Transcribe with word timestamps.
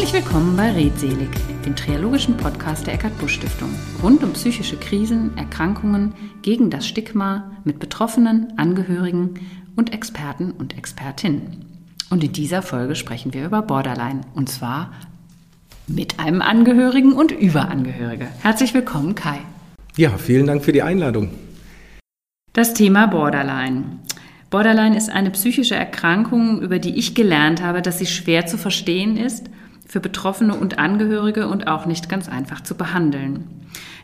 Herzlich 0.00 0.24
willkommen 0.24 0.56
bei 0.56 0.70
Redselig, 0.72 1.28
dem 1.66 1.76
triologischen 1.76 2.34
Podcast 2.34 2.86
der 2.86 2.94
Eckart 2.94 3.18
Busch 3.18 3.34
Stiftung. 3.34 3.68
Rund 4.02 4.24
um 4.24 4.32
psychische 4.32 4.78
Krisen, 4.78 5.36
Erkrankungen, 5.36 6.14
gegen 6.40 6.70
das 6.70 6.88
Stigma, 6.88 7.52
mit 7.64 7.78
Betroffenen, 7.78 8.50
Angehörigen 8.56 9.34
und 9.76 9.92
Experten 9.92 10.52
und 10.52 10.78
Expertinnen. 10.78 11.66
Und 12.08 12.24
in 12.24 12.32
dieser 12.32 12.62
Folge 12.62 12.94
sprechen 12.94 13.34
wir 13.34 13.44
über 13.44 13.60
Borderline. 13.60 14.22
Und 14.32 14.48
zwar 14.48 14.90
mit 15.86 16.18
einem 16.18 16.40
Angehörigen 16.40 17.12
und 17.12 17.30
über 17.30 17.68
Angehörige. 17.68 18.26
Herzlich 18.40 18.72
willkommen, 18.72 19.14
Kai. 19.14 19.40
Ja, 19.98 20.16
vielen 20.16 20.46
Dank 20.46 20.64
für 20.64 20.72
die 20.72 20.82
Einladung. 20.82 21.28
Das 22.54 22.72
Thema 22.72 23.06
Borderline. 23.06 23.98
Borderline 24.48 24.96
ist 24.96 25.10
eine 25.10 25.30
psychische 25.30 25.74
Erkrankung, 25.74 26.62
über 26.62 26.78
die 26.78 26.98
ich 26.98 27.14
gelernt 27.14 27.62
habe, 27.62 27.82
dass 27.82 27.98
sie 27.98 28.06
schwer 28.06 28.46
zu 28.46 28.56
verstehen 28.56 29.18
ist, 29.18 29.50
für 29.90 29.98
Betroffene 29.98 30.54
und 30.54 30.78
Angehörige 30.78 31.48
und 31.48 31.66
auch 31.66 31.84
nicht 31.84 32.08
ganz 32.08 32.28
einfach 32.28 32.60
zu 32.60 32.76
behandeln. 32.76 33.48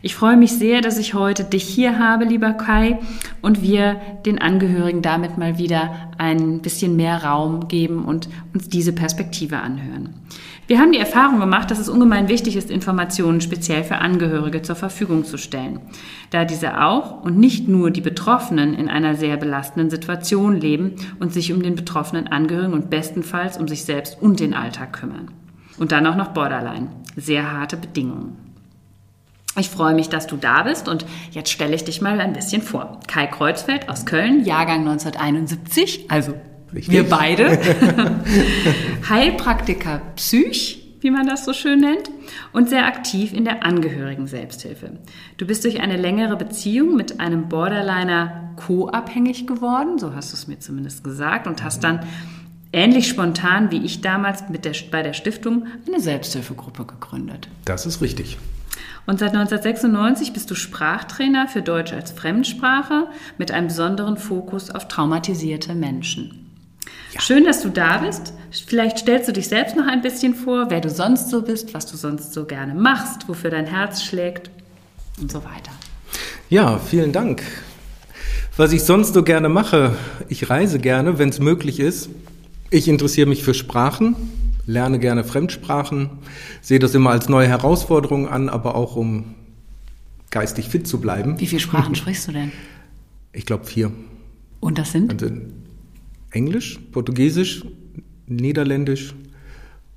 Ich 0.01 0.15
freue 0.15 0.35
mich 0.35 0.51
sehr, 0.51 0.81
dass 0.81 0.97
ich 0.97 1.13
heute 1.13 1.45
dich 1.45 1.63
hier 1.63 1.97
habe, 1.97 2.25
lieber 2.25 2.51
Kai, 2.51 2.99
und 3.41 3.61
wir 3.61 3.95
den 4.25 4.39
Angehörigen 4.39 5.01
damit 5.01 5.37
mal 5.37 5.57
wieder 5.57 6.11
ein 6.17 6.61
bisschen 6.61 6.97
mehr 6.97 7.23
Raum 7.23 7.69
geben 7.69 8.03
und 8.03 8.27
uns 8.53 8.67
diese 8.67 8.91
Perspektive 8.91 9.59
anhören. 9.59 10.13
Wir 10.67 10.79
haben 10.79 10.91
die 10.91 10.99
Erfahrung 10.99 11.39
gemacht, 11.39 11.71
dass 11.71 11.79
es 11.79 11.87
ungemein 11.87 12.27
wichtig 12.27 12.57
ist, 12.57 12.69
Informationen 12.69 13.39
speziell 13.39 13.85
für 13.85 13.99
Angehörige 13.99 14.61
zur 14.61 14.75
Verfügung 14.75 15.23
zu 15.23 15.37
stellen, 15.37 15.79
da 16.31 16.43
diese 16.43 16.83
auch 16.83 17.23
und 17.23 17.37
nicht 17.37 17.69
nur 17.69 17.91
die 17.91 18.01
Betroffenen 18.01 18.73
in 18.73 18.89
einer 18.89 19.15
sehr 19.15 19.37
belastenden 19.37 19.89
Situation 19.89 20.59
leben 20.59 20.95
und 21.21 21.31
sich 21.31 21.53
um 21.53 21.63
den 21.63 21.75
betroffenen 21.75 22.27
Angehörigen 22.27 22.73
und 22.73 22.89
bestenfalls 22.89 23.57
um 23.57 23.69
sich 23.69 23.85
selbst 23.85 24.21
und 24.21 24.41
den 24.41 24.53
Alltag 24.53 24.91
kümmern. 24.91 25.31
Und 25.77 25.91
dann 25.91 26.07
auch 26.07 26.15
noch 26.15 26.29
Borderline. 26.29 26.89
Sehr 27.15 27.51
harte 27.51 27.77
Bedingungen. 27.77 28.47
Ich 29.59 29.69
freue 29.69 29.95
mich, 29.95 30.09
dass 30.09 30.27
du 30.27 30.37
da 30.37 30.63
bist 30.63 30.87
und 30.87 31.05
jetzt 31.31 31.49
stelle 31.49 31.73
ich 31.73 31.83
dich 31.83 32.01
mal 32.01 32.19
ein 32.19 32.33
bisschen 32.33 32.61
vor. 32.61 32.99
Kai 33.07 33.25
Kreuzfeld 33.25 33.89
aus 33.89 34.05
Köln, 34.05 34.45
Jahrgang 34.45 34.87
1971, 34.87 36.11
also 36.11 36.35
Richtig. 36.73 36.93
wir 36.93 37.09
beide. 37.09 37.59
Heilpraktiker 39.09 40.01
Psych, 40.15 40.97
wie 41.01 41.09
man 41.09 41.25
das 41.25 41.43
so 41.43 41.53
schön 41.53 41.79
nennt, 41.79 42.11
und 42.53 42.69
sehr 42.69 42.85
aktiv 42.85 43.33
in 43.33 43.45
der 43.45 43.63
Angehörigen-Selbsthilfe. 43.63 44.91
Du 45.37 45.47
bist 45.47 45.63
durch 45.63 45.79
eine 45.79 45.97
längere 45.97 46.35
Beziehung 46.35 46.95
mit 46.95 47.19
einem 47.19 47.49
Borderliner 47.49 48.53
co-abhängig 48.57 49.47
geworden, 49.47 49.97
so 49.97 50.13
hast 50.13 50.33
du 50.33 50.35
es 50.35 50.47
mir 50.47 50.59
zumindest 50.59 51.03
gesagt, 51.03 51.47
und 51.47 51.63
hast 51.63 51.83
dann 51.83 52.01
ähnlich 52.77 53.07
spontan 53.07 53.71
wie 53.71 53.83
ich 53.83 54.01
damals 54.01 54.47
mit 54.49 54.63
der, 54.63 54.73
bei 54.91 55.01
der 55.01 55.13
Stiftung 55.13 55.65
eine 55.87 55.99
Selbsthilfegruppe 55.99 56.85
gegründet. 56.85 57.49
Das 57.65 57.85
ist 57.85 58.01
richtig. 58.01 58.37
Und 59.07 59.19
seit 59.19 59.29
1996 59.29 60.33
bist 60.33 60.51
du 60.51 60.55
Sprachtrainer 60.55 61.47
für 61.47 61.61
Deutsch 61.61 61.93
als 61.93 62.11
Fremdsprache 62.11 63.07
mit 63.37 63.51
einem 63.51 63.67
besonderen 63.67 64.17
Fokus 64.17 64.69
auf 64.69 64.87
traumatisierte 64.87 65.73
Menschen. 65.73 66.53
Ja. 67.13 67.21
Schön, 67.21 67.45
dass 67.45 67.61
du 67.61 67.69
da 67.69 67.99
bist. 67.99 68.33
Vielleicht 68.51 68.99
stellst 68.99 69.27
du 69.27 69.33
dich 69.33 69.47
selbst 69.47 69.75
noch 69.75 69.87
ein 69.87 70.01
bisschen 70.01 70.35
vor, 70.35 70.69
wer 70.69 70.81
du 70.81 70.89
sonst 70.89 71.29
so 71.29 71.41
bist, 71.41 71.73
was 71.73 71.85
du 71.85 71.97
sonst 71.97 72.33
so 72.33 72.45
gerne 72.45 72.75
machst, 72.75 73.27
wofür 73.27 73.49
dein 73.49 73.65
Herz 73.65 74.03
schlägt 74.03 74.51
und 75.19 75.31
so 75.31 75.39
weiter. 75.39 75.71
Ja, 76.49 76.77
vielen 76.77 77.11
Dank. 77.11 77.43
Was 78.55 78.71
ich 78.71 78.83
sonst 78.83 79.13
so 79.13 79.23
gerne 79.23 79.49
mache, 79.49 79.95
ich 80.29 80.49
reise 80.49 80.79
gerne, 80.79 81.17
wenn 81.17 81.29
es 81.29 81.39
möglich 81.39 81.79
ist. 81.79 82.09
Ich 82.69 82.87
interessiere 82.87 83.27
mich 83.27 83.43
für 83.43 83.53
Sprachen, 83.53 84.15
lerne 84.65 84.99
gerne 84.99 85.23
Fremdsprachen, 85.23 86.09
sehe 86.61 86.79
das 86.79 86.93
immer 86.95 87.11
als 87.11 87.29
neue 87.29 87.47
Herausforderung 87.47 88.27
an, 88.27 88.49
aber 88.49 88.75
auch 88.75 88.95
um 88.95 89.35
geistig 90.31 90.67
fit 90.67 90.85
zu 90.85 90.99
bleiben. 90.99 91.39
Wie 91.39 91.47
viele 91.47 91.61
Sprachen 91.61 91.95
sprichst 91.95 92.27
du 92.27 92.33
denn? 92.33 92.51
Ich 93.31 93.45
glaube 93.45 93.65
vier. 93.65 93.91
Und 94.59 94.77
das 94.77 94.91
sind? 94.91 95.11
Also 95.11 95.33
Englisch, 96.31 96.79
Portugiesisch, 96.91 97.63
Niederländisch 98.25 99.15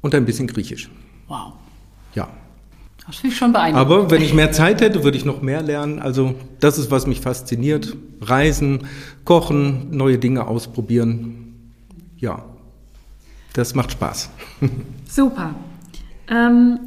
und 0.00 0.14
ein 0.14 0.25
bisschen 0.25 0.47
Griechisch. 0.47 0.88
Wow. 1.26 1.54
Ja. 2.14 2.28
Das 3.04 3.16
finde 3.16 3.32
ich 3.32 3.38
schon 3.38 3.53
beeindruckend. 3.53 3.92
Aber 3.92 4.10
wenn 4.12 4.22
ich 4.22 4.34
mehr 4.34 4.53
Zeit 4.53 4.80
hätte, 4.80 5.03
würde 5.03 5.16
ich 5.16 5.25
noch 5.25 5.42
mehr 5.42 5.62
lernen. 5.62 5.98
Also 5.98 6.36
das 6.60 6.78
ist, 6.78 6.92
was 6.92 7.09
mich 7.09 7.20
fasziniert. 7.20 7.97
Reisen, 8.20 8.86
kochen, 9.25 9.88
neue 9.91 10.19
Dinge 10.19 10.47
ausprobieren. 10.47 11.54
Ja, 12.19 12.44
das 13.53 13.75
macht 13.75 13.93
Spaß. 13.93 14.31
Super. 15.09 15.55
Ähm, 16.28 16.78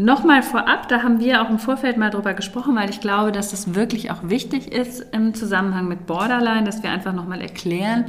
Nochmal 0.00 0.44
vorab, 0.44 0.86
da 0.86 1.02
haben 1.02 1.18
wir 1.18 1.42
auch 1.42 1.50
im 1.50 1.58
Vorfeld 1.58 1.96
mal 1.96 2.10
drüber 2.10 2.32
gesprochen, 2.32 2.76
weil 2.76 2.88
ich 2.88 3.00
glaube, 3.00 3.32
dass 3.32 3.50
das 3.50 3.74
wirklich 3.74 4.12
auch 4.12 4.20
wichtig 4.22 4.72
ist 4.72 5.04
im 5.10 5.34
Zusammenhang 5.34 5.88
mit 5.88 6.06
Borderline, 6.06 6.62
dass 6.62 6.84
wir 6.84 6.90
einfach 6.90 7.12
nochmal 7.12 7.40
erklären, 7.40 8.04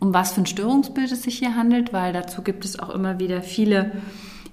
um 0.00 0.12
was 0.12 0.32
für 0.32 0.40
ein 0.40 0.46
Störungsbild 0.46 1.12
es 1.12 1.22
sich 1.22 1.38
hier 1.38 1.54
handelt, 1.54 1.92
weil 1.92 2.12
dazu 2.12 2.42
gibt 2.42 2.64
es 2.64 2.80
auch 2.80 2.90
immer 2.90 3.20
wieder 3.20 3.40
viele, 3.40 3.92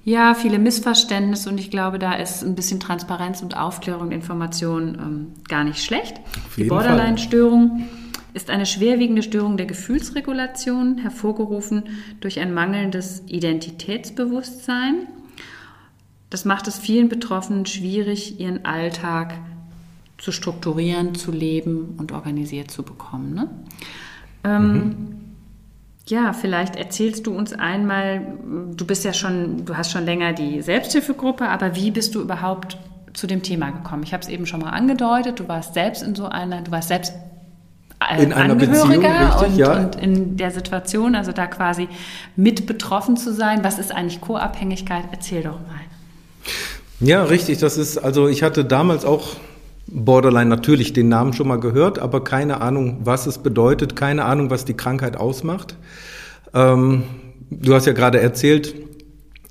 ja, 0.04 0.36
viele 0.36 0.60
Missverständnisse 0.60 1.50
und 1.50 1.60
ich 1.60 1.72
glaube, 1.72 1.98
da 1.98 2.14
ist 2.14 2.44
ein 2.44 2.54
bisschen 2.54 2.80
Transparenz 2.80 3.42
und 3.42 3.58
Aufklärung, 3.58 4.12
Information 4.12 4.96
ähm, 5.02 5.28
gar 5.50 5.64
nicht 5.64 5.84
schlecht. 5.84 6.22
Die 6.56 6.66
Borderline-Störung 6.66 7.86
ist 8.36 8.50
eine 8.50 8.66
schwerwiegende 8.66 9.24
Störung 9.24 9.56
der 9.56 9.66
Gefühlsregulation, 9.66 10.98
hervorgerufen 10.98 11.84
durch 12.20 12.40
ein 12.40 12.54
mangelndes 12.54 13.24
Identitätsbewusstsein. 13.28 15.08
Das 16.30 16.44
macht 16.44 16.68
es 16.68 16.78
vielen 16.78 17.08
Betroffenen 17.08 17.66
schwierig, 17.66 18.40
ihren 18.42 18.66
Alltag 18.66 19.36
zu 20.18 20.34
strukturieren, 20.34 21.16
zu 21.16 21.32
leben 21.32 21.96
und 21.98 22.12
organisiert 22.12 22.72
zu 22.72 22.84
bekommen. 22.84 23.34
Ne? 23.34 23.50
Ähm, 24.44 24.74
mhm. 24.74 24.96
Ja, 26.08 26.34
vielleicht 26.34 26.76
erzählst 26.76 27.26
du 27.28 27.34
uns 27.34 27.54
einmal, 27.54 28.38
du 28.76 28.86
bist 28.86 29.06
ja 29.06 29.14
schon, 29.14 29.66
du 29.66 29.78
hast 29.78 29.92
schon 29.92 30.04
länger 30.04 30.34
die 30.34 30.62
Selbsthilfegruppe, 30.62 31.48
aber 31.48 31.78
wie 31.78 31.90
bist 31.90 32.14
du 32.14 32.22
überhaupt 32.22 32.78
zu 33.14 33.28
dem 33.28 33.44
Thema 33.44 33.70
gekommen? 33.70 34.04
Ich 34.04 34.14
habe 34.14 34.22
es 34.22 34.30
eben 34.30 34.46
schon 34.46 34.60
mal 34.60 34.72
angedeutet, 34.72 35.40
du 35.40 35.48
warst 35.48 35.74
selbst 35.74 36.04
in 36.04 36.16
so 36.16 36.26
einer, 36.26 36.62
du 36.62 36.72
warst 36.72 36.90
selbst 36.90 37.14
in 38.20 38.34
einer 38.34 38.56
Beziehung, 38.56 39.06
richtig, 39.06 39.48
und, 39.48 39.58
ja. 39.58 39.80
und 39.80 39.96
in 39.96 40.38
der 40.38 40.52
Situation, 40.52 41.16
also 41.16 41.32
da 41.32 41.48
quasi 41.48 41.88
mit 42.36 42.68
betroffen 42.68 43.18
zu 43.18 43.34
sein. 43.34 43.64
Was 43.64 43.80
ist 43.80 43.92
eigentlich 43.92 44.22
Co-Abhängigkeit? 44.22 45.06
Erzähl 45.12 45.44
doch 45.44 45.60
mal. 45.60 45.82
Ja, 47.00 47.24
richtig. 47.24 47.58
Das 47.60 47.78
ist, 47.78 47.98
also 47.98 48.28
ich 48.28 48.44
hatte 48.44 48.64
damals 48.66 49.06
auch 49.06 49.36
Borderline 49.88 50.50
natürlich 50.50 50.94
den 50.94 51.10
Namen 51.10 51.34
schon 51.34 51.48
mal 51.48 51.60
gehört, 51.60 52.00
aber 52.00 52.24
keine 52.24 52.62
Ahnung, 52.62 53.02
was 53.04 53.28
es 53.28 53.38
bedeutet, 53.38 53.96
keine 53.96 54.26
Ahnung, 54.26 54.50
was 54.50 54.66
die 54.66 54.74
Krankheit 54.74 55.18
ausmacht. 55.18 55.76
Ähm, 56.54 57.04
du 57.50 57.74
hast 57.74 57.86
ja 57.86 57.94
gerade 57.94 58.20
erzählt, 58.20 58.74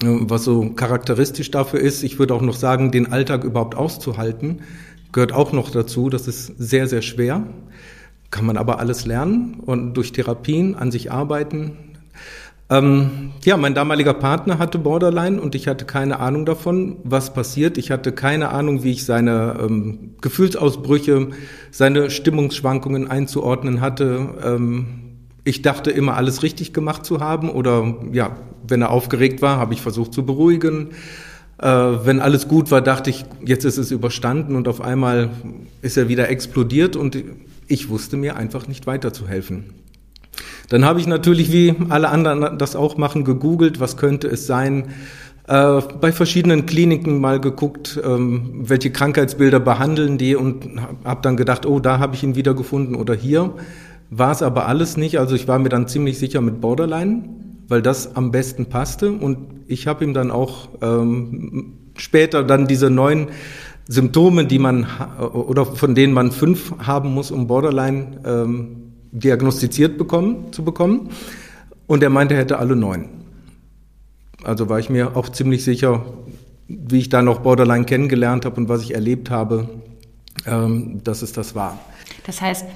äh, 0.03 0.07
was 0.07 0.45
so 0.45 0.71
charakteristisch 0.71 1.51
dafür 1.51 1.81
ist. 1.81 2.03
Ich 2.03 2.19
würde 2.19 2.35
auch 2.35 2.43
noch 2.43 2.57
sagen, 2.57 2.91
den 2.91 3.13
Alltag 3.13 3.45
überhaupt 3.45 3.77
auszuhalten, 3.77 4.63
gehört 5.13 5.33
auch 5.33 5.53
noch 5.53 5.71
dazu. 5.71 6.09
Das 6.09 6.27
ist 6.27 6.47
sehr, 6.59 6.89
sehr 6.89 7.03
schwer. 7.03 7.47
Kann 8.35 8.47
man 8.47 8.57
aber 8.57 8.81
alles 8.81 9.07
lernen 9.07 9.61
und 9.65 9.95
durch 9.95 10.11
Therapien 10.11 10.75
an 10.75 10.91
sich 10.91 11.13
arbeiten. 11.13 11.77
Ähm, 12.69 13.31
ja, 13.45 13.57
mein 13.57 13.77
damaliger 13.77 14.13
Partner 14.13 14.59
hatte 14.59 14.77
Borderline 14.81 15.41
und 15.41 15.55
ich 15.55 15.69
hatte 15.69 15.85
keine 15.85 16.19
Ahnung 16.19 16.45
davon, 16.45 16.97
was 17.05 17.33
passiert. 17.33 17.79
Ich 17.79 17.93
hatte 17.93 18.11
keine 18.11 18.49
Ahnung, 18.49 18.83
wie 18.83 18.91
ich 18.91 19.05
seine 19.05 19.61
ähm, 19.63 20.17
Gefühlsausbrüche, 20.21 21.29
seine 21.71 22.11
Stimmungsschwankungen 22.11 23.09
einzuordnen 23.09 23.81
hatte. 23.81 24.27
Ähm, 24.45 24.87
ich 25.45 25.63
dachte 25.63 25.93
immer, 25.93 26.17
alles 26.17 26.43
richtig 26.43 26.73
gemacht 26.73 27.07
zu 27.07 27.21
haben 27.21 27.49
oder 27.49 27.95
ja, 28.11 28.37
wenn 28.67 28.83
er 28.83 28.91
aufgeregt 28.91 29.43
war, 29.43 29.59
habe 29.59 29.75
ich 29.75 29.81
versucht 29.81 30.13
zu 30.13 30.27
beruhigen. 30.27 30.89
Äh, 31.59 31.69
wenn 31.69 32.19
alles 32.19 32.49
gut 32.49 32.73
war, 32.73 32.81
dachte 32.81 33.11
ich, 33.11 33.27
jetzt 33.47 33.65
ist 33.65 33.79
es 33.79 33.93
überstanden 33.93 34.57
und 34.57 34.67
auf 34.67 34.81
einmal 34.81 35.31
ist 35.83 35.97
er 35.97 36.09
wieder 36.09 36.29
explodiert 36.31 36.97
und 36.97 37.17
ich 37.69 37.89
wusste 37.89 38.17
mir 38.17 38.37
einfach 38.37 38.69
nicht 38.69 38.87
weiterzuhelfen. 38.87 39.75
Dann 40.69 40.85
habe 40.85 41.01
ich 41.01 41.07
natürlich, 41.07 41.53
wie 41.53 41.75
alle 41.91 42.09
anderen 42.09 42.59
das 42.59 42.75
auch 42.77 42.97
machen, 42.97 43.25
gegoogelt, 43.25 43.81
was 43.81 43.97
könnte 43.97 44.29
es 44.29 44.47
sein, 44.47 44.89
äh, 45.47 45.81
bei 46.01 46.11
verschiedenen 46.11 46.67
Kliniken 46.67 47.21
mal 47.21 47.39
geguckt, 47.39 48.01
ähm, 48.03 48.63
welche 48.65 48.91
Krankheitsbilder 48.91 49.61
behandeln 49.61 50.17
die 50.17 50.37
und 50.37 50.81
habe 51.05 51.21
dann 51.23 51.37
gedacht, 51.37 51.67
oh, 51.67 51.81
da 51.81 51.99
habe 51.99 52.15
ich 52.15 52.23
ihn 52.23 52.35
wieder 52.35 52.55
gefunden 52.55 52.95
oder 52.95 53.15
hier. 53.15 53.53
War 54.11 54.33
es 54.33 54.43
aber 54.43 54.67
alles 54.67 54.97
nicht. 54.97 55.19
Also 55.19 55.35
ich 55.35 55.47
war 55.47 55.59
mir 55.59 55.69
dann 55.69 55.87
ziemlich 55.87 56.19
sicher 56.19 56.41
mit 56.41 56.61
Borderline, 56.61 57.29
weil 57.69 57.83
das 57.83 58.17
am 58.17 58.31
besten 58.31 58.67
passte. 58.67 59.13
Und 59.13 59.65
ich 59.67 59.87
habe 59.87 60.05
ihm 60.05 60.15
dann 60.15 60.31
auch 60.31 60.69
ähm, 60.81 61.75
später 61.97 62.43
dann 62.43 62.67
diese 62.67 62.89
neuen 62.91 63.29
Symptome, 63.87 64.47
die 64.47 64.59
man 64.59 64.87
oder 65.33 65.67
von 65.67 65.95
denen 65.95 66.13
man 66.13 66.33
fünf 66.33 66.75
haben 66.79 67.13
muss, 67.13 67.31
um 67.31 67.47
Borderline 67.47 68.21
ähm, 68.25 68.93
diagnostiziert 69.13 69.99
bekommen, 69.99 70.53
zu 70.53 70.65
bekommen. 70.65 71.11
Und 71.87 72.03
er 72.03 72.11
meinte, 72.11 72.35
er 72.35 72.41
hätte 72.41 72.59
alle 72.59 72.77
neun. 72.77 73.09
Also 74.43 74.69
war 74.69 74.79
ich 74.79 74.91
mir 74.91 75.17
auch 75.17 75.29
ziemlich 75.29 75.65
sicher, 75.65 76.05
wie 76.69 76.99
ich 76.99 77.09
da 77.09 77.23
noch 77.23 77.41
Borderline 77.41 77.85
kennengelernt 77.85 78.45
habe 78.45 78.57
und 78.57 78.69
was 78.69 78.83
ich 78.83 78.95
erlebt 78.95 79.31
habe, 79.31 79.69
ähm, 80.47 81.01
dass 81.05 81.23
es 81.23 81.33
das 81.33 81.55
war. 81.55 81.79
Das 82.27 82.41
heißt, 82.41 82.67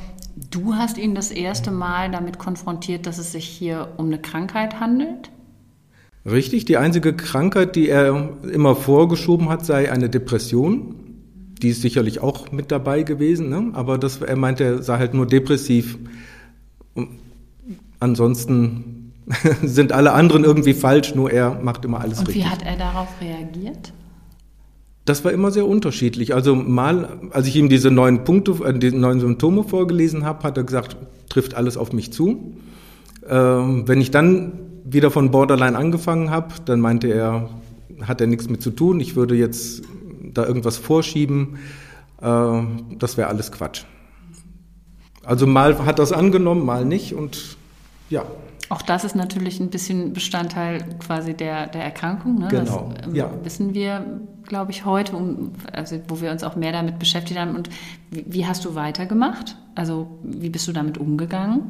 du 0.51 0.75
hast 0.75 0.99
ihn 0.99 1.15
das 1.15 1.31
erste 1.31 1.71
Mal 1.71 2.11
damit 2.11 2.39
konfrontiert, 2.39 3.07
dass 3.07 3.19
es 3.19 3.33
sich 3.33 3.47
hier 3.47 3.89
um 3.97 4.07
eine 4.07 4.21
Krankheit 4.21 4.79
handelt? 4.79 5.31
Richtig, 6.31 6.65
die 6.65 6.77
einzige 6.77 7.15
Krankheit, 7.15 7.77
die 7.77 7.89
er 7.89 8.31
immer 8.53 8.75
vorgeschoben 8.75 9.49
hat, 9.49 9.65
sei 9.65 9.91
eine 9.91 10.09
Depression. 10.09 10.95
Die 11.63 11.71
ist 11.71 11.83
sicherlich 11.83 12.21
auch 12.21 12.53
mit 12.53 12.71
dabei 12.71 13.03
gewesen, 13.03 13.49
ne? 13.49 13.71
aber 13.73 13.99
das, 13.99 14.21
er 14.21 14.37
meinte, 14.37 14.65
er 14.65 14.83
sei 14.83 14.99
halt 14.99 15.15
nur 15.15 15.27
depressiv. 15.27 15.99
Und 16.95 17.09
ansonsten 17.99 19.13
sind 19.63 19.93
alle 19.93 20.13
anderen 20.13 20.45
irgendwie 20.45 20.75
falsch, 20.75 21.15
nur 21.15 21.31
er 21.31 21.55
macht 21.63 21.85
immer 21.85 22.01
alles 22.01 22.21
Und 22.21 22.29
richtig. 22.29 22.45
Und 22.45 22.51
wie 22.51 22.53
hat 22.53 22.63
er 22.65 22.77
darauf 22.77 23.09
reagiert? 23.21 23.93
Das 25.05 25.25
war 25.25 25.33
immer 25.33 25.51
sehr 25.51 25.67
unterschiedlich. 25.67 26.35
Also 26.35 26.55
mal, 26.55 27.19
als 27.31 27.47
ich 27.47 27.57
ihm 27.57 27.71
diese 27.71 27.91
neuen 27.91 28.25
Punkte, 28.25 28.53
äh, 28.65 28.79
die 28.79 28.93
neuen 28.93 29.21
Symptome 29.21 29.65
vorgelesen 29.65 30.25
habe, 30.25 30.43
hat 30.43 30.57
er 30.57 30.65
gesagt, 30.65 30.97
trifft 31.31 31.55
alles 31.55 31.77
auf 31.77 31.93
mich 31.93 32.13
zu. 32.13 32.55
Ähm, 33.29 33.89
wenn 33.89 34.01
ich 34.01 34.11
dann 34.11 34.53
wieder 34.91 35.11
von 35.11 35.31
Borderline 35.31 35.77
angefangen 35.77 36.31
habe, 36.31 36.55
dann 36.65 36.81
meinte 36.81 37.09
er, 37.09 37.51
hat 38.03 38.21
er 38.21 38.27
nichts 38.27 38.49
mit 38.49 38.63
zu 38.63 38.71
tun, 38.71 39.01
ich 39.01 39.17
würde 39.17 39.35
jetzt 39.35 39.83
da 40.33 40.47
irgendwas 40.47 40.77
vorschieben. 40.77 41.59
Äh, 42.21 42.63
das 42.99 43.17
wäre 43.17 43.29
alles 43.29 43.53
Quatsch. 43.53 43.85
Also 45.25 45.47
mal 45.47 45.85
hat 45.85 45.99
das 45.99 46.13
angenommen, 46.13 46.65
mal 46.65 46.85
nicht 46.85 47.15
und 47.15 47.57
ja. 48.09 48.25
Auch 48.71 48.83
das 48.83 49.05
ist 49.05 49.15
natürlich 49.15 49.61
ein 49.61 49.71
bisschen 49.71 50.13
Bestandteil 50.13 50.85
quasi 50.99 51.35
der, 51.35 51.69
der 51.69 51.85
Erkrankung. 51.85 52.39
Ne? 52.39 52.49
Genau. 52.49 52.93
Das 52.95 53.07
ähm, 53.07 53.15
ja. 53.15 53.31
wissen 53.43 53.75
wir, 53.75 54.21
glaube 54.45 54.73
ich, 54.73 54.85
heute, 54.85 55.17
um, 55.17 55.53
also 55.73 55.99
wo 56.09 56.21
wir 56.21 56.31
uns 56.31 56.45
auch 56.45 56.55
mehr 56.55 56.73
damit 56.73 56.99
beschäftigt 56.99 57.39
haben. 57.39 57.55
Und 57.57 57.71
wie, 58.11 58.25
wie 58.27 58.47
hast 58.47 58.65
du 58.65 58.75
weitergemacht? 58.75 59.57
Also 59.75 60.19
wie 60.23 60.51
bist 60.51 60.69
du 60.69 60.73
damit 60.73 60.99
umgegangen? 60.99 61.63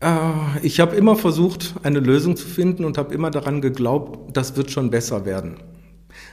Äh, 0.00 0.30
ich 0.62 0.80
habe 0.80 0.96
immer 0.96 1.16
versucht, 1.16 1.74
eine 1.82 2.00
Lösung 2.00 2.36
zu 2.36 2.46
finden 2.46 2.84
und 2.84 2.98
habe 2.98 3.14
immer 3.14 3.30
daran 3.30 3.60
geglaubt, 3.60 4.36
das 4.36 4.56
wird 4.56 4.70
schon 4.70 4.90
besser 4.90 5.24
werden. 5.24 5.56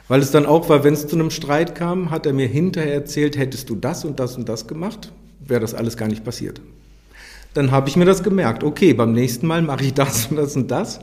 Weil 0.07 0.21
es 0.21 0.31
dann 0.31 0.45
auch 0.45 0.69
war, 0.69 0.83
wenn 0.83 0.94
es 0.94 1.07
zu 1.07 1.15
einem 1.15 1.31
Streit 1.31 1.75
kam, 1.75 2.12
hat 2.12 2.25
er 2.25 2.33
mir 2.33 2.47
hinterher 2.47 2.94
erzählt, 2.94 3.38
hättest 3.38 3.69
du 3.69 3.75
das 3.75 4.06
und 4.06 4.19
das 4.19 4.38
und 4.38 4.47
das 4.50 4.67
gemacht, 4.67 5.12
wäre 5.39 5.62
das 5.62 5.73
alles 5.73 5.97
gar 5.97 6.07
nicht 6.07 6.23
passiert. 6.23 6.62
Dann 7.53 7.71
habe 7.71 7.89
ich 7.89 7.95
mir 7.95 8.06
das 8.06 8.21
gemerkt, 8.21 8.63
okay, 8.63 8.94
beim 8.94 9.13
nächsten 9.13 9.47
Mal 9.47 9.62
mache 9.62 9.83
ich 9.83 9.94
das 9.95 10.27
und 10.27 10.38
das 10.38 10.56
und 10.56 10.69
das, 10.69 11.00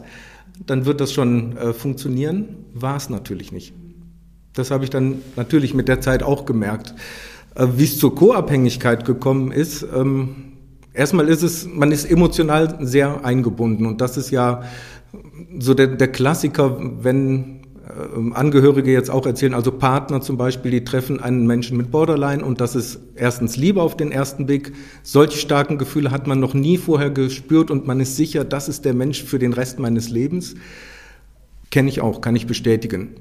dann 0.67 0.85
wird 0.85 1.00
das 1.00 1.12
schon 1.12 1.56
äh, 1.56 1.73
funktionieren. 1.73 2.67
War 2.75 2.97
es 2.97 3.11
natürlich 3.11 3.53
nicht. 3.53 3.73
Das 4.53 4.70
habe 4.70 4.85
ich 4.85 4.91
dann 4.91 5.23
natürlich 5.35 5.73
mit 5.75 5.88
der 5.88 6.00
Zeit 6.00 6.23
auch 6.23 6.44
gemerkt. 6.44 6.94
Äh, 7.55 7.67
Wie 7.76 7.85
es 7.85 7.99
zur 7.99 8.15
Co-Abhängigkeit 8.15 9.05
gekommen 9.05 9.50
ist, 9.50 9.85
ähm, 9.94 10.52
Erstmal 10.94 11.29
ist 11.29 11.43
es, 11.43 11.67
man 11.67 11.91
ist 11.91 12.05
emotional 12.05 12.79
sehr 12.81 13.25
eingebunden 13.25 13.87
und 13.87 14.00
das 14.00 14.17
ist 14.17 14.31
ja 14.31 14.62
so 15.59 15.75
der, 15.75 15.89
der 15.89 16.09
Klassiker, 16.09 16.79
wenn 17.03 17.61
äh, 17.93 18.35
Angehörige 18.35 18.93
jetzt 18.93 19.11
auch 19.11 19.27
erzählen, 19.27 19.55
also 19.55 19.73
Partner 19.73 20.21
zum 20.21 20.37
Beispiel, 20.37 20.71
die 20.71 20.85
treffen 20.85 21.21
einen 21.21 21.47
Menschen 21.47 21.77
mit 21.77 21.91
Borderline 21.91 22.44
und 22.44 22.61
das 22.61 22.75
ist 22.77 23.00
erstens 23.15 23.56
Liebe 23.56 23.81
auf 23.81 23.97
den 23.97 24.12
ersten 24.12 24.47
Blick. 24.47 24.73
Solche 25.03 25.39
starken 25.39 25.79
Gefühle 25.79 26.11
hat 26.11 26.27
man 26.27 26.41
noch 26.41 26.55
nie 26.55 26.77
vorher 26.77 27.11
gespürt 27.11 27.71
und 27.71 27.87
man 27.87 28.00
ist 28.00 28.17
sicher, 28.17 28.44
das 28.44 28.69
ist 28.69 28.85
der 28.85 28.94
Mensch 28.94 29.23
für 29.23 29.39
den 29.39 29.53
Rest 29.53 29.79
meines 29.79 30.11
Lebens. 30.11 30.55
Kenne 31.71 31.89
ich 31.89 32.03
auch, 32.03 32.21
kann 32.21 32.37
ich 32.37 32.47
bestätigen. 32.47 33.15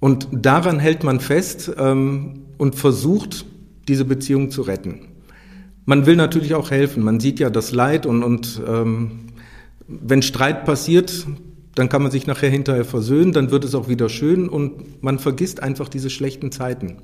Und 0.00 0.28
daran 0.32 0.80
hält 0.80 1.04
man 1.04 1.20
fest 1.20 1.72
ähm, 1.78 2.42
und 2.58 2.74
versucht, 2.74 3.46
diese 3.86 4.04
Beziehung 4.04 4.50
zu 4.50 4.62
retten. 4.62 5.13
Man 5.84 6.06
will 6.06 6.16
natürlich 6.16 6.54
auch 6.54 6.70
helfen. 6.70 7.02
Man 7.02 7.20
sieht 7.20 7.40
ja 7.40 7.50
das 7.50 7.72
Leid 7.72 8.06
und, 8.06 8.22
und 8.22 8.62
ähm, 8.66 9.10
wenn 9.86 10.22
Streit 10.22 10.64
passiert, 10.64 11.26
dann 11.74 11.88
kann 11.88 12.02
man 12.02 12.10
sich 12.10 12.26
nachher 12.26 12.50
hinterher 12.50 12.84
versöhnen, 12.84 13.32
dann 13.32 13.50
wird 13.50 13.64
es 13.64 13.74
auch 13.74 13.88
wieder 13.88 14.08
schön 14.08 14.48
und 14.48 15.02
man 15.02 15.18
vergisst 15.18 15.62
einfach 15.62 15.88
diese 15.88 16.08
schlechten 16.08 16.52
Zeiten. 16.52 16.98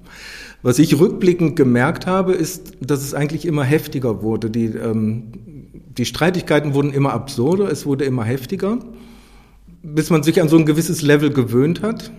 Was 0.62 0.78
ich 0.78 0.98
rückblickend 0.98 1.56
gemerkt 1.56 2.06
habe, 2.06 2.32
ist, 2.32 2.74
dass 2.80 3.02
es 3.02 3.12
eigentlich 3.12 3.46
immer 3.46 3.64
heftiger 3.64 4.22
wurde. 4.22 4.50
Die, 4.50 4.66
ähm, 4.66 5.32
die 5.72 6.04
Streitigkeiten 6.04 6.74
wurden 6.74 6.92
immer 6.92 7.12
absurder, 7.12 7.70
es 7.70 7.84
wurde 7.84 8.04
immer 8.04 8.24
heftiger, 8.24 8.78
bis 9.82 10.10
man 10.10 10.22
sich 10.22 10.40
an 10.40 10.48
so 10.48 10.56
ein 10.56 10.66
gewisses 10.66 11.02
Level 11.02 11.30
gewöhnt 11.30 11.82
hat. 11.82 12.12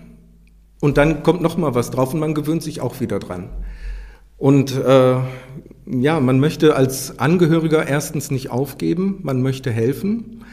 Und 0.82 0.98
dann 0.98 1.24
kommt 1.24 1.42
noch 1.42 1.58
mal 1.58 1.76
was 1.76 1.92
drauf 1.92 2.14
und 2.14 2.20
man 2.20 2.34
gewöhnt 2.34 2.64
sich 2.64 2.82
auch 2.82 3.00
wieder 3.00 3.20
dran. 3.20 3.50
Und 4.42 4.76
äh, 4.76 5.18
ja, 5.86 6.20
man 6.20 6.40
möchte 6.40 6.76
als 6.76 7.20
Angehöriger 7.20 7.86
erstens 7.88 8.32
nicht 8.32 8.50
aufgeben, 8.50 9.20
man 9.22 9.44
möchte 9.44 9.70
helfen. 9.70 10.44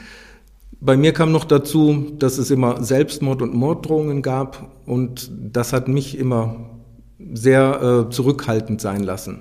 Bei 0.79 0.99
mir 0.99 1.14
kam 1.14 1.32
noch 1.32 1.46
dazu, 1.46 2.12
dass 2.19 2.37
es 2.37 2.50
immer 2.50 2.85
Selbstmord 2.85 3.40
und 3.40 3.55
Morddrohungen 3.55 4.20
gab 4.20 4.69
und 4.85 5.31
das 5.32 5.73
hat 5.73 5.88
mich 5.88 6.19
immer 6.19 6.69
sehr 7.32 8.06
äh, 8.08 8.11
zurückhaltend 8.11 8.82
sein 8.82 9.02
lassen. 9.02 9.40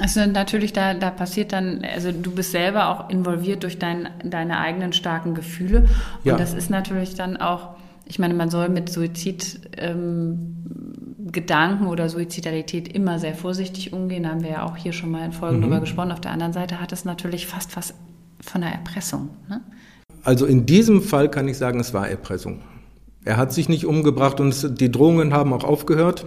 Also 0.00 0.24
natürlich, 0.24 0.72
da, 0.72 0.94
da 0.94 1.10
passiert 1.10 1.52
dann, 1.52 1.84
also 1.84 2.12
du 2.12 2.30
bist 2.30 2.52
selber 2.52 2.88
auch 2.88 3.10
involviert 3.10 3.62
durch 3.62 3.78
dein, 3.78 4.08
deine 4.24 4.58
eigenen 4.58 4.94
starken 4.94 5.34
Gefühle 5.34 5.80
und 5.80 5.90
ja. 6.24 6.38
das 6.38 6.54
ist 6.54 6.70
natürlich 6.70 7.14
dann 7.14 7.36
auch, 7.36 7.74
ich 8.06 8.18
meine, 8.18 8.32
man 8.32 8.48
soll 8.48 8.70
mit 8.70 8.88
Suizid 8.88 9.60
ähm, 9.76 10.56
Gedanken 11.30 11.86
oder 11.86 12.08
Suizidalität 12.08 12.88
immer 12.88 13.18
sehr 13.18 13.34
vorsichtig 13.34 13.92
umgehen. 13.92 14.24
Da 14.24 14.30
haben 14.30 14.42
wir 14.42 14.50
ja 14.50 14.62
auch 14.64 14.76
hier 14.76 14.92
schon 14.92 15.10
mal 15.10 15.24
in 15.24 15.32
Folgen 15.32 15.58
mhm. 15.58 15.62
drüber 15.62 15.80
gesprochen. 15.80 16.12
Auf 16.12 16.20
der 16.20 16.32
anderen 16.32 16.52
Seite 16.52 16.80
hat 16.80 16.92
es 16.92 17.04
natürlich 17.04 17.46
fast 17.46 17.76
was 17.76 17.94
von 18.40 18.62
einer 18.62 18.72
Erpressung. 18.72 19.30
Ne? 19.48 19.60
Also 20.24 20.46
in 20.46 20.66
diesem 20.66 21.02
Fall 21.02 21.30
kann 21.30 21.48
ich 21.48 21.58
sagen, 21.58 21.80
es 21.80 21.94
war 21.94 22.08
Erpressung. 22.08 22.60
Er 23.24 23.36
hat 23.36 23.52
sich 23.52 23.68
nicht 23.68 23.86
umgebracht 23.86 24.40
und 24.40 24.80
die 24.80 24.90
Drohungen 24.90 25.32
haben 25.32 25.52
auch 25.52 25.64
aufgehört, 25.64 26.26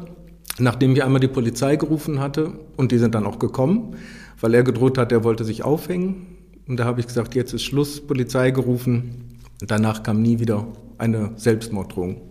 nachdem 0.60 0.94
ich 0.94 1.04
einmal 1.04 1.20
die 1.20 1.28
Polizei 1.28 1.76
gerufen 1.76 2.20
hatte 2.20 2.54
und 2.78 2.92
die 2.92 2.98
sind 2.98 3.16
dann 3.16 3.26
auch 3.26 3.40
gekommen, 3.40 3.96
weil 4.40 4.54
er 4.54 4.64
gedroht 4.64 4.98
hat, 4.98 5.12
er 5.12 5.24
wollte 5.24 5.44
sich 5.44 5.64
aufhängen. 5.64 6.28
Und 6.68 6.80
da 6.80 6.86
habe 6.86 7.00
ich 7.00 7.08
gesagt, 7.08 7.36
jetzt 7.36 7.54
ist 7.54 7.64
Schluss, 7.64 8.06
Polizei 8.06 8.52
gerufen. 8.52 9.40
Danach 9.60 10.04
kam 10.04 10.22
nie 10.22 10.40
wieder 10.40 10.68
eine 10.98 11.32
Selbstmorddrohung. 11.36 12.22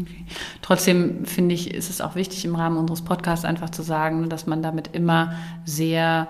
Okay. 0.00 0.24
Trotzdem 0.60 1.24
finde 1.24 1.54
ich, 1.54 1.72
ist 1.72 1.88
es 1.88 2.00
auch 2.00 2.16
wichtig 2.16 2.44
im 2.44 2.56
Rahmen 2.56 2.78
unseres 2.78 3.02
Podcasts 3.02 3.44
einfach 3.44 3.70
zu 3.70 3.82
sagen, 3.82 4.28
dass 4.28 4.46
man 4.46 4.62
damit 4.62 4.90
immer 4.92 5.34
sehr 5.64 6.28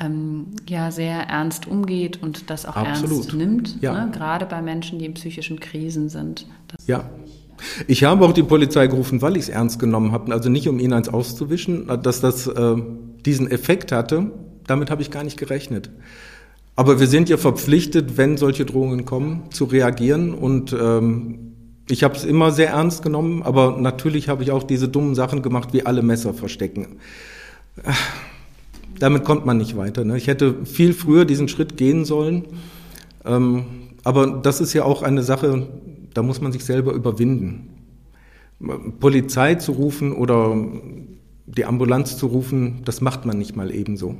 ähm, 0.00 0.46
ja 0.68 0.90
sehr 0.90 1.28
ernst 1.28 1.66
umgeht 1.66 2.22
und 2.22 2.50
das 2.50 2.66
auch 2.66 2.76
Absolut. 2.76 3.18
ernst 3.18 3.34
nimmt, 3.34 3.82
ja. 3.82 4.06
ne? 4.06 4.10
gerade 4.12 4.46
bei 4.46 4.60
Menschen, 4.60 4.98
die 4.98 5.04
in 5.04 5.14
psychischen 5.14 5.60
Krisen 5.60 6.08
sind. 6.08 6.46
Das 6.68 6.86
ja. 6.86 7.08
Ich 7.86 8.02
habe 8.02 8.24
auch 8.24 8.32
die 8.32 8.42
Polizei 8.42 8.88
gerufen, 8.88 9.22
weil 9.22 9.36
ich 9.36 9.44
es 9.44 9.48
ernst 9.48 9.78
genommen 9.78 10.10
habe, 10.10 10.32
also 10.32 10.50
nicht 10.50 10.68
um 10.68 10.80
ihn 10.80 10.92
eins 10.92 11.08
auszuwischen, 11.08 11.86
dass 12.02 12.20
das 12.20 12.48
äh, 12.48 12.76
diesen 13.24 13.48
Effekt 13.48 13.92
hatte. 13.92 14.32
Damit 14.66 14.90
habe 14.90 15.02
ich 15.02 15.12
gar 15.12 15.22
nicht 15.22 15.38
gerechnet. 15.38 15.90
Aber 16.76 16.98
wir 16.98 17.06
sind 17.06 17.28
ja 17.28 17.36
verpflichtet, 17.36 18.16
wenn 18.16 18.36
solche 18.36 18.66
Drohungen 18.66 19.04
kommen, 19.04 19.44
zu 19.50 19.66
reagieren 19.66 20.34
und 20.34 20.72
ähm, 20.72 21.53
ich 21.88 22.02
habe 22.02 22.14
es 22.14 22.24
immer 22.24 22.50
sehr 22.50 22.70
ernst 22.70 23.02
genommen, 23.02 23.42
aber 23.42 23.76
natürlich 23.78 24.28
habe 24.28 24.42
ich 24.42 24.50
auch 24.50 24.62
diese 24.62 24.88
dummen 24.88 25.14
Sachen 25.14 25.42
gemacht, 25.42 25.72
wie 25.72 25.84
alle 25.84 26.02
Messer 26.02 26.32
verstecken. 26.32 26.96
Damit 28.98 29.24
kommt 29.24 29.44
man 29.44 29.58
nicht 29.58 29.76
weiter. 29.76 30.04
Ne? 30.04 30.16
Ich 30.16 30.28
hätte 30.28 30.64
viel 30.64 30.94
früher 30.94 31.24
diesen 31.24 31.48
Schritt 31.48 31.76
gehen 31.76 32.04
sollen. 32.04 32.44
Ähm, 33.24 33.64
aber 34.04 34.26
das 34.26 34.60
ist 34.60 34.72
ja 34.72 34.84
auch 34.84 35.02
eine 35.02 35.22
Sache, 35.22 35.66
da 36.14 36.22
muss 36.22 36.40
man 36.40 36.52
sich 36.52 36.64
selber 36.64 36.92
überwinden. 36.92 37.70
Polizei 39.00 39.56
zu 39.56 39.72
rufen 39.72 40.12
oder 40.12 40.56
die 41.46 41.64
Ambulanz 41.64 42.16
zu 42.16 42.26
rufen, 42.26 42.82
das 42.84 43.00
macht 43.00 43.26
man 43.26 43.38
nicht 43.38 43.56
mal 43.56 43.70
ebenso. 43.70 44.14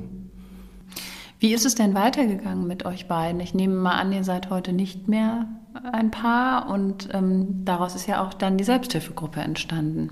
Wie 1.39 1.53
ist 1.53 1.65
es 1.65 1.75
denn 1.75 1.93
weitergegangen 1.93 2.65
mit 2.65 2.85
euch 2.85 3.07
beiden? 3.07 3.39
Ich 3.41 3.53
nehme 3.53 3.75
mal 3.75 3.99
an, 3.99 4.11
ihr 4.11 4.23
seid 4.23 4.49
heute 4.49 4.73
nicht 4.73 5.07
mehr 5.07 5.47
ein 5.91 6.11
Paar 6.11 6.69
und 6.69 7.09
ähm, 7.11 7.65
daraus 7.65 7.95
ist 7.95 8.07
ja 8.07 8.25
auch 8.25 8.33
dann 8.33 8.57
die 8.57 8.63
Selbsthilfegruppe 8.63 9.41
entstanden. 9.41 10.09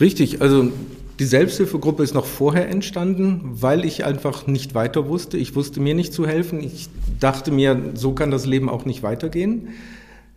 Richtig, 0.00 0.40
also 0.40 0.70
die 1.18 1.24
Selbsthilfegruppe 1.24 2.02
ist 2.02 2.14
noch 2.14 2.24
vorher 2.24 2.68
entstanden, 2.68 3.42
weil 3.52 3.84
ich 3.84 4.04
einfach 4.04 4.46
nicht 4.46 4.74
weiter 4.74 5.08
wusste. 5.08 5.36
Ich 5.36 5.54
wusste 5.54 5.80
mir 5.80 5.94
nicht 5.94 6.12
zu 6.12 6.26
helfen. 6.26 6.62
Ich 6.62 6.88
dachte 7.20 7.52
mir, 7.52 7.92
so 7.94 8.12
kann 8.12 8.30
das 8.30 8.46
Leben 8.46 8.68
auch 8.68 8.86
nicht 8.86 9.02
weitergehen. 9.02 9.68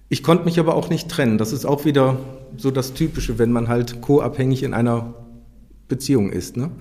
Ich 0.09 0.21
konnte 0.21 0.45
mich 0.45 0.59
aber 0.59 0.75
auch 0.75 0.89
nicht 0.89 1.09
trennen. 1.09 1.37
Das 1.37 1.53
ist 1.53 1.65
auch 1.65 1.85
wieder 1.85 2.19
so 2.57 2.69
das 2.69 2.93
Typische, 2.93 3.39
wenn 3.39 3.51
man 3.51 3.69
halt 3.69 4.01
co-abhängig 4.01 4.63
in 4.63 4.73
einer 4.73 5.13
Beziehung 5.87 6.29
ist. 6.29 6.57
Ne? 6.57 6.71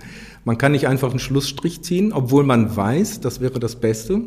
Man 0.45 0.57
kann 0.57 0.71
nicht 0.71 0.87
einfach 0.87 1.09
einen 1.09 1.19
Schlussstrich 1.19 1.81
ziehen, 1.81 2.13
obwohl 2.13 2.43
man 2.43 2.75
weiß, 2.75 3.19
das 3.19 3.41
wäre 3.41 3.59
das 3.59 3.75
Beste. 3.75 4.21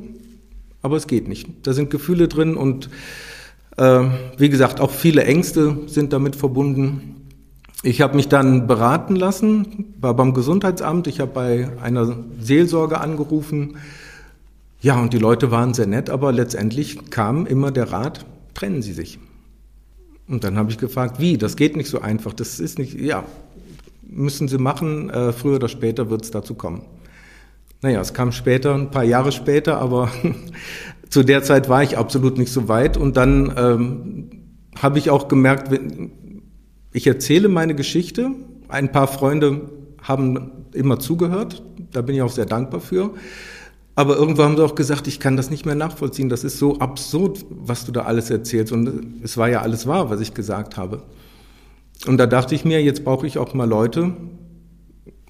aber 0.82 0.96
es 0.96 1.06
geht 1.06 1.28
nicht. 1.28 1.48
Da 1.62 1.72
sind 1.72 1.90
Gefühle 1.90 2.28
drin 2.28 2.56
und 2.56 2.90
äh, 3.76 4.04
wie 4.36 4.48
gesagt, 4.48 4.80
auch 4.80 4.90
viele 4.90 5.24
Ängste 5.24 5.78
sind 5.86 6.12
damit 6.12 6.36
verbunden. 6.36 7.26
Ich 7.82 8.00
habe 8.00 8.16
mich 8.16 8.28
dann 8.28 8.66
beraten 8.66 9.14
lassen, 9.14 9.94
war 10.00 10.14
beim 10.14 10.34
Gesundheitsamt, 10.34 11.06
ich 11.06 11.20
habe 11.20 11.30
bei 11.32 11.68
einer 11.80 12.16
Seelsorge 12.40 13.00
angerufen. 13.00 13.76
Ja, 14.80 15.00
und 15.00 15.12
die 15.12 15.18
Leute 15.18 15.50
waren 15.50 15.74
sehr 15.74 15.86
nett, 15.86 16.10
aber 16.10 16.32
letztendlich 16.32 17.10
kam 17.10 17.46
immer 17.46 17.70
der 17.70 17.92
Rat, 17.92 18.26
trennen 18.54 18.82
Sie 18.82 18.92
sich. 18.92 19.18
Und 20.28 20.44
dann 20.44 20.58
habe 20.58 20.70
ich 20.70 20.78
gefragt, 20.78 21.20
wie? 21.20 21.38
Das 21.38 21.56
geht 21.56 21.76
nicht 21.76 21.88
so 21.88 22.00
einfach. 22.00 22.34
Das 22.34 22.60
ist 22.60 22.78
nicht, 22.78 22.94
ja, 22.94 23.24
müssen 24.08 24.48
Sie 24.48 24.58
machen, 24.58 25.10
äh, 25.10 25.32
früher 25.32 25.56
oder 25.56 25.68
später 25.68 26.10
wird 26.10 26.24
es 26.24 26.30
dazu 26.30 26.54
kommen. 26.54 26.82
Naja, 27.80 28.00
es 28.00 28.12
kam 28.12 28.32
später, 28.32 28.74
ein 28.74 28.90
paar 28.90 29.04
Jahre 29.04 29.30
später, 29.30 29.78
aber 29.78 30.10
zu 31.10 31.22
der 31.22 31.42
Zeit 31.42 31.68
war 31.68 31.82
ich 31.82 31.96
absolut 31.96 32.38
nicht 32.38 32.52
so 32.52 32.68
weit. 32.68 32.96
Und 32.96 33.16
dann 33.16 33.52
ähm, 33.56 34.30
habe 34.76 34.98
ich 34.98 35.10
auch 35.10 35.28
gemerkt, 35.28 35.78
ich 36.92 37.06
erzähle 37.06 37.48
meine 37.48 37.74
Geschichte. 37.74 38.30
Ein 38.68 38.90
paar 38.90 39.06
Freunde 39.06 39.70
haben 40.02 40.66
immer 40.72 40.98
zugehört. 40.98 41.62
Da 41.92 42.02
bin 42.02 42.16
ich 42.16 42.22
auch 42.22 42.32
sehr 42.32 42.46
dankbar 42.46 42.80
für. 42.80 43.12
Aber 43.94 44.16
irgendwann 44.16 44.50
haben 44.50 44.56
sie 44.56 44.64
auch 44.64 44.74
gesagt, 44.74 45.08
ich 45.08 45.18
kann 45.18 45.36
das 45.36 45.50
nicht 45.50 45.66
mehr 45.66 45.74
nachvollziehen. 45.74 46.28
Das 46.28 46.44
ist 46.44 46.58
so 46.58 46.78
absurd, 46.78 47.44
was 47.50 47.84
du 47.84 47.92
da 47.92 48.02
alles 48.02 48.30
erzählst. 48.30 48.72
Und 48.72 49.22
es 49.22 49.36
war 49.36 49.48
ja 49.48 49.62
alles 49.62 49.86
wahr, 49.86 50.10
was 50.10 50.20
ich 50.20 50.34
gesagt 50.34 50.76
habe. 50.76 51.02
Und 52.06 52.18
da 52.18 52.26
dachte 52.26 52.54
ich 52.54 52.64
mir, 52.64 52.82
jetzt 52.82 53.04
brauche 53.04 53.26
ich 53.26 53.38
auch 53.38 53.54
mal 53.54 53.68
Leute. 53.68 54.12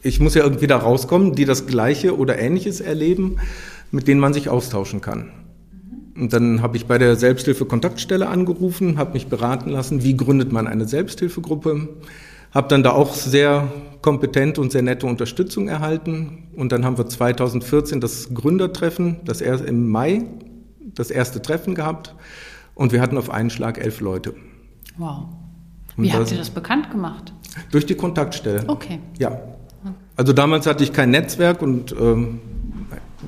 Ich 0.03 0.21
muss 0.21 0.35
ja 0.35 0.45
irgendwie 0.45 0.67
da 0.67 0.77
rauskommen, 0.77 1.35
die 1.35 1.45
das 1.45 1.67
Gleiche 1.67 2.17
oder 2.17 2.39
Ähnliches 2.39 2.81
erleben, 2.81 3.39
mit 3.91 4.07
denen 4.07 4.21
man 4.21 4.33
sich 4.33 4.49
austauschen 4.49 5.01
kann. 5.01 5.31
Und 6.15 6.33
dann 6.33 6.63
habe 6.63 6.77
ich 6.77 6.87
bei 6.87 6.99
der 6.99 7.17
Selbsthilfe 7.17 7.65
Kontaktstelle 7.65 8.29
angerufen, 8.29 8.99
habe 8.99 9.13
mich 9.13 9.29
beraten 9.29 9.71
lassen, 9.71 10.03
wie 10.03 10.17
gründet 10.17 10.53
man 10.53 10.67
eine 10.67 10.87
Selbsthilfegruppe. 10.87 11.89
Habe 12.51 12.69
dann 12.69 12.83
da 12.83 12.93
auch 12.93 13.15
sehr 13.15 13.71
kompetente 14.03 14.61
und 14.61 14.73
sehr 14.73 14.83
nette 14.83 15.07
Unterstützung 15.07 15.69
erhalten. 15.69 16.49
Und 16.57 16.73
dann 16.73 16.85
haben 16.85 16.99
wir 16.99 17.07
2014 17.07 18.01
das 18.01 18.35
Gründertreffen, 18.35 19.21
das 19.25 19.41
erst 19.41 19.65
im 19.65 19.89
Mai, 19.89 20.25
das 20.95 21.11
erste 21.11 21.41
Treffen 21.41 21.75
gehabt. 21.75 22.15
Und 22.75 22.93
wir 22.93 23.01
hatten 23.01 23.19
auf 23.19 23.31
einen 23.31 23.51
Schlag 23.51 23.79
elf 23.79 24.01
Leute. 24.01 24.35
Wow. 24.97 25.38
Wie 25.99 26.13
habt 26.13 26.31
ihr 26.31 26.39
das 26.39 26.51
bekannt 26.51 26.91
gemacht? 26.91 27.33
Durch 27.71 27.87
die 27.87 27.95
Kontaktstelle. 27.95 28.65
Okay. 28.67 29.01
Ja. 29.19 29.41
Also 30.17 30.33
damals 30.33 30.67
hatte 30.67 30.83
ich 30.85 30.93
kein 30.93 31.11
Netzwerk 31.11 31.63
und 31.63 31.95
ähm, 31.99 32.41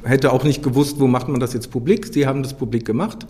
hätte 0.04 0.32
auch 0.32 0.44
nicht 0.44 0.62
gewusst, 0.62 0.98
wo 1.00 1.06
macht 1.06 1.28
man 1.28 1.40
das 1.40 1.52
jetzt 1.52 1.70
publik. 1.70 2.06
Sie 2.12 2.26
haben 2.26 2.42
das 2.42 2.54
publik 2.54 2.84
gemacht 2.84 3.26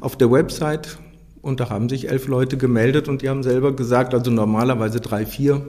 auf 0.00 0.16
der 0.16 0.30
Website 0.30 0.98
und 1.42 1.60
da 1.60 1.70
haben 1.70 1.88
sich 1.88 2.10
elf 2.10 2.28
Leute 2.28 2.56
gemeldet 2.56 3.08
und 3.08 3.22
die 3.22 3.28
haben 3.28 3.42
selber 3.42 3.74
gesagt, 3.74 4.14
also 4.14 4.30
normalerweise 4.30 5.00
drei, 5.00 5.26
vier 5.26 5.66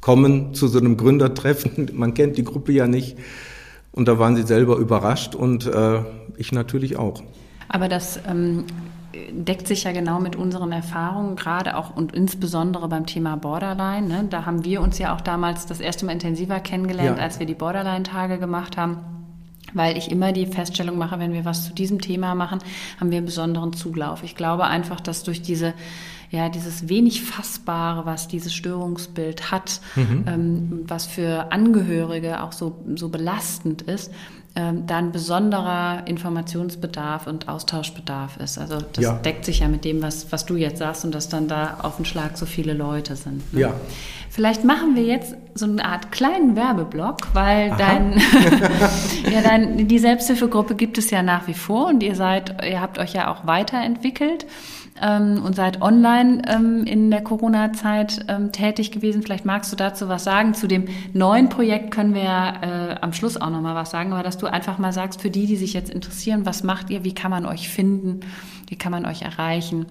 kommen 0.00 0.54
zu 0.54 0.68
so 0.68 0.78
einem 0.78 0.96
Gründertreffen. 0.96 1.90
Man 1.94 2.14
kennt 2.14 2.36
die 2.36 2.44
Gruppe 2.44 2.72
ja 2.72 2.86
nicht. 2.86 3.16
Und 3.92 4.06
da 4.06 4.18
waren 4.18 4.36
sie 4.36 4.42
selber 4.42 4.76
überrascht 4.76 5.34
und 5.34 5.66
äh, 5.66 6.00
ich 6.36 6.52
natürlich 6.52 6.96
auch. 6.96 7.22
Aber 7.68 7.88
das 7.88 8.20
ähm, 8.28 8.64
deckt 9.30 9.66
sich 9.66 9.84
ja 9.84 9.92
genau 9.92 10.20
mit 10.20 10.36
unseren 10.36 10.72
Erfahrungen, 10.72 11.36
gerade 11.36 11.76
auch 11.76 11.96
und 11.96 12.14
insbesondere 12.14 12.88
beim 12.88 13.06
Thema 13.06 13.36
Borderline. 13.36 14.06
Ne? 14.06 14.26
Da 14.28 14.44
haben 14.44 14.64
wir 14.64 14.80
uns 14.80 14.98
ja 14.98 15.14
auch 15.14 15.20
damals 15.20 15.66
das 15.66 15.80
erste 15.80 16.06
Mal 16.06 16.12
intensiver 16.12 16.60
kennengelernt, 16.60 17.18
ja. 17.18 17.22
als 17.22 17.38
wir 17.38 17.46
die 17.46 17.54
Borderline-Tage 17.54 18.38
gemacht 18.38 18.76
haben 18.76 18.98
weil 19.74 19.98
ich 19.98 20.10
immer 20.10 20.32
die 20.32 20.46
Feststellung 20.46 20.96
mache, 20.96 21.18
wenn 21.18 21.34
wir 21.34 21.44
was 21.44 21.66
zu 21.66 21.74
diesem 21.74 22.00
Thema 22.00 22.34
machen, 22.34 22.60
haben 22.98 23.10
wir 23.10 23.18
einen 23.18 23.26
besonderen 23.26 23.74
Zuglauf. 23.74 24.22
Ich 24.22 24.34
glaube 24.34 24.64
einfach, 24.64 24.98
dass 24.98 25.24
durch 25.24 25.42
diese 25.42 25.74
ja, 26.30 26.50
dieses 26.50 26.88
wenig 26.88 27.22
Fassbare, 27.22 28.04
was 28.04 28.28
dieses 28.28 28.52
Störungsbild 28.54 29.50
hat, 29.50 29.80
mhm. 29.96 30.24
ähm, 30.26 30.84
was 30.86 31.06
für 31.06 31.52
Angehörige 31.52 32.42
auch 32.42 32.52
so, 32.52 32.76
so 32.96 33.08
belastend 33.08 33.82
ist, 33.82 34.12
ähm, 34.58 34.88
da 34.88 34.96
ein 34.96 35.12
besonderer 35.12 36.02
Informationsbedarf 36.06 37.28
und 37.28 37.48
Austauschbedarf 37.48 38.38
ist. 38.38 38.58
Also 38.58 38.78
das 38.92 39.04
ja. 39.04 39.12
deckt 39.14 39.44
sich 39.44 39.60
ja 39.60 39.68
mit 39.68 39.84
dem, 39.84 40.02
was, 40.02 40.32
was 40.32 40.46
du 40.46 40.56
jetzt 40.56 40.78
sagst 40.78 41.04
und 41.04 41.14
dass 41.14 41.28
dann 41.28 41.46
da 41.46 41.78
auf 41.82 41.94
den 41.94 42.04
Schlag 42.04 42.36
so 42.36 42.44
viele 42.44 42.72
Leute 42.72 43.14
sind. 43.14 43.52
Ne? 43.54 43.60
Ja. 43.60 43.74
Vielleicht 44.30 44.64
machen 44.64 44.96
wir 44.96 45.04
jetzt 45.04 45.36
so 45.54 45.66
eine 45.66 45.84
Art 45.84 46.10
kleinen 46.10 46.56
Werbeblock, 46.56 47.34
weil 47.34 47.70
dein, 47.78 48.14
ja, 49.32 49.42
dein, 49.42 49.86
die 49.86 49.98
Selbsthilfegruppe 50.00 50.74
gibt 50.74 50.98
es 50.98 51.10
ja 51.10 51.22
nach 51.22 51.46
wie 51.46 51.54
vor 51.54 51.86
und 51.86 52.02
ihr 52.02 52.16
seid, 52.16 52.60
ihr 52.64 52.80
habt 52.80 52.98
euch 52.98 53.14
ja 53.14 53.30
auch 53.30 53.46
weiterentwickelt 53.46 54.44
ähm, 55.02 55.42
und 55.44 55.56
seid 55.56 55.82
online 55.82 56.42
ähm, 56.48 56.84
in 56.84 57.10
der 57.10 57.22
Corona-Zeit 57.22 58.24
ähm, 58.28 58.52
tätig 58.52 58.90
gewesen. 58.90 59.22
Vielleicht 59.22 59.44
magst 59.44 59.72
du 59.72 59.76
dazu 59.76 60.08
was 60.08 60.24
sagen. 60.24 60.54
Zu 60.54 60.66
dem 60.66 60.86
neuen 61.12 61.48
Projekt 61.48 61.90
können 61.90 62.14
wir 62.14 62.22
äh, 62.22 62.96
am 63.00 63.12
Schluss 63.12 63.36
auch 63.36 63.50
nochmal 63.50 63.74
was 63.74 63.90
sagen, 63.90 64.12
aber 64.12 64.22
dass 64.22 64.38
du 64.38 64.46
einfach 64.46 64.78
mal 64.78 64.92
sagst, 64.92 65.20
für 65.20 65.30
die, 65.30 65.46
die 65.46 65.56
sich 65.56 65.72
jetzt 65.72 65.90
interessieren, 65.90 66.46
was 66.46 66.62
macht 66.62 66.90
ihr, 66.90 67.04
wie 67.04 67.14
kann 67.14 67.30
man 67.30 67.46
euch 67.46 67.68
finden, 67.68 68.20
wie 68.68 68.76
kann 68.76 68.92
man 68.92 69.06
euch 69.06 69.22
erreichen? 69.22 69.86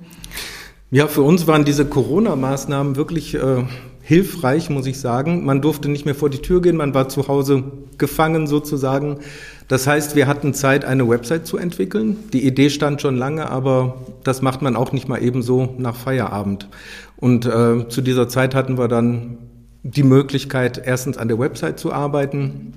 Ja, 0.89 1.07
für 1.07 1.21
uns 1.21 1.47
waren 1.47 1.65
diese 1.65 1.85
Corona-Maßnahmen 1.85 2.95
wirklich 2.95 3.35
äh, 3.35 3.63
hilfreich, 4.01 4.69
muss 4.69 4.85
ich 4.85 5.01
sagen. 5.01 5.43
Man 5.43 5.61
durfte 5.61 5.89
nicht 5.89 6.05
mehr 6.05 6.15
vor 6.15 6.29
die 6.29 6.41
Tür 6.41 6.61
gehen, 6.61 6.77
man 6.77 6.93
war 6.93 7.09
zu 7.09 7.27
Hause 7.27 7.65
gefangen 7.97 8.47
sozusagen. 8.47 9.19
Das 9.67 9.86
heißt, 9.86 10.15
wir 10.15 10.27
hatten 10.27 10.53
Zeit, 10.53 10.86
eine 10.86 11.09
Website 11.09 11.45
zu 11.45 11.57
entwickeln. 11.57 12.17
Die 12.31 12.45
Idee 12.45 12.69
stand 12.69 13.01
schon 13.01 13.17
lange, 13.17 13.50
aber 13.50 13.97
das 14.24 14.41
macht 14.41 14.62
man 14.62 14.75
auch 14.75 14.93
nicht 14.93 15.09
mal 15.09 15.21
eben 15.21 15.41
so 15.41 15.75
nach 15.77 15.95
Feierabend. 15.95 16.69
Und 17.17 17.45
äh, 17.45 17.88
zu 17.89 18.01
dieser 18.01 18.29
Zeit 18.29 18.55
hatten 18.55 18.77
wir 18.77 18.88
dann 18.88 19.38
die 19.83 20.03
Möglichkeit, 20.03 20.81
erstens 20.83 21.17
an 21.17 21.27
der 21.27 21.39
Website 21.39 21.79
zu 21.79 21.91
arbeiten. 21.91 22.74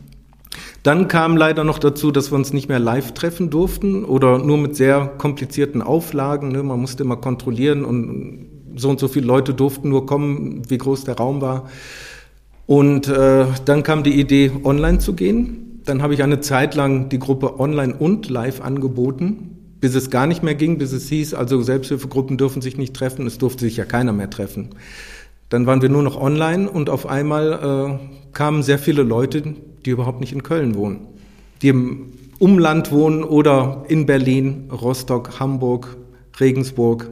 Dann 0.82 1.08
kam 1.08 1.36
leider 1.36 1.62
noch 1.62 1.78
dazu, 1.78 2.10
dass 2.10 2.32
wir 2.32 2.36
uns 2.36 2.52
nicht 2.52 2.68
mehr 2.68 2.78
live 2.78 3.12
treffen 3.12 3.50
durften 3.50 4.04
oder 4.04 4.38
nur 4.38 4.58
mit 4.58 4.76
sehr 4.76 5.12
komplizierten 5.18 5.82
Auflagen. 5.82 6.52
Ne? 6.52 6.62
Man 6.62 6.80
musste 6.80 7.04
immer 7.04 7.16
kontrollieren 7.16 7.84
und 7.84 8.46
so 8.76 8.88
und 8.88 8.98
so 8.98 9.08
viele 9.08 9.26
Leute 9.26 9.54
durften 9.54 9.90
nur 9.90 10.06
kommen, 10.06 10.62
wie 10.68 10.78
groß 10.78 11.04
der 11.04 11.16
Raum 11.16 11.40
war. 11.40 11.68
Und 12.66 13.08
äh, 13.08 13.46
dann 13.64 13.82
kam 13.82 14.02
die 14.02 14.18
Idee, 14.18 14.52
online 14.64 14.98
zu 14.98 15.14
gehen. 15.14 15.69
Dann 15.84 16.02
habe 16.02 16.14
ich 16.14 16.22
eine 16.22 16.40
Zeit 16.40 16.74
lang 16.74 17.08
die 17.08 17.18
Gruppe 17.18 17.58
online 17.58 17.94
und 17.94 18.28
live 18.28 18.60
angeboten, 18.60 19.56
bis 19.80 19.94
es 19.94 20.10
gar 20.10 20.26
nicht 20.26 20.42
mehr 20.42 20.54
ging, 20.54 20.78
bis 20.78 20.92
es 20.92 21.08
hieß, 21.08 21.34
also 21.34 21.62
Selbsthilfegruppen 21.62 22.36
dürfen 22.36 22.60
sich 22.60 22.76
nicht 22.76 22.94
treffen, 22.94 23.26
es 23.26 23.38
durfte 23.38 23.64
sich 23.64 23.76
ja 23.76 23.84
keiner 23.84 24.12
mehr 24.12 24.30
treffen. 24.30 24.70
Dann 25.48 25.66
waren 25.66 25.82
wir 25.82 25.88
nur 25.88 26.02
noch 26.02 26.20
online 26.20 26.70
und 26.70 26.90
auf 26.90 27.06
einmal 27.06 27.98
äh, 28.00 28.32
kamen 28.32 28.62
sehr 28.62 28.78
viele 28.78 29.02
Leute, 29.02 29.54
die 29.84 29.90
überhaupt 29.90 30.20
nicht 30.20 30.32
in 30.32 30.42
Köln 30.42 30.74
wohnen, 30.74 31.06
die 31.62 31.68
im 31.68 32.12
Umland 32.38 32.92
wohnen 32.92 33.24
oder 33.24 33.84
in 33.88 34.06
Berlin, 34.06 34.70
Rostock, 34.70 35.40
Hamburg, 35.40 35.96
Regensburg, 36.38 37.10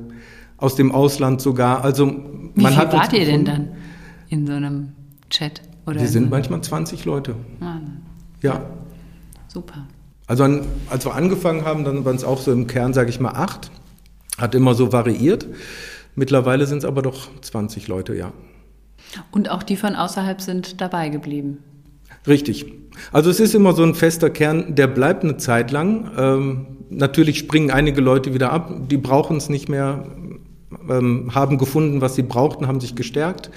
aus 0.56 0.74
dem 0.74 0.92
Ausland 0.92 1.40
sogar. 1.40 1.84
Also 1.84 2.06
man 2.06 2.54
Wie 2.54 2.66
viel 2.66 2.76
hat 2.76 2.92
wart 2.92 3.12
ihr 3.12 3.24
denn 3.24 3.44
dann 3.44 3.68
in 4.28 4.46
so 4.46 4.52
einem 4.52 4.92
Chat? 5.30 5.62
Oder 5.86 6.00
wir 6.00 6.08
sind 6.08 6.30
manchmal 6.30 6.60
20 6.60 7.04
Leute. 7.04 7.34
Ah, 7.60 7.78
ja. 8.42 8.62
Super. 9.48 9.86
Also 10.26 10.44
an, 10.44 10.66
als 10.90 11.06
wir 11.06 11.14
angefangen 11.14 11.64
haben, 11.64 11.84
dann 11.84 12.04
waren 12.04 12.16
es 12.16 12.24
auch 12.24 12.38
so 12.38 12.52
im 12.52 12.66
Kern, 12.66 12.92
sage 12.92 13.10
ich 13.10 13.18
mal, 13.18 13.32
acht. 13.32 13.70
Hat 14.36 14.54
immer 14.54 14.74
so 14.74 14.92
variiert. 14.92 15.46
Mittlerweile 16.14 16.66
sind 16.66 16.78
es 16.78 16.84
aber 16.84 17.02
doch 17.02 17.28
20 17.40 17.88
Leute, 17.88 18.14
ja. 18.14 18.32
Und 19.30 19.50
auch 19.50 19.62
die 19.62 19.76
von 19.76 19.94
außerhalb 19.94 20.40
sind 20.40 20.80
dabei 20.80 21.08
geblieben. 21.08 21.58
Richtig. 22.26 22.66
Also 23.10 23.30
es 23.30 23.40
ist 23.40 23.54
immer 23.54 23.72
so 23.72 23.82
ein 23.82 23.94
fester 23.94 24.28
Kern, 24.28 24.74
der 24.74 24.86
bleibt 24.86 25.24
eine 25.24 25.38
Zeit 25.38 25.70
lang. 25.70 26.10
Ähm, 26.16 26.66
natürlich 26.90 27.38
springen 27.38 27.70
einige 27.70 28.00
Leute 28.00 28.34
wieder 28.34 28.52
ab, 28.52 28.70
die 28.90 28.98
brauchen 28.98 29.38
es 29.38 29.48
nicht 29.48 29.68
mehr, 29.68 30.04
ähm, 30.90 31.34
haben 31.34 31.56
gefunden, 31.56 32.00
was 32.00 32.16
sie 32.16 32.22
brauchten, 32.22 32.66
haben 32.66 32.80
sich 32.80 32.96
gestärkt 32.96 33.50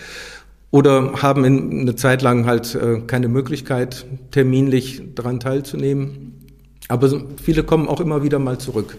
oder 0.72 1.22
haben 1.22 1.44
in, 1.44 1.82
eine 1.82 1.96
Zeit 1.96 2.22
lang 2.22 2.46
halt 2.46 2.74
äh, 2.75 3.01
keine 3.01 3.28
Möglichkeit, 3.28 4.06
terminlich 4.32 5.01
daran 5.16 5.40
teilzunehmen. 5.40 6.40
Aber 6.88 7.10
viele 7.42 7.63
kommen 7.63 7.88
auch 7.88 8.00
immer 8.00 8.24
wieder 8.24 8.40
mal 8.40 8.58
zurück. 8.58 8.98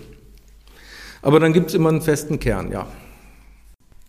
Aber 1.22 1.40
dann 1.40 1.52
gibt 1.52 1.68
es 1.68 1.74
immer 1.74 1.88
einen 1.88 2.02
festen 2.02 2.38
Kern, 2.38 2.70
ja. 2.70 2.86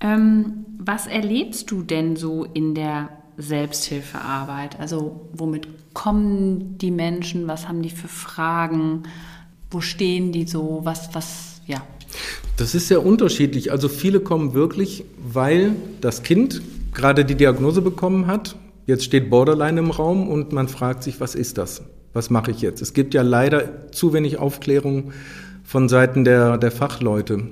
Ähm, 0.01 0.65
was 0.77 1.07
erlebst 1.07 1.71
du 1.71 1.81
denn 1.81 2.15
so 2.15 2.43
in 2.43 2.75
der 2.75 3.09
Selbsthilfearbeit? 3.37 4.79
Also 4.79 5.29
womit 5.33 5.67
kommen 5.93 6.77
die 6.77 6.91
Menschen? 6.91 7.47
Was 7.47 7.67
haben 7.67 7.81
die 7.81 7.89
für 7.89 8.09
Fragen? 8.09 9.03
Wo 9.71 9.79
stehen 9.79 10.31
die 10.31 10.45
so? 10.45 10.81
Was, 10.83 11.13
was, 11.13 11.61
ja. 11.65 11.81
Das 12.57 12.75
ist 12.75 12.89
sehr 12.89 13.05
unterschiedlich. 13.05 13.71
Also 13.71 13.87
viele 13.87 14.19
kommen 14.19 14.53
wirklich, 14.53 15.05
weil 15.17 15.75
das 16.01 16.23
Kind 16.23 16.61
gerade 16.93 17.25
die 17.25 17.35
Diagnose 17.35 17.81
bekommen 17.81 18.27
hat. 18.27 18.55
Jetzt 18.85 19.03
steht 19.03 19.29
Borderline 19.29 19.79
im 19.79 19.91
Raum 19.91 20.27
und 20.27 20.51
man 20.51 20.67
fragt 20.67 21.03
sich, 21.03 21.19
was 21.19 21.35
ist 21.35 21.57
das? 21.57 21.83
Was 22.13 22.29
mache 22.29 22.51
ich 22.51 22.61
jetzt? 22.61 22.81
Es 22.81 22.93
gibt 22.93 23.13
ja 23.13 23.21
leider 23.21 23.91
zu 23.91 24.13
wenig 24.13 24.37
Aufklärung 24.37 25.11
von 25.63 25.89
Seiten 25.89 26.23
der, 26.23 26.57
der 26.57 26.71
Fachleute. 26.71 27.47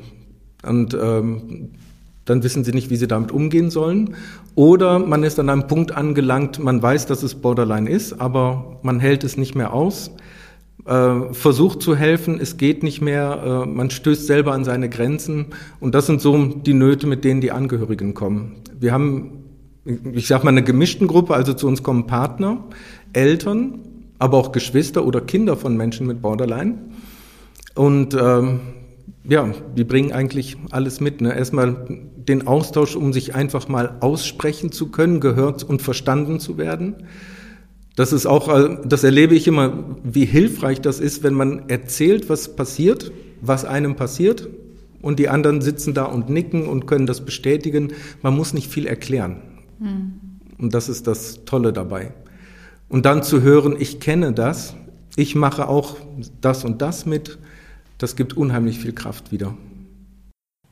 Und 0.63 0.93
ähm, 0.93 1.71
dann 2.25 2.43
wissen 2.43 2.63
sie 2.63 2.71
nicht, 2.71 2.89
wie 2.89 2.98
sie 2.98 3.07
damit 3.07 3.31
umgehen 3.31 3.71
sollen. 3.71 4.15
Oder 4.55 5.00
man 5.00 5.24
ist 5.24 5.39
an 5.39 5.50
einem 5.50 5.67
Punkt 5.67 5.91
angelangt, 5.91 6.60
man 6.60 6.81
weiß, 6.81 7.07
dass 7.07 7.24
es 7.24 7.36
Borderline 7.36 7.89
ist, 7.89 8.19
aber 8.19 8.79
man 8.83 9.00
hält 9.00 9.24
es 9.24 9.38
nicht 9.38 9.55
mehr 9.55 9.74
aus, 9.74 10.12
äh, 10.86 11.34
versucht 11.34 11.82
zu 11.82 11.96
helfen, 11.96 12.40
es 12.42 12.58
geht 12.58 12.84
nicht 12.84 13.02
mehr, 13.02 13.66
äh, 13.66 13.70
man 13.70 13.90
stößt 13.90 14.26
selber 14.26 14.54
an 14.54 14.64
seine 14.64 14.90
Grenzen. 14.90 15.48
Und 15.80 15.96
das 15.96 16.08
sind 16.08 16.22
so 16.22 16.46
die 16.46 16.74
Nöte, 16.74 17.08
mit 17.08 17.24
denen 17.24 17.42
die 17.42 17.52
Angehörigen 17.52 18.14
kommen. 18.14 18.58
Wir 18.80 18.92
haben, 18.92 19.44
ich 19.86 20.28
sag 20.28 20.44
mal, 20.44 20.50
eine 20.50 20.64
gemischten 20.64 21.08
Gruppe, 21.08 21.34
also 21.36 21.54
zu 21.54 21.68
uns 21.68 21.84
kommen 21.84 22.08
Partner, 22.08 22.64
Eltern, 23.14 23.80
aber 24.20 24.38
auch 24.38 24.52
Geschwister 24.52 25.06
oder 25.06 25.22
Kinder 25.22 25.56
von 25.58 25.78
Menschen 25.78 26.08
mit 26.08 26.22
Borderline. 26.22 26.78
Und 27.76 28.14
ähm, 28.14 28.60
ja, 29.24 29.50
die 29.76 29.84
bringen 29.84 30.12
eigentlich 30.12 30.58
alles 30.72 31.00
mit. 31.00 31.22
Ne? 31.22 31.36
Erstmal 31.36 31.86
den 32.16 32.48
Austausch, 32.48 32.96
um 32.96 33.14
sich 33.14 33.36
einfach 33.36 33.68
mal 33.68 33.98
aussprechen 34.00 34.72
zu 34.72 34.88
können, 34.88 35.20
gehört 35.20 35.64
und 35.64 35.82
verstanden 35.82 36.40
zu 36.40 36.58
werden. 36.58 37.08
Das 37.95 38.13
ist 38.13 38.25
auch, 38.25 38.48
äh, 38.48 38.77
das 38.86 39.03
erlebe 39.03 39.36
ich 39.36 39.48
immer, 39.48 39.98
wie 40.03 40.25
hilfreich 40.25 40.81
das 40.81 41.00
ist, 41.00 41.24
wenn 41.24 41.33
man 41.33 41.69
erzählt, 41.69 42.29
was 42.29 42.55
passiert, 42.55 43.12
was 43.41 43.65
einem 43.65 43.95
passiert, 43.95 44.48
und 45.01 45.19
die 45.19 45.29
anderen 45.29 45.62
sitzen 45.62 45.93
da 45.93 46.05
und 46.05 46.29
nicken 46.29 46.67
und 46.67 46.86
können 46.86 47.05
das 47.07 47.21
bestätigen. 47.21 47.93
Man 48.21 48.36
muss 48.36 48.53
nicht 48.53 48.71
viel 48.71 48.86
erklären. 48.86 49.41
Mhm. 49.79 50.13
Und 50.60 50.74
das 50.74 50.89
ist 50.89 51.07
das 51.07 51.43
Tolle 51.45 51.74
dabei. 51.74 52.13
Und 52.88 53.05
dann 53.05 53.24
zu 53.24 53.41
hören, 53.41 53.75
ich 53.79 54.00
kenne 54.00 54.31
das, 54.31 54.75
ich 55.15 55.36
mache 55.36 55.67
auch 55.67 55.95
das 56.39 56.63
und 56.63 56.81
das 56.81 57.05
mit, 57.05 57.39
das 57.98 58.15
gibt 58.15 58.38
unheimlich 58.38 58.79
viel 58.79 58.93
Kraft 58.93 59.31
wieder. 59.31 59.55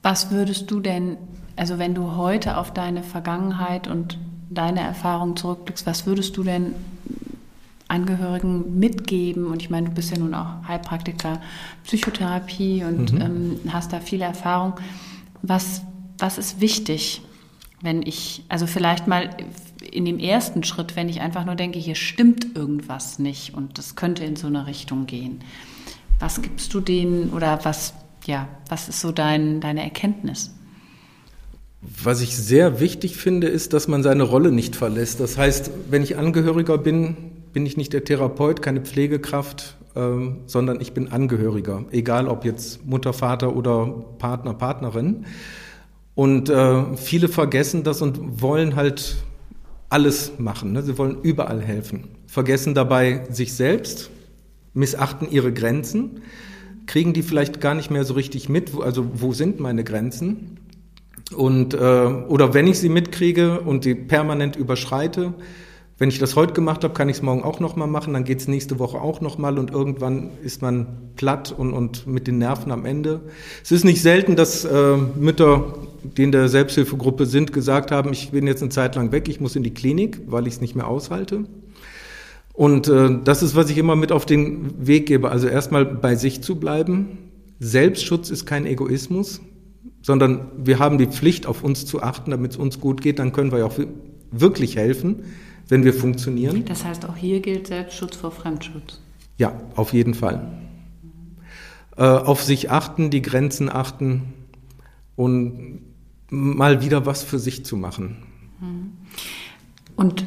Was 0.02 0.32
würdest 0.32 0.70
du 0.72 0.80
denn, 0.80 1.18
also 1.56 1.80
wenn 1.80 1.96
du 1.96 2.16
heute 2.16 2.58
auf 2.58 2.74
deine 2.74 3.04
Vergangenheit 3.04 3.88
und 3.88 4.18
deine 4.50 4.82
Erfahrung 4.82 5.36
zurückblickst, 5.36 5.86
was 5.86 6.06
würdest 6.06 6.36
du 6.38 6.44
denn 6.44 6.74
Angehörigen 7.88 8.80
mitgeben? 8.80 9.48
Und 9.48 9.62
ich 9.62 9.70
meine, 9.70 9.90
du 9.90 9.96
bist 9.96 10.12
ja 10.12 10.18
nun 10.18 10.34
auch 10.34 10.68
Heilpraktiker 10.68 11.42
Psychotherapie 11.84 12.84
und 12.84 13.14
mhm. 13.14 13.22
ähm, 13.22 13.60
hast 13.70 13.94
da 13.94 14.00
viel 14.00 14.22
Erfahrung. 14.22 14.74
Was, 15.42 15.82
was 16.18 16.38
ist 16.38 16.62
wichtig, 16.62 17.22
wenn 17.82 18.02
ich, 18.02 18.44
also 18.50 18.68
vielleicht 18.68 19.08
mal 19.08 19.30
in 19.92 20.06
dem 20.06 20.20
ersten 20.20 20.64
Schritt, 20.64 20.96
wenn 20.96 21.10
ich 21.10 21.22
einfach 21.22 21.46
nur 21.46 21.56
denke, 21.56 21.80
hier 21.80 21.96
stimmt 21.96 22.56
irgendwas 22.56 23.20
nicht 23.20 23.54
und 23.54 23.78
das 23.78 23.96
könnte 23.96 24.24
in 24.24 24.36
so 24.36 24.48
eine 24.48 24.68
Richtung 24.68 25.06
gehen. 25.06 25.42
Was 26.20 26.42
gibst 26.42 26.74
du 26.74 26.82
denen 26.82 27.32
oder 27.32 27.64
was, 27.64 27.94
ja, 28.26 28.48
was 28.68 28.90
ist 28.90 29.00
so 29.00 29.12
dein, 29.12 29.62
deine 29.62 29.84
Erkenntnis? 29.84 30.54
Was 31.82 32.22
ich 32.22 32.36
sehr 32.36 32.80
wichtig 32.80 33.16
finde, 33.16 33.48
ist, 33.48 33.74
dass 33.74 33.88
man 33.88 34.04
seine 34.04 34.24
Rolle 34.24 34.52
nicht 34.52 34.76
verlässt. 34.76 35.20
Das 35.20 35.38
heißt, 35.38 35.72
wenn 35.90 36.04
ich 36.04 36.18
Angehöriger 36.18 36.78
bin, 36.78 37.16
bin 37.54 37.66
ich 37.66 37.78
nicht 37.78 37.94
der 37.94 38.04
Therapeut, 38.04 38.62
keine 38.62 38.82
Pflegekraft, 38.82 39.78
ähm, 39.96 40.40
sondern 40.46 40.82
ich 40.82 40.94
bin 40.94 41.08
Angehöriger, 41.08 41.86
egal 41.92 42.28
ob 42.28 42.46
jetzt 42.46 42.86
Mutter, 42.86 43.14
Vater 43.14 43.56
oder 43.56 43.88
Partner, 44.18 44.54
Partnerin. 44.54 45.26
Und 46.16 46.50
äh, 46.50 46.98
viele 46.98 47.30
vergessen 47.30 47.84
das 47.84 48.02
und 48.02 48.42
wollen 48.42 48.76
halt 48.76 49.16
alles 49.88 50.34
machen. 50.38 50.74
Ne? 50.74 50.84
Sie 50.84 50.98
wollen 50.98 51.18
überall 51.22 51.62
helfen, 51.62 52.10
vergessen 52.28 52.76
dabei 52.76 53.26
sich 53.30 53.54
selbst 53.54 54.12
missachten 54.74 55.30
ihre 55.30 55.52
Grenzen, 55.52 56.22
kriegen 56.86 57.14
die 57.14 57.24
vielleicht 57.24 57.62
gar 57.62 57.76
nicht 57.76 57.92
mehr 57.92 58.04
so 58.04 58.14
richtig 58.14 58.50
mit, 58.50 58.72
also 58.80 59.06
wo 59.14 59.34
sind 59.34 59.60
meine 59.60 59.84
Grenzen? 59.84 60.59
Und, 61.36 61.74
äh, 61.74 61.78
oder 61.78 62.54
wenn 62.54 62.68
ich 62.68 62.80
sie 62.80 62.90
mitkriege 62.90 63.62
und 63.62 63.84
sie 63.84 63.96
permanent 63.96 64.56
überschreite, 64.56 65.34
wenn 66.00 66.08
ich 66.08 66.18
das 66.18 66.38
heute 66.38 66.54
gemacht 66.54 66.86
habe, 66.86 66.94
kann 66.94 67.10
ich 67.10 67.18
es 67.18 67.22
morgen 67.22 67.44
auch 67.44 67.60
nochmal 67.60 67.90
machen, 67.90 68.14
dann 68.14 68.24
geht 68.24 68.40
es 68.40 68.48
nächste 68.48 68.80
Woche 68.80 69.02
auch 69.02 69.20
nochmal 69.20 69.60
und 69.60 69.70
irgendwann 69.70 70.32
ist 70.42 70.62
man 70.62 70.88
platt 71.18 71.54
und, 71.56 71.74
und 71.74 72.08
mit 72.08 72.26
den 72.26 72.38
Nerven 72.38 72.72
am 72.72 72.86
Ende. 72.86 73.20
Es 73.62 73.74
ist 73.74 73.84
nicht 73.84 74.02
selten, 74.02 74.38
dass 74.38 74.64
äh, 74.64 74.96
Mütter, 74.96 75.74
die 76.04 76.24
in 76.24 76.32
der 76.32 76.48
Selbsthilfegruppe 76.48 77.26
sind, 77.26 77.52
gesagt 77.52 77.92
haben, 77.92 78.14
ich 78.14 78.32
bin 78.32 78.48
jetzt 78.48 78.62
eine 78.62 78.72
Zeit 78.72 78.96
lang 78.96 79.12
weg, 79.12 79.28
ich 79.28 79.42
muss 79.42 79.58
in 79.58 79.64
die 79.64 79.74
Klinik, 79.74 80.22
weil 80.28 80.48
ich 80.48 80.54
es 80.54 80.62
nicht 80.62 80.74
mehr 80.74 80.88
aushalte. 80.88 81.44
Und 82.54 82.88
äh, 82.88 83.20
das 83.24 83.44
ist, 83.44 83.58
was 83.58 83.70
ich 83.70 83.78
immer 83.78 83.98
mit 83.98 84.14
auf 84.14 84.26
den 84.26 84.88
Weg 84.88 85.06
gebe. 85.06 85.30
Also 85.30 85.48
erstmal 85.48 85.86
bei 85.86 86.16
sich 86.16 86.42
zu 86.42 86.56
bleiben. 86.56 87.18
Selbstschutz 87.60 88.30
ist 88.30 88.46
kein 88.46 88.66
Egoismus, 88.66 89.42
sondern 90.02 90.48
wir 90.58 90.80
haben 90.80 90.98
die 90.98 91.08
Pflicht, 91.08 91.46
auf 91.46 91.64
uns 91.64 91.86
zu 91.86 92.02
achten, 92.02 92.32
damit 92.32 92.52
es 92.52 92.58
uns 92.58 92.80
gut 92.80 93.02
geht. 93.02 93.20
Dann 93.20 93.34
können 93.34 93.52
wir 93.52 93.60
ja 93.60 93.66
auch 93.66 93.80
wirklich 94.32 94.76
helfen, 94.76 95.24
wenn 95.68 95.84
wir 95.84 95.94
funktionieren. 95.94 96.66
Das 96.66 96.86
heißt, 96.86 97.08
auch 97.08 97.16
hier 97.16 97.40
gilt 97.42 97.68
Selbstschutz 97.68 98.16
vor 98.16 98.32
Fremdschutz. 98.32 99.00
Ja, 99.38 99.54
auf 99.76 99.94
jeden 99.94 100.14
Fall. 100.14 100.48
Äh, 101.98 102.04
auf 102.04 102.44
sich 102.44 102.72
achten, 102.72 103.10
die 103.10 103.22
Grenzen 103.22 103.70
achten 103.70 104.34
und 105.16 105.82
mal 106.30 106.82
wieder 106.82 107.06
was 107.06 107.24
für 107.24 107.40
sich 107.40 107.66
zu 107.66 107.76
machen. 107.76 108.18
Und 109.96 110.26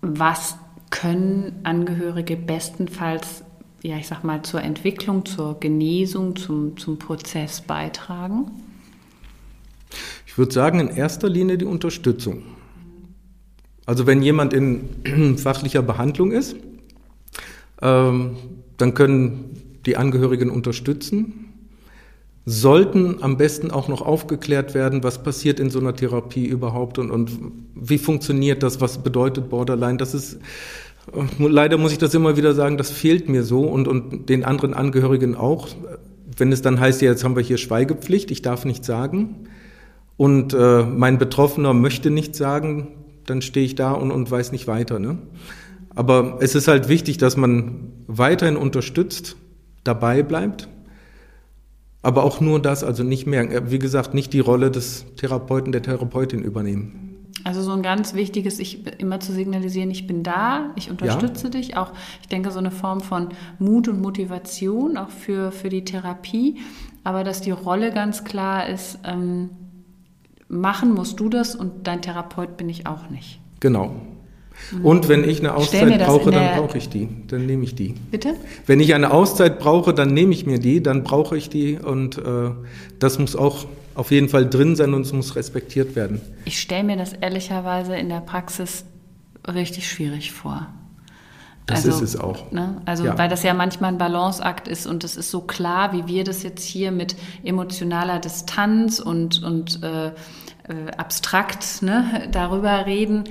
was 0.00 0.56
können 0.90 1.60
Angehörige 1.64 2.36
bestenfalls, 2.36 3.44
ja, 3.82 3.96
ich 3.96 4.06
sag 4.08 4.24
mal, 4.24 4.42
zur 4.42 4.62
Entwicklung, 4.62 5.24
zur 5.24 5.60
Genesung, 5.60 6.36
zum, 6.36 6.76
zum 6.76 6.98
Prozess 6.98 7.60
beitragen? 7.60 8.50
Ich 10.26 10.36
würde 10.36 10.52
sagen, 10.52 10.80
in 10.80 10.88
erster 10.88 11.28
Linie 11.28 11.58
die 11.58 11.64
Unterstützung. 11.64 12.42
Also 13.86 14.06
wenn 14.06 14.22
jemand 14.22 14.52
in 14.52 15.36
fachlicher 15.38 15.82
Behandlung 15.82 16.32
ist, 16.32 16.56
ähm, 17.80 18.36
dann 18.76 18.94
können 18.94 19.80
die 19.86 19.96
Angehörigen 19.96 20.50
unterstützen, 20.50 21.48
sollten 22.44 23.22
am 23.22 23.36
besten 23.36 23.70
auch 23.70 23.88
noch 23.88 24.02
aufgeklärt 24.02 24.74
werden, 24.74 25.02
was 25.02 25.22
passiert 25.22 25.60
in 25.60 25.70
so 25.70 25.78
einer 25.78 25.94
Therapie 25.94 26.46
überhaupt 26.46 26.98
und, 26.98 27.10
und 27.10 27.30
wie 27.74 27.98
funktioniert 27.98 28.62
das, 28.62 28.80
was 28.80 29.02
bedeutet 29.02 29.50
Borderline. 29.50 29.98
Das 29.98 30.14
ist, 30.14 30.38
leider 31.38 31.78
muss 31.78 31.92
ich 31.92 31.98
das 31.98 32.14
immer 32.14 32.36
wieder 32.36 32.54
sagen, 32.54 32.76
das 32.76 32.90
fehlt 32.90 33.28
mir 33.28 33.42
so 33.42 33.62
und, 33.62 33.88
und 33.88 34.28
den 34.28 34.44
anderen 34.44 34.74
Angehörigen 34.74 35.34
auch. 35.34 35.68
Wenn 36.36 36.52
es 36.52 36.62
dann 36.62 36.78
heißt, 36.78 37.02
jetzt 37.02 37.24
haben 37.24 37.36
wir 37.36 37.42
hier 37.42 37.58
Schweigepflicht, 37.58 38.30
ich 38.30 38.42
darf 38.42 38.64
nichts 38.64 38.86
sagen 38.86 39.48
und 40.16 40.54
äh, 40.54 40.84
mein 40.84 41.18
Betroffener 41.18 41.74
möchte 41.74 42.10
nichts 42.10 42.38
sagen, 42.38 42.88
dann 43.26 43.42
stehe 43.42 43.66
ich 43.66 43.74
da 43.74 43.92
und, 43.92 44.10
und 44.10 44.30
weiß 44.30 44.52
nicht 44.52 44.66
weiter. 44.66 44.98
Ne? 44.98 45.18
Aber 45.94 46.38
es 46.40 46.54
ist 46.54 46.68
halt 46.68 46.88
wichtig, 46.88 47.18
dass 47.18 47.36
man 47.36 47.92
weiterhin 48.06 48.56
unterstützt, 48.56 49.36
dabei 49.84 50.22
bleibt 50.22 50.68
aber 52.02 52.22
auch 52.22 52.40
nur 52.40 52.60
das, 52.60 52.84
also 52.84 53.02
nicht 53.02 53.26
mehr, 53.26 53.70
wie 53.70 53.78
gesagt, 53.78 54.14
nicht 54.14 54.32
die 54.32 54.40
Rolle 54.40 54.70
des 54.70 55.04
Therapeuten, 55.16 55.72
der 55.72 55.82
Therapeutin 55.82 56.42
übernehmen. 56.42 57.17
Also 57.48 57.62
so 57.62 57.72
ein 57.72 57.80
ganz 57.80 58.12
wichtiges, 58.12 58.58
ich 58.58 58.86
immer 58.98 59.20
zu 59.20 59.32
signalisieren, 59.32 59.90
ich 59.90 60.06
bin 60.06 60.22
da, 60.22 60.68
ich 60.76 60.90
unterstütze 60.90 61.44
ja. 61.44 61.50
dich. 61.50 61.78
Auch, 61.78 61.92
ich 62.20 62.28
denke, 62.28 62.50
so 62.50 62.58
eine 62.58 62.70
Form 62.70 63.00
von 63.00 63.28
Mut 63.58 63.88
und 63.88 64.02
Motivation 64.02 64.98
auch 64.98 65.08
für, 65.08 65.50
für 65.50 65.70
die 65.70 65.82
Therapie. 65.82 66.58
Aber 67.04 67.24
dass 67.24 67.40
die 67.40 67.50
Rolle 67.50 67.90
ganz 67.90 68.24
klar 68.24 68.68
ist, 68.68 68.98
ähm, 69.02 69.48
machen 70.46 70.92
musst 70.92 71.20
du 71.20 71.30
das 71.30 71.54
und 71.54 71.86
dein 71.86 72.02
Therapeut 72.02 72.58
bin 72.58 72.68
ich 72.68 72.86
auch 72.86 73.08
nicht. 73.08 73.40
Genau. 73.60 73.94
Und 74.82 75.08
wenn 75.08 75.26
ich 75.26 75.38
eine 75.38 75.54
Auszeit 75.54 76.04
brauche, 76.04 76.30
dann 76.30 76.60
brauche 76.60 76.76
ich 76.76 76.90
die. 76.90 77.08
Dann 77.28 77.46
nehme 77.46 77.64
ich 77.64 77.74
die. 77.74 77.94
Bitte? 78.10 78.34
Wenn 78.66 78.78
ich 78.80 78.94
eine 78.94 79.10
Auszeit 79.10 79.58
brauche, 79.58 79.94
dann 79.94 80.12
nehme 80.12 80.34
ich 80.34 80.44
mir 80.44 80.58
die, 80.58 80.82
dann 80.82 81.02
brauche 81.02 81.34
ich 81.34 81.48
die 81.48 81.78
und 81.78 82.18
äh, 82.18 82.50
das 82.98 83.18
muss 83.18 83.36
auch 83.36 83.64
auf 83.98 84.12
jeden 84.12 84.28
Fall 84.28 84.48
drin 84.48 84.76
sein 84.76 84.94
und 84.94 85.02
es 85.02 85.12
muss 85.12 85.34
respektiert 85.34 85.96
werden. 85.96 86.20
Ich 86.44 86.60
stelle 86.60 86.84
mir 86.84 86.96
das 86.96 87.14
ehrlicherweise 87.14 87.96
in 87.96 88.08
der 88.08 88.20
Praxis 88.20 88.84
richtig 89.44 89.90
schwierig 89.90 90.30
vor. 90.30 90.68
Das 91.66 91.84
also, 91.84 92.04
ist 92.04 92.14
es 92.14 92.20
auch. 92.20 92.52
Ne? 92.52 92.80
Also, 92.84 93.06
ja. 93.06 93.18
weil 93.18 93.28
das 93.28 93.42
ja 93.42 93.54
manchmal 93.54 93.92
ein 93.92 93.98
Balanceakt 93.98 94.68
ist 94.68 94.86
und 94.86 95.02
es 95.02 95.16
ist 95.16 95.32
so 95.32 95.40
klar, 95.40 95.92
wie 95.92 96.06
wir 96.06 96.22
das 96.22 96.44
jetzt 96.44 96.64
hier 96.64 96.92
mit 96.92 97.16
emotionaler 97.42 98.20
Distanz 98.20 99.00
und, 99.00 99.42
und 99.42 99.82
äh, 99.82 100.06
äh, 100.06 100.12
abstrakt 100.96 101.82
ne, 101.82 102.28
darüber 102.30 102.86
reden 102.86 103.24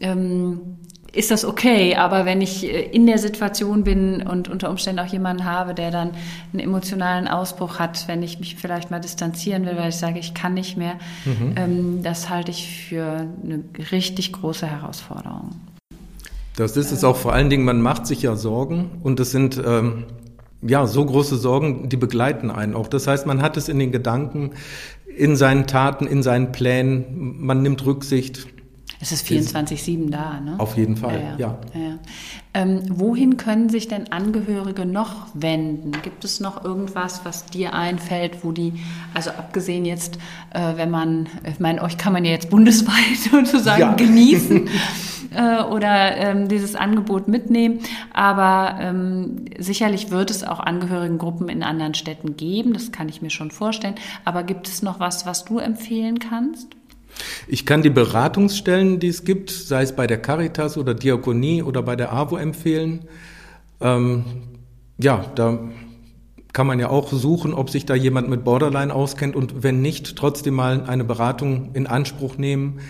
ähm, 0.00 0.78
ist 1.16 1.30
das 1.30 1.44
okay. 1.44 1.96
Aber 1.96 2.24
wenn 2.24 2.40
ich 2.40 2.64
äh, 2.64 2.82
in 2.82 3.06
der 3.06 3.18
Situation 3.18 3.84
bin 3.84 4.22
und 4.22 4.48
unter 4.48 4.70
Umständen 4.70 5.00
auch 5.00 5.12
jemanden 5.12 5.44
habe, 5.44 5.74
der 5.74 5.90
dann 5.90 6.10
einen 6.52 6.60
emotionalen 6.60 7.28
Ausbruch 7.28 7.78
hat, 7.78 8.06
wenn 8.08 8.22
ich 8.22 8.38
mich 8.38 8.56
vielleicht 8.56 8.90
mal 8.90 9.00
distanzieren 9.00 9.66
will, 9.66 9.76
weil 9.76 9.88
ich 9.88 9.96
sage, 9.96 10.18
ich 10.18 10.34
kann 10.34 10.54
nicht 10.54 10.76
mehr, 10.76 10.94
mhm. 11.24 11.54
ähm, 11.56 12.02
das 12.02 12.28
halte 12.28 12.50
ich 12.50 12.86
für 12.88 13.26
eine 13.42 13.64
richtig 13.90 14.32
große 14.32 14.66
Herausforderung. 14.66 15.50
Das 16.56 16.76
ist 16.76 16.90
es 16.90 17.04
auch 17.04 17.16
vor 17.16 17.34
allen 17.34 17.50
Dingen, 17.50 17.64
man 17.64 17.82
macht 17.82 18.06
sich 18.06 18.22
ja 18.22 18.34
Sorgen 18.34 18.90
und 19.02 19.20
es 19.20 19.30
sind 19.30 19.60
ähm, 19.64 20.04
ja 20.62 20.86
so 20.86 21.04
große 21.04 21.36
Sorgen, 21.36 21.88
die 21.90 21.98
begleiten 21.98 22.50
einen 22.50 22.74
auch. 22.74 22.88
Das 22.88 23.06
heißt, 23.06 23.26
man 23.26 23.42
hat 23.42 23.56
es 23.58 23.68
in 23.68 23.78
den 23.78 23.92
Gedanken, 23.92 24.52
in 25.16 25.36
seinen 25.36 25.66
Taten, 25.66 26.06
in 26.06 26.22
seinen 26.22 26.52
Plänen, 26.52 27.36
man 27.38 27.62
nimmt 27.62 27.84
Rücksicht. 27.84 28.46
Es 29.00 29.12
ist 29.12 29.26
24-7 29.26 30.10
da, 30.10 30.40
ne? 30.40 30.54
Auf 30.58 30.76
jeden 30.76 30.96
Fall, 30.96 31.20
ja. 31.20 31.36
ja. 31.38 31.58
ja. 31.74 31.98
Ähm, 32.54 32.82
wohin 32.88 33.36
können 33.36 33.68
sich 33.68 33.88
denn 33.88 34.10
Angehörige 34.12 34.86
noch 34.86 35.26
wenden? 35.34 35.92
Gibt 36.02 36.24
es 36.24 36.40
noch 36.40 36.64
irgendwas, 36.64 37.20
was 37.24 37.44
dir 37.44 37.74
einfällt, 37.74 38.42
wo 38.42 38.52
die, 38.52 38.72
also 39.12 39.30
abgesehen 39.30 39.84
jetzt, 39.84 40.16
äh, 40.54 40.76
wenn 40.76 40.90
man, 40.90 41.28
ich 41.46 41.60
meine, 41.60 41.82
euch 41.82 41.98
kann 41.98 42.14
man 42.14 42.24
ja 42.24 42.30
jetzt 42.30 42.48
bundesweit 42.48 43.18
sozusagen 43.30 43.80
ja. 43.80 43.92
genießen 43.94 44.70
äh, 45.34 45.62
oder 45.64 46.16
ähm, 46.16 46.48
dieses 46.48 46.76
Angebot 46.76 47.28
mitnehmen, 47.28 47.80
aber 48.14 48.78
ähm, 48.80 49.44
sicherlich 49.58 50.10
wird 50.10 50.30
es 50.30 50.42
auch 50.42 50.60
Angehörigengruppen 50.60 51.50
in 51.50 51.62
anderen 51.62 51.92
Städten 51.92 52.38
geben, 52.38 52.72
das 52.72 52.90
kann 52.90 53.10
ich 53.10 53.20
mir 53.20 53.30
schon 53.30 53.50
vorstellen. 53.50 53.96
Aber 54.24 54.44
gibt 54.44 54.66
es 54.66 54.80
noch 54.80 54.98
was, 54.98 55.26
was 55.26 55.44
du 55.44 55.58
empfehlen 55.58 56.20
kannst? 56.20 56.68
Ich 57.48 57.66
kann 57.66 57.82
die 57.82 57.90
Beratungsstellen, 57.90 59.00
die 59.00 59.08
es 59.08 59.24
gibt, 59.24 59.50
sei 59.50 59.82
es 59.82 59.94
bei 59.94 60.06
der 60.06 60.18
Caritas 60.18 60.76
oder 60.76 60.94
Diakonie 60.94 61.62
oder 61.62 61.82
bei 61.82 61.96
der 61.96 62.12
AWO 62.12 62.36
empfehlen. 62.36 63.06
Ähm, 63.80 64.24
ja, 64.98 65.24
da 65.34 65.58
kann 66.52 66.66
man 66.66 66.78
ja 66.78 66.88
auch 66.88 67.12
suchen, 67.12 67.52
ob 67.52 67.68
sich 67.68 67.84
da 67.84 67.94
jemand 67.94 68.30
mit 68.30 68.44
Borderline 68.44 68.94
auskennt 68.94 69.36
und 69.36 69.62
wenn 69.62 69.82
nicht, 69.82 70.16
trotzdem 70.16 70.54
mal 70.54 70.84
eine 70.86 71.04
Beratung 71.04 71.70
in 71.74 71.86
Anspruch 71.86 72.38
nehmen. 72.38 72.80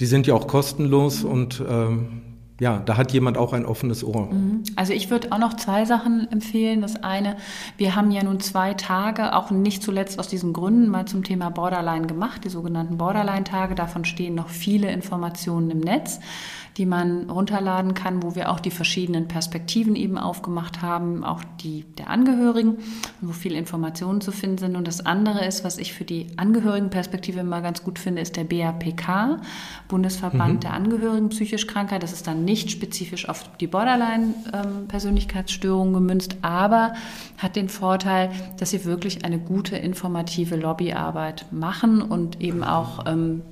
Die 0.00 0.06
sind 0.06 0.26
ja 0.26 0.34
auch 0.34 0.46
kostenlos 0.46 1.22
und 1.22 1.62
ähm, 1.68 2.22
ja, 2.64 2.78
da 2.78 2.96
hat 2.96 3.12
jemand 3.12 3.36
auch 3.36 3.52
ein 3.52 3.66
offenes 3.66 4.02
Ohr. 4.02 4.32
Mhm. 4.32 4.62
Also 4.74 4.94
ich 4.94 5.10
würde 5.10 5.32
auch 5.32 5.38
noch 5.38 5.52
zwei 5.52 5.84
Sachen 5.84 6.32
empfehlen. 6.32 6.80
Das 6.80 6.96
eine, 7.02 7.36
wir 7.76 7.94
haben 7.94 8.10
ja 8.10 8.24
nun 8.24 8.40
zwei 8.40 8.72
Tage, 8.72 9.34
auch 9.36 9.50
nicht 9.50 9.82
zuletzt 9.82 10.18
aus 10.18 10.28
diesen 10.28 10.54
Gründen 10.54 10.88
mal 10.88 11.04
zum 11.04 11.24
Thema 11.24 11.50
Borderline 11.50 12.06
gemacht, 12.06 12.42
die 12.42 12.48
sogenannten 12.48 12.96
Borderline-Tage. 12.96 13.74
Davon 13.74 14.06
stehen 14.06 14.34
noch 14.34 14.48
viele 14.48 14.90
Informationen 14.90 15.70
im 15.72 15.80
Netz 15.80 16.20
die 16.76 16.86
man 16.86 17.30
runterladen 17.30 17.94
kann, 17.94 18.22
wo 18.22 18.34
wir 18.34 18.50
auch 18.50 18.58
die 18.58 18.70
verschiedenen 18.70 19.28
Perspektiven 19.28 19.94
eben 19.94 20.18
aufgemacht 20.18 20.82
haben, 20.82 21.22
auch 21.22 21.42
die 21.62 21.84
der 21.98 22.10
Angehörigen, 22.10 22.78
wo 23.20 23.32
viele 23.32 23.58
Informationen 23.58 24.20
zu 24.20 24.32
finden 24.32 24.58
sind. 24.58 24.76
Und 24.76 24.88
das 24.88 25.04
andere 25.06 25.44
ist, 25.44 25.62
was 25.62 25.78
ich 25.78 25.92
für 25.92 26.04
die 26.04 26.26
Angehörigenperspektive 26.36 27.40
immer 27.40 27.60
ganz 27.60 27.84
gut 27.84 27.98
finde, 27.98 28.22
ist 28.22 28.36
der 28.36 28.44
BAPK, 28.44 29.40
Bundesverband 29.88 30.54
mhm. 30.54 30.60
der 30.60 30.72
Angehörigen 30.72 31.28
psychisch 31.28 31.66
Kranker. 31.66 31.98
Das 31.98 32.12
ist 32.12 32.26
dann 32.26 32.44
nicht 32.54 32.70
spezifisch 32.70 33.28
auf 33.28 33.56
die 33.58 33.66
Borderline-Persönlichkeitsstörung 33.66 35.92
gemünzt, 35.92 36.36
aber 36.42 36.94
hat 37.36 37.56
den 37.56 37.68
Vorteil, 37.68 38.30
dass 38.58 38.70
sie 38.70 38.84
wirklich 38.84 39.24
eine 39.24 39.40
gute 39.40 39.76
informative 39.76 40.54
Lobbyarbeit 40.54 41.46
machen 41.50 42.00
und 42.00 42.40
eben 42.40 42.62
auch 42.62 43.06
ähm, 43.06 43.42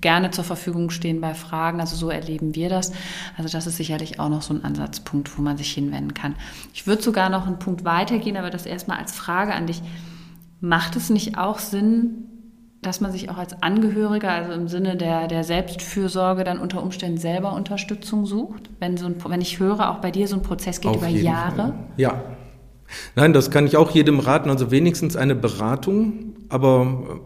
gerne 0.00 0.30
zur 0.30 0.44
Verfügung 0.44 0.88
stehen 0.88 1.20
bei 1.20 1.34
Fragen. 1.34 1.80
Also 1.80 1.96
so 1.96 2.08
erleben 2.08 2.54
wir 2.54 2.70
das. 2.70 2.92
Also 3.36 3.50
das 3.50 3.66
ist 3.66 3.76
sicherlich 3.76 4.20
auch 4.20 4.30
noch 4.30 4.40
so 4.40 4.54
ein 4.54 4.64
Ansatzpunkt, 4.64 5.36
wo 5.36 5.42
man 5.42 5.58
sich 5.58 5.72
hinwenden 5.72 6.14
kann. 6.14 6.34
Ich 6.72 6.86
würde 6.86 7.02
sogar 7.02 7.28
noch 7.28 7.46
einen 7.46 7.58
Punkt 7.58 7.84
weitergehen, 7.84 8.38
aber 8.38 8.48
das 8.48 8.64
erstmal 8.64 8.96
als 8.96 9.14
Frage 9.14 9.54
an 9.54 9.66
dich. 9.66 9.82
Macht 10.62 10.96
es 10.96 11.10
nicht 11.10 11.36
auch 11.36 11.58
Sinn, 11.58 12.35
dass 12.86 13.00
man 13.00 13.12
sich 13.12 13.30
auch 13.30 13.38
als 13.38 13.62
Angehöriger, 13.62 14.30
also 14.30 14.52
im 14.52 14.68
Sinne 14.68 14.96
der, 14.96 15.28
der 15.28 15.44
Selbstfürsorge, 15.44 16.44
dann 16.44 16.58
unter 16.58 16.82
Umständen 16.82 17.18
selber 17.18 17.52
Unterstützung 17.54 18.26
sucht? 18.26 18.70
Wenn, 18.78 18.96
so 18.96 19.06
ein, 19.06 19.16
wenn 19.28 19.40
ich 19.40 19.58
höre, 19.58 19.90
auch 19.90 19.98
bei 19.98 20.10
dir 20.10 20.28
so 20.28 20.36
ein 20.36 20.42
Prozess 20.42 20.80
geht 20.80 20.90
Auf 20.90 20.98
über 20.98 21.08
Jahre? 21.08 21.56
Fall. 21.56 21.74
Ja. 21.96 22.22
Nein, 23.16 23.32
das 23.32 23.50
kann 23.50 23.66
ich 23.66 23.76
auch 23.76 23.90
jedem 23.90 24.20
raten. 24.20 24.48
Also 24.48 24.70
wenigstens 24.70 25.16
eine 25.16 25.34
Beratung, 25.34 26.36
aber 26.48 27.20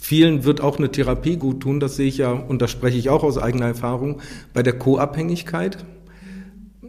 Vielen 0.00 0.44
wird 0.44 0.60
auch 0.60 0.78
eine 0.78 0.92
Therapie 0.92 1.36
gut 1.36 1.60
tun, 1.60 1.80
das 1.80 1.96
sehe 1.96 2.06
ich 2.06 2.18
ja, 2.18 2.30
und 2.30 2.62
das 2.62 2.70
spreche 2.70 2.96
ich 2.96 3.10
auch 3.10 3.24
aus 3.24 3.36
eigener 3.36 3.66
Erfahrung, 3.66 4.20
bei 4.54 4.62
der 4.62 4.78
Co-Abhängigkeit. 4.78 5.78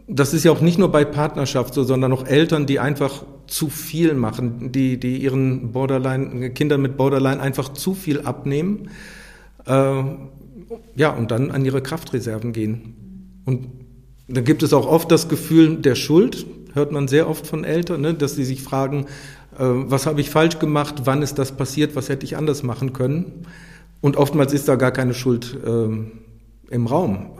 Das 0.06 0.32
ist 0.32 0.44
ja 0.44 0.52
auch 0.52 0.60
nicht 0.60 0.78
nur 0.78 0.92
bei 0.92 1.04
Partnerschaft 1.04 1.74
so, 1.74 1.82
sondern 1.82 2.12
auch 2.12 2.24
Eltern, 2.24 2.66
die 2.66 2.78
einfach 2.78 3.24
zu 3.50 3.68
viel 3.68 4.14
machen, 4.14 4.72
die, 4.72 4.98
die 4.98 5.18
ihren 5.18 5.72
Borderline, 5.72 6.50
Kindern 6.50 6.80
mit 6.80 6.96
Borderline 6.96 7.40
einfach 7.40 7.70
zu 7.70 7.94
viel 7.94 8.20
abnehmen, 8.20 8.90
äh, 9.66 10.02
ja, 10.94 11.10
und 11.10 11.30
dann 11.30 11.50
an 11.50 11.64
ihre 11.64 11.82
Kraftreserven 11.82 12.52
gehen. 12.52 13.42
Und 13.44 13.66
dann 14.28 14.44
gibt 14.44 14.62
es 14.62 14.72
auch 14.72 14.86
oft 14.86 15.10
das 15.10 15.28
Gefühl 15.28 15.76
der 15.76 15.96
Schuld, 15.96 16.46
hört 16.74 16.92
man 16.92 17.08
sehr 17.08 17.28
oft 17.28 17.46
von 17.46 17.64
Eltern, 17.64 18.00
ne, 18.00 18.14
dass 18.14 18.36
sie 18.36 18.44
sich 18.44 18.62
fragen, 18.62 19.06
äh, 19.58 19.64
was 19.64 20.06
habe 20.06 20.20
ich 20.20 20.30
falsch 20.30 20.58
gemacht, 20.58 21.02
wann 21.04 21.22
ist 21.22 21.38
das 21.38 21.52
passiert, 21.52 21.96
was 21.96 22.08
hätte 22.08 22.24
ich 22.24 22.36
anders 22.36 22.62
machen 22.62 22.92
können. 22.92 23.46
Und 24.00 24.16
oftmals 24.16 24.52
ist 24.52 24.68
da 24.68 24.76
gar 24.76 24.92
keine 24.92 25.12
Schuld 25.12 25.58
äh, 25.66 26.74
im 26.74 26.86
Raum. 26.86 27.32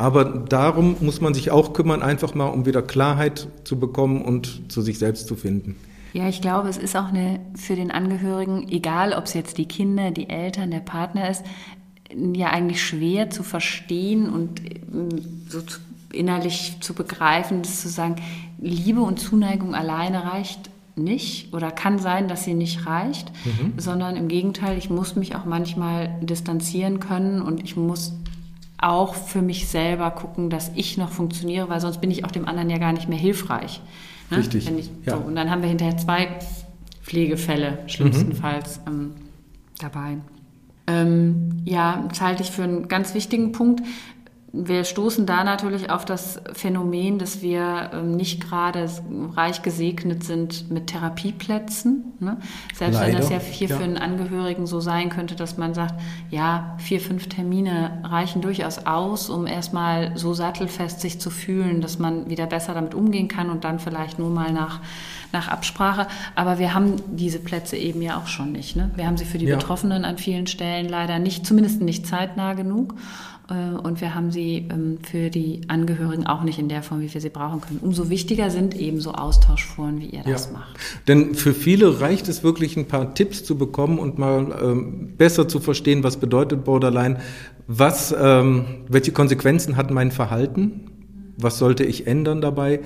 Aber 0.00 0.24
darum 0.24 0.96
muss 1.00 1.20
man 1.20 1.34
sich 1.34 1.50
auch 1.50 1.74
kümmern, 1.74 2.02
einfach 2.02 2.34
mal, 2.34 2.46
um 2.46 2.64
wieder 2.64 2.80
Klarheit 2.80 3.48
zu 3.64 3.78
bekommen 3.78 4.22
und 4.22 4.72
zu 4.72 4.80
sich 4.80 4.98
selbst 4.98 5.26
zu 5.26 5.36
finden. 5.36 5.76
Ja, 6.14 6.26
ich 6.26 6.40
glaube, 6.40 6.70
es 6.70 6.78
ist 6.78 6.96
auch 6.96 7.08
eine 7.08 7.38
für 7.54 7.76
den 7.76 7.90
Angehörigen, 7.90 8.66
egal 8.70 9.12
ob 9.12 9.26
es 9.26 9.34
jetzt 9.34 9.58
die 9.58 9.66
Kinder, 9.66 10.10
die 10.10 10.30
Eltern, 10.30 10.70
der 10.70 10.80
Partner 10.80 11.28
ist, 11.28 11.44
ja 12.34 12.48
eigentlich 12.48 12.82
schwer 12.82 13.28
zu 13.28 13.42
verstehen 13.42 14.30
und 14.30 14.64
äh, 14.64 14.72
so 15.50 15.60
innerlich 16.14 16.78
zu 16.80 16.94
begreifen, 16.94 17.60
das 17.60 17.82
zu 17.82 17.90
sagen, 17.90 18.16
Liebe 18.58 19.02
und 19.02 19.20
Zuneigung 19.20 19.74
alleine 19.74 20.24
reicht 20.24 20.70
nicht 20.96 21.52
oder 21.52 21.70
kann 21.70 21.98
sein, 21.98 22.26
dass 22.26 22.44
sie 22.44 22.54
nicht 22.54 22.86
reicht, 22.86 23.30
mhm. 23.44 23.74
sondern 23.76 24.16
im 24.16 24.28
Gegenteil, 24.28 24.78
ich 24.78 24.88
muss 24.88 25.14
mich 25.14 25.36
auch 25.36 25.44
manchmal 25.44 26.08
distanzieren 26.22 27.00
können 27.00 27.42
und 27.42 27.62
ich 27.62 27.76
muss 27.76 28.14
auch 28.80 29.14
für 29.14 29.42
mich 29.42 29.68
selber 29.68 30.10
gucken, 30.10 30.50
dass 30.50 30.70
ich 30.74 30.96
noch 30.96 31.10
funktioniere, 31.10 31.68
weil 31.68 31.80
sonst 31.80 32.00
bin 32.00 32.10
ich 32.10 32.24
auch 32.24 32.30
dem 32.30 32.46
anderen 32.46 32.70
ja 32.70 32.78
gar 32.78 32.92
nicht 32.92 33.08
mehr 33.08 33.18
hilfrich. 33.18 33.80
Ne? 34.30 34.38
Richtig. 34.38 34.70
Ich, 34.70 34.90
ja. 35.04 35.16
so, 35.16 35.22
und 35.22 35.34
dann 35.34 35.50
haben 35.50 35.62
wir 35.62 35.68
hinterher 35.68 35.96
zwei 35.96 36.28
Pflegefälle 37.02 37.78
schlimmstenfalls 37.86 38.80
mhm. 38.86 38.92
ähm, 38.92 39.12
dabei. 39.78 40.16
Ähm, 40.86 41.62
ja, 41.64 42.04
das 42.08 42.20
halte 42.20 42.42
ich 42.42 42.50
für 42.50 42.62
einen 42.62 42.88
ganz 42.88 43.14
wichtigen 43.14 43.52
Punkt 43.52 43.82
wir 44.52 44.82
stoßen 44.82 45.26
da 45.26 45.44
natürlich 45.44 45.90
auf 45.90 46.04
das 46.04 46.40
Phänomen, 46.54 47.18
dass 47.18 47.40
wir 47.40 47.90
ähm, 47.94 48.16
nicht 48.16 48.40
gerade 48.40 48.88
reich 49.36 49.62
gesegnet 49.62 50.24
sind 50.24 50.70
mit 50.70 50.88
Therapieplätzen. 50.88 52.14
Ne? 52.18 52.36
Selbst 52.74 52.96
Leider. 52.96 53.12
wenn 53.12 53.20
das 53.20 53.30
ja 53.30 53.38
hier 53.38 53.68
ja. 53.68 53.76
für 53.76 53.84
einen 53.84 53.96
Angehörigen 53.96 54.66
so 54.66 54.80
sein 54.80 55.08
könnte, 55.08 55.36
dass 55.36 55.56
man 55.56 55.72
sagt, 55.72 55.94
ja, 56.30 56.74
vier, 56.78 57.00
fünf 57.00 57.28
Termine 57.28 58.02
reichen 58.02 58.42
durchaus 58.42 58.86
aus, 58.86 59.30
um 59.30 59.46
erstmal 59.46 60.16
so 60.18 60.34
sattelfest 60.34 61.00
sich 61.00 61.20
zu 61.20 61.30
fühlen, 61.30 61.80
dass 61.80 62.00
man 62.00 62.28
wieder 62.28 62.46
besser 62.46 62.74
damit 62.74 62.94
umgehen 62.94 63.28
kann 63.28 63.50
und 63.50 63.62
dann 63.62 63.78
vielleicht 63.78 64.18
nur 64.18 64.30
mal 64.30 64.52
nach, 64.52 64.80
nach 65.32 65.46
Absprache. 65.46 66.08
Aber 66.34 66.58
wir 66.58 66.74
haben 66.74 66.96
diese 67.06 67.38
Plätze 67.38 67.76
eben 67.76 68.02
ja 68.02 68.18
auch 68.18 68.26
schon 68.26 68.50
nicht. 68.50 68.74
Ne? 68.74 68.90
Wir 68.96 69.06
haben 69.06 69.16
sie 69.16 69.26
für 69.26 69.38
die 69.38 69.46
ja. 69.46 69.56
Betroffenen 69.56 70.04
an 70.04 70.18
vielen 70.18 70.48
Stellen 70.48 70.88
leider 70.88 71.20
nicht, 71.20 71.46
zumindest 71.46 71.80
nicht 71.82 72.04
zeitnah 72.08 72.54
genug. 72.54 72.96
Äh, 73.50 73.76
und 73.76 74.00
wir 74.00 74.14
haben 74.14 74.30
sie 74.30 74.68
ähm, 74.70 74.98
für 75.02 75.30
die 75.30 75.62
Angehörigen 75.68 76.26
auch 76.26 76.42
nicht 76.42 76.58
in 76.58 76.68
der 76.68 76.82
Form, 76.82 77.00
wie 77.00 77.12
wir 77.12 77.20
sie 77.20 77.28
brauchen 77.28 77.60
können. 77.60 77.80
Umso 77.82 78.08
wichtiger 78.08 78.50
sind 78.50 78.76
eben 78.76 79.00
so 79.00 79.12
Austauschforen, 79.12 80.00
wie 80.00 80.06
ihr 80.06 80.22
das 80.24 80.46
ja. 80.46 80.52
macht. 80.52 80.78
Denn 81.08 81.34
für 81.34 81.52
viele 81.52 82.00
reicht 82.00 82.28
es 82.28 82.42
wirklich, 82.42 82.76
ein 82.76 82.86
paar 82.86 83.14
Tipps 83.14 83.44
zu 83.44 83.56
bekommen 83.58 83.98
und 83.98 84.18
mal 84.18 84.56
ähm, 84.62 85.14
besser 85.16 85.48
zu 85.48 85.60
verstehen, 85.60 86.04
was 86.04 86.18
bedeutet 86.18 86.64
Borderline, 86.64 87.18
was, 87.66 88.14
ähm, 88.18 88.64
welche 88.88 89.12
Konsequenzen 89.12 89.76
hat 89.76 89.90
mein 89.90 90.10
Verhalten, 90.10 90.90
was 91.36 91.58
sollte 91.58 91.84
ich 91.84 92.06
ändern 92.06 92.40
dabei. 92.40 92.80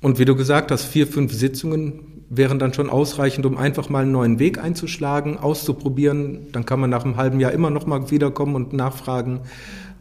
Und 0.00 0.18
wie 0.18 0.24
du 0.24 0.36
gesagt 0.36 0.70
hast, 0.70 0.84
vier, 0.84 1.06
fünf 1.06 1.32
Sitzungen 1.32 2.07
wären 2.30 2.58
dann 2.58 2.74
schon 2.74 2.90
ausreichend, 2.90 3.46
um 3.46 3.56
einfach 3.56 3.88
mal 3.88 4.02
einen 4.02 4.12
neuen 4.12 4.38
Weg 4.38 4.62
einzuschlagen, 4.62 5.38
auszuprobieren. 5.38 6.48
Dann 6.52 6.66
kann 6.66 6.80
man 6.80 6.90
nach 6.90 7.04
einem 7.04 7.16
halben 7.16 7.40
Jahr 7.40 7.52
immer 7.52 7.70
noch 7.70 7.86
mal 7.86 8.10
wiederkommen 8.10 8.54
und 8.54 8.72
nachfragen. 8.72 9.40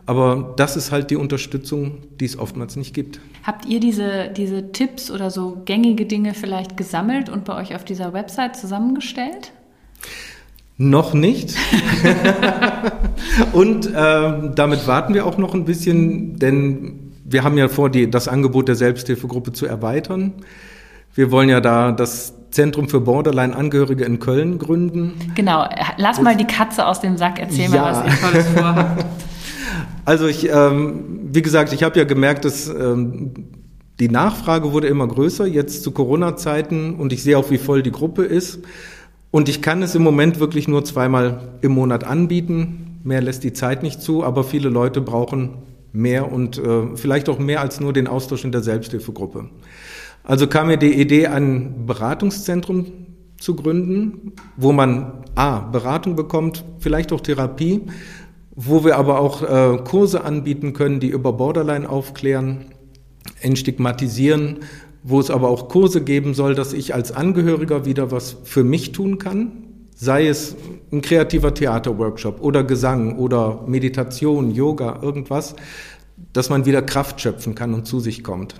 Aber 0.05 0.53
das 0.55 0.77
ist 0.77 0.91
halt 0.91 1.11
die 1.11 1.17
Unterstützung, 1.17 1.97
die 2.19 2.25
es 2.25 2.39
oftmals 2.39 2.77
nicht 2.77 2.93
gibt. 2.93 3.19
Habt 3.43 3.65
ihr 3.65 3.79
diese, 3.79 4.29
diese 4.29 4.71
Tipps 4.71 5.11
oder 5.11 5.31
so 5.31 5.61
gängige 5.65 6.05
Dinge 6.05 6.33
vielleicht 6.33 6.77
gesammelt 6.77 7.29
und 7.29 7.43
bei 7.43 7.55
euch 7.55 7.75
auf 7.75 7.83
dieser 7.83 8.13
Website 8.13 8.55
zusammengestellt? 8.55 9.51
Noch 10.77 11.13
nicht. 11.13 11.55
und 13.51 13.87
äh, 13.87 14.51
damit 14.55 14.87
warten 14.87 15.13
wir 15.13 15.25
auch 15.25 15.37
noch 15.37 15.53
ein 15.53 15.65
bisschen, 15.65 16.39
denn 16.39 17.13
wir 17.25 17.43
haben 17.43 17.57
ja 17.57 17.67
vor, 17.67 17.89
die, 17.89 18.09
das 18.09 18.27
Angebot 18.29 18.69
der 18.69 18.75
Selbsthilfegruppe 18.75 19.51
zu 19.51 19.65
erweitern. 19.65 20.33
Wir 21.17 21.31
wollen 21.31 21.49
ja 21.49 21.61
da 21.61 21.91
das 21.91 22.35
Zentrum 22.51 22.89
für 22.89 23.01
Borderline-Angehörige 23.01 24.05
in 24.05 24.19
Köln 24.19 24.59
gründen. 24.59 25.13
Genau, 25.33 25.67
lass 25.97 26.21
mal 26.21 26.37
die 26.37 26.45
Katze 26.45 26.85
aus 26.85 27.01
dem 27.01 27.17
Sack, 27.17 27.39
erzähl 27.39 27.71
ja. 27.71 27.81
mal, 27.81 27.91
was 27.91 28.05
ihr 28.05 28.21
Tolles 28.21 28.47
vorhabt. 28.49 29.05
Also 30.05 30.25
ich, 30.25 30.49
ähm, 30.49 31.19
wie 31.33 31.41
gesagt, 31.41 31.73
ich 31.73 31.83
habe 31.83 31.99
ja 31.99 32.05
gemerkt, 32.05 32.45
dass 32.45 32.69
ähm, 32.69 33.33
die 33.99 34.07
Nachfrage 34.07 34.71
wurde 34.71 34.87
immer 34.87 35.05
größer, 35.05 35.45
jetzt 35.45 35.83
zu 35.83 35.91
Corona-Zeiten 35.91 36.95
und 36.95 37.11
ich 37.11 37.23
sehe 37.23 37.37
auch, 37.37 37.51
wie 37.51 37.57
voll 37.57 37.83
die 37.83 37.91
Gruppe 37.91 38.23
ist. 38.23 38.59
Und 39.29 39.49
ich 39.49 39.61
kann 39.61 39.83
es 39.83 39.95
im 39.95 40.03
Moment 40.03 40.39
wirklich 40.39 40.69
nur 40.69 40.85
zweimal 40.85 41.49
im 41.59 41.73
Monat 41.73 42.05
anbieten. 42.05 43.01
Mehr 43.03 43.21
lässt 43.21 43.43
die 43.43 43.51
Zeit 43.51 43.83
nicht 43.83 44.01
zu, 44.01 44.23
aber 44.23 44.45
viele 44.45 44.69
Leute 44.69 45.01
brauchen 45.01 45.55
mehr 45.91 46.31
und 46.31 46.57
äh, 46.57 46.95
vielleicht 46.95 47.27
auch 47.27 47.39
mehr 47.39 47.59
als 47.59 47.81
nur 47.81 47.91
den 47.91 48.07
Austausch 48.07 48.45
in 48.45 48.53
der 48.53 48.61
Selbsthilfegruppe. 48.61 49.49
Also 50.27 50.47
kam 50.47 50.67
mir 50.67 50.75
die 50.75 50.91
Idee, 50.91 51.27
ein 51.27 51.85
Beratungszentrum 51.85 52.85
zu 53.39 53.55
gründen, 53.55 54.33
wo 54.57 54.73
man 54.73 55.23
A, 55.35 55.59
Beratung 55.59 56.17
bekommt, 56.17 56.65
vielleicht 56.79 57.13
auch 57.13 57.21
Therapie, 57.21 57.83
wo 58.53 58.83
wir 58.83 58.97
aber 58.97 59.21
auch 59.21 59.41
äh, 59.41 59.77
Kurse 59.85 60.25
anbieten 60.25 60.73
können, 60.73 60.99
die 60.99 61.07
über 61.07 61.31
Borderline 61.31 61.87
aufklären, 61.87 62.65
entstigmatisieren, 63.39 64.57
wo 65.01 65.21
es 65.21 65.31
aber 65.31 65.47
auch 65.47 65.69
Kurse 65.69 66.03
geben 66.03 66.33
soll, 66.33 66.55
dass 66.55 66.73
ich 66.73 66.93
als 66.93 67.13
Angehöriger 67.13 67.85
wieder 67.85 68.11
was 68.11 68.35
für 68.43 68.65
mich 68.65 68.91
tun 68.91 69.19
kann, 69.19 69.53
sei 69.95 70.27
es 70.27 70.57
ein 70.91 71.01
kreativer 71.01 71.53
Theaterworkshop 71.53 72.41
oder 72.41 72.65
Gesang 72.65 73.17
oder 73.17 73.63
Meditation, 73.65 74.51
Yoga, 74.53 74.99
irgendwas, 75.01 75.55
dass 76.33 76.49
man 76.49 76.65
wieder 76.65 76.81
Kraft 76.81 77.21
schöpfen 77.21 77.55
kann 77.55 77.73
und 77.73 77.87
zu 77.87 78.01
sich 78.01 78.25
kommt. 78.25 78.55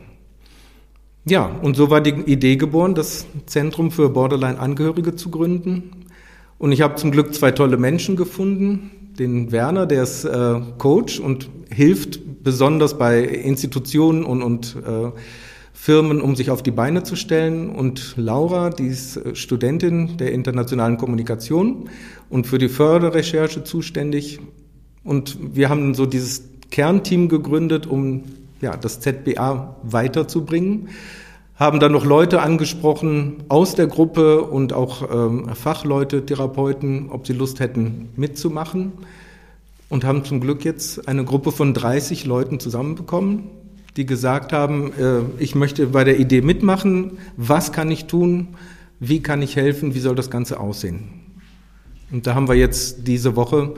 Ja, 1.29 1.45
und 1.61 1.75
so 1.75 1.89
war 1.89 1.99
die 1.99 2.11
Idee 2.11 2.55
geboren, 2.55 2.95
das 2.95 3.25
Zentrum 3.47 3.91
für 3.91 4.07
Borderline-Angehörige 4.09 5.17
zu 5.17 5.29
gründen. 5.29 6.05
Und 6.57 6.71
ich 6.71 6.81
habe 6.81 6.95
zum 6.95 7.11
Glück 7.11 7.33
zwei 7.33 7.51
tolle 7.51 7.75
Menschen 7.75 8.15
gefunden. 8.15 8.91
Den 9.19 9.51
Werner, 9.51 9.85
der 9.85 10.03
ist 10.03 10.23
äh, 10.23 10.61
Coach 10.77 11.19
und 11.19 11.49
hilft 11.69 12.43
besonders 12.45 12.97
bei 12.97 13.23
Institutionen 13.23 14.23
und, 14.23 14.41
und 14.41 14.77
äh, 14.77 15.11
Firmen, 15.73 16.21
um 16.21 16.37
sich 16.37 16.49
auf 16.49 16.63
die 16.63 16.71
Beine 16.71 17.03
zu 17.03 17.17
stellen. 17.17 17.71
Und 17.71 18.13
Laura, 18.15 18.69
die 18.69 18.87
ist 18.87 19.17
äh, 19.17 19.35
Studentin 19.35 20.15
der 20.15 20.31
internationalen 20.31 20.95
Kommunikation 20.95 21.89
und 22.29 22.47
für 22.47 22.57
die 22.57 22.69
Förderrecherche 22.69 23.65
zuständig. 23.65 24.39
Und 25.03 25.37
wir 25.41 25.67
haben 25.67 25.93
so 25.93 26.05
dieses 26.05 26.45
Kernteam 26.71 27.27
gegründet, 27.27 27.85
um 27.85 28.23
ja, 28.61 28.75
das 28.77 28.99
ZBA 28.99 29.75
weiterzubringen. 29.83 30.89
Haben 31.55 31.79
dann 31.79 31.91
noch 31.91 32.05
Leute 32.05 32.41
angesprochen 32.41 33.43
aus 33.49 33.73
der 33.73 33.87
Gruppe 33.87 34.41
und 34.43 34.73
auch 34.73 35.09
ähm, 35.11 35.49
Fachleute, 35.55 36.25
Therapeuten, 36.25 37.09
ob 37.09 37.25
sie 37.25 37.33
Lust 37.33 37.59
hätten 37.59 38.09
mitzumachen. 38.15 38.91
Und 39.89 40.03
haben 40.03 40.23
zum 40.23 40.41
Glück 40.41 40.65
jetzt 40.65 41.07
eine 41.07 41.23
Gruppe 41.23 41.51
von 41.51 41.73
30 41.73 42.25
Leuten 42.25 42.59
zusammenbekommen, 42.59 43.49
die 43.95 44.05
gesagt 44.05 44.53
haben, 44.53 44.91
äh, 44.93 45.21
ich 45.39 45.55
möchte 45.55 45.87
bei 45.87 46.03
der 46.03 46.19
Idee 46.19 46.41
mitmachen, 46.41 47.17
was 47.37 47.71
kann 47.71 47.89
ich 47.89 48.05
tun, 48.05 48.49
wie 48.99 49.21
kann 49.21 49.41
ich 49.41 49.55
helfen, 49.55 49.95
wie 49.95 49.99
soll 49.99 50.15
das 50.15 50.29
Ganze 50.29 50.59
aussehen. 50.59 51.09
Und 52.11 52.27
da 52.27 52.35
haben 52.35 52.47
wir 52.47 52.55
jetzt 52.55 53.07
diese 53.07 53.35
Woche 53.35 53.73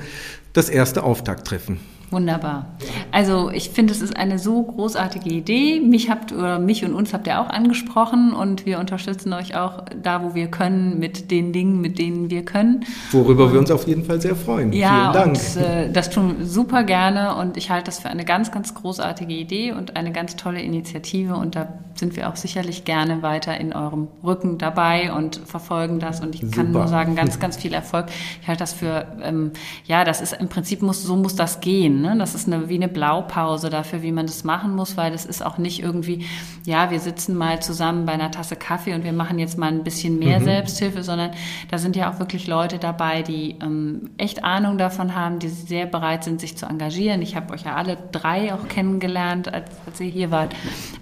das 0.53 0.69
erste 0.69 1.03
Auftakttreffen. 1.03 1.79
Wunderbar. 2.11 2.65
Also 3.11 3.51
ich 3.51 3.69
finde, 3.69 3.93
es 3.93 4.01
ist 4.01 4.17
eine 4.17 4.39
so 4.39 4.63
großartige 4.63 5.29
Idee. 5.29 5.79
Mich 5.79 6.09
habt 6.09 6.31
oder 6.31 6.57
mich 6.57 6.83
und 6.83 6.95
uns 6.95 7.13
habt 7.13 7.27
ihr 7.27 7.39
auch 7.39 7.49
angesprochen 7.49 8.33
und 8.33 8.65
wir 8.65 8.79
unterstützen 8.79 9.31
euch 9.33 9.55
auch 9.55 9.83
da, 10.01 10.23
wo 10.23 10.33
wir 10.33 10.47
können, 10.47 10.97
mit 10.97 11.29
den 11.29 11.53
Dingen, 11.53 11.81
mit 11.81 11.99
denen 11.99 12.31
wir 12.31 12.43
können. 12.43 12.85
Worüber 13.11 13.45
und, 13.45 13.53
wir 13.53 13.59
uns 13.59 13.69
auf 13.69 13.87
jeden 13.87 14.05
Fall 14.05 14.19
sehr 14.19 14.35
freuen. 14.35 14.73
Ja, 14.73 15.11
Vielen 15.11 15.13
Dank. 15.13 15.39
Und, 15.55 15.61
äh, 15.61 15.91
das 15.91 16.09
tun 16.09 16.39
wir 16.39 16.45
super 16.47 16.83
gerne 16.83 17.35
und 17.35 17.57
ich 17.57 17.69
halte 17.69 17.85
das 17.85 17.99
für 17.99 18.09
eine 18.09 18.25
ganz, 18.25 18.51
ganz 18.51 18.73
großartige 18.73 19.33
Idee 19.33 19.71
und 19.71 19.95
eine 19.95 20.11
ganz 20.11 20.35
tolle 20.35 20.61
Initiative 20.61 21.35
und 21.35 21.55
da 21.55 21.67
sind 21.99 22.15
wir 22.15 22.29
auch 22.29 22.35
sicherlich 22.35 22.85
gerne 22.85 23.21
weiter 23.21 23.57
in 23.59 23.73
eurem 23.73 24.07
Rücken 24.23 24.57
dabei 24.57 25.13
und 25.13 25.41
verfolgen 25.45 25.99
das 25.99 26.21
und 26.21 26.33
ich 26.33 26.41
super. 26.41 26.55
kann 26.55 26.71
nur 26.71 26.87
sagen, 26.87 27.15
ganz, 27.15 27.39
ganz 27.39 27.57
viel 27.57 27.73
Erfolg. 27.73 28.07
Ich 28.41 28.47
halte 28.47 28.59
das 28.59 28.73
für, 28.73 29.05
ähm, 29.21 29.51
ja, 29.85 30.05
das 30.05 30.21
ist 30.21 30.33
im 30.33 30.47
Prinzip 30.47 30.81
muss, 30.81 31.03
so 31.03 31.15
muss 31.15 31.35
das 31.35 31.59
gehen. 31.59 31.98
Ne? 32.01 32.15
Das 32.17 32.35
ist 32.35 32.47
eine, 32.47 32.69
wie 32.69 32.75
eine 32.75 32.87
Blaupause 32.87 33.69
dafür, 33.69 34.01
wie 34.01 34.11
man 34.11 34.25
das 34.25 34.43
machen 34.43 34.75
muss, 34.75 34.97
weil 34.97 35.11
das 35.11 35.25
ist 35.25 35.45
auch 35.45 35.57
nicht 35.57 35.81
irgendwie, 35.81 36.25
ja, 36.65 36.91
wir 36.91 36.99
sitzen 36.99 37.35
mal 37.35 37.61
zusammen 37.61 38.05
bei 38.05 38.13
einer 38.13 38.31
Tasse 38.31 38.55
Kaffee 38.55 38.93
und 38.93 39.03
wir 39.03 39.13
machen 39.13 39.39
jetzt 39.39 39.57
mal 39.57 39.67
ein 39.67 39.83
bisschen 39.83 40.19
mehr 40.19 40.39
mhm. 40.39 40.45
Selbsthilfe, 40.45 41.03
sondern 41.03 41.31
da 41.69 41.77
sind 41.77 41.95
ja 41.95 42.11
auch 42.11 42.19
wirklich 42.19 42.47
Leute 42.47 42.79
dabei, 42.79 43.21
die 43.21 43.57
ähm, 43.61 44.09
echt 44.17 44.43
Ahnung 44.43 44.77
davon 44.77 45.15
haben, 45.15 45.39
die 45.39 45.49
sehr 45.49 45.85
bereit 45.85 46.23
sind, 46.23 46.41
sich 46.41 46.57
zu 46.57 46.65
engagieren. 46.65 47.21
Ich 47.21 47.35
habe 47.35 47.53
euch 47.53 47.63
ja 47.63 47.75
alle 47.75 47.97
drei 48.11 48.53
auch 48.53 48.67
kennengelernt, 48.67 49.53
als, 49.53 49.69
als 49.85 49.99
ihr 49.99 50.09
hier 50.09 50.31
wart. 50.31 50.55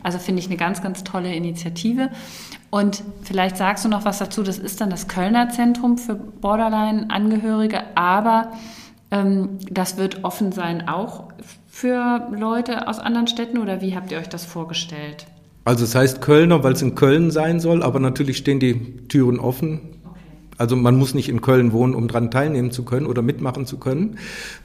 Also 0.03 0.19
finde 0.19 0.41
ich 0.41 0.47
eine 0.47 0.57
ganz, 0.57 0.81
ganz 0.81 1.03
tolle 1.03 1.33
Initiative. 1.33 2.09
Und 2.69 3.03
vielleicht 3.23 3.57
sagst 3.57 3.85
du 3.85 3.89
noch 3.89 4.03
was 4.03 4.17
dazu, 4.19 4.43
das 4.43 4.57
ist 4.57 4.81
dann 4.81 4.89
das 4.89 5.07
Kölner 5.07 5.49
Zentrum 5.49 5.97
für 5.97 6.15
Borderline-Angehörige, 6.15 7.81
aber 7.95 8.51
das 9.09 9.97
wird 9.97 10.23
offen 10.23 10.51
sein 10.51 10.87
auch 10.87 11.29
für 11.67 12.27
Leute 12.35 12.87
aus 12.87 12.99
anderen 12.99 13.27
Städten 13.27 13.57
oder 13.59 13.81
wie 13.81 13.95
habt 13.95 14.11
ihr 14.11 14.17
euch 14.17 14.29
das 14.29 14.43
vorgestellt? 14.43 15.27
Also 15.63 15.83
es 15.83 15.95
heißt 15.95 16.21
Kölner, 16.21 16.63
weil 16.63 16.73
es 16.73 16.81
in 16.81 16.95
Köln 16.95 17.29
sein 17.29 17.59
soll, 17.59 17.83
aber 17.83 17.99
natürlich 17.99 18.37
stehen 18.37 18.59
die 18.59 19.07
Türen 19.07 19.39
offen. 19.39 19.81
Also 20.57 20.75
man 20.75 20.95
muss 20.95 21.13
nicht 21.13 21.29
in 21.29 21.41
Köln 21.41 21.71
wohnen, 21.71 21.93
um 21.93 22.07
daran 22.07 22.31
teilnehmen 22.31 22.71
zu 22.71 22.83
können 22.83 23.05
oder 23.05 23.21
mitmachen 23.21 23.65
zu 23.65 23.77
können. 23.77 24.17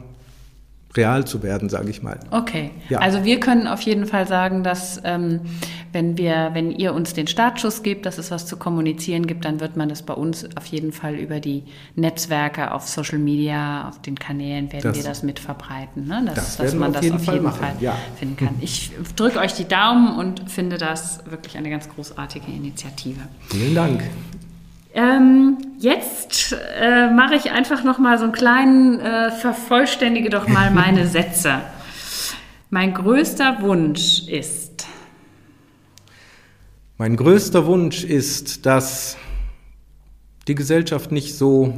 real 0.95 1.25
zu 1.25 1.43
werden, 1.43 1.71
sage 1.71 1.89
ich 1.89 2.03
mal. 2.03 2.21
Okay. 2.31 2.73
Ja. 2.91 2.99
Also 2.99 3.25
wir 3.25 3.41
können 3.41 3.67
auf 3.67 3.81
jeden 3.81 4.05
Fall 4.05 4.27
sagen, 4.27 4.63
dass 4.63 5.01
ähm, 5.05 5.41
wenn 5.93 6.17
wir, 6.17 6.51
wenn 6.53 6.71
ihr 6.71 6.95
uns 6.95 7.15
den 7.15 7.27
Startschuss 7.27 7.83
gebt, 7.83 8.07
dass 8.07 8.19
es 8.19 8.31
was 8.31 8.47
zu 8.47 8.57
kommunizieren 8.57 9.27
gibt, 9.27 9.45
dann 9.45 9.61
wird 9.61 9.77
man 9.77 9.89
das 9.89 10.03
bei 10.03 10.15
uns 10.15 10.49
auf 10.57 10.67
jeden 10.67 10.93
Fall 10.93 11.15
über 11.15 11.41
die 11.41 11.65
Netzwerke, 11.97 12.73
auf 12.73 12.89
Social 12.89 13.19
Media, 13.19 13.89
auf 13.89 14.01
den 14.01 14.19
Kanälen 14.19 14.73
werden 14.73 14.93
das, 14.93 14.97
wir 14.97 15.03
das 15.03 15.23
mit 15.23 15.39
verbreiten, 15.39 16.07
ne? 16.07 16.23
dass, 16.27 16.57
das 16.57 16.57
dass 16.57 16.75
man 16.75 16.93
das 16.93 17.11
auf 17.11 17.25
jeden 17.27 17.51
Fall, 17.51 17.53
Fall 17.53 17.75
ja. 17.81 17.97
finden 18.19 18.37
kann. 18.37 18.55
Ich 18.61 18.93
drücke 19.17 19.39
euch 19.39 19.55
die 19.55 19.67
Daumen 19.67 20.17
und 20.17 20.51
finde 20.51 20.79
das 20.79 21.21
wirklich 21.29 21.57
eine 21.57 21.71
ganz 21.71 21.89
großartige 21.89 22.51
Initiative. 22.51 23.21
Vielen 23.49 23.75
Dank. 23.75 24.03
Ähm, 24.93 25.59
jetzt 25.79 26.57
äh, 26.81 27.11
mache 27.11 27.37
ich 27.37 27.53
einfach 27.53 27.85
noch 27.85 27.99
mal 27.99 28.19
so 28.19 28.25
einen 28.25 28.33
kleinen, 28.33 29.01
äh, 29.01 29.31
vervollständige 29.31 30.31
doch 30.31 30.49
mal 30.49 30.71
meine 30.71 31.07
Sätze. 31.09 31.61
Mein 32.71 32.95
größter 32.95 33.63
Wunsch 33.63 34.29
ist. 34.29 34.70
Mein 37.01 37.17
größter 37.17 37.65
Wunsch 37.65 38.05
ist, 38.05 38.67
dass 38.67 39.17
die 40.47 40.55
Gesellschaft 40.55 41.13
nicht 41.13 41.35
so 41.35 41.73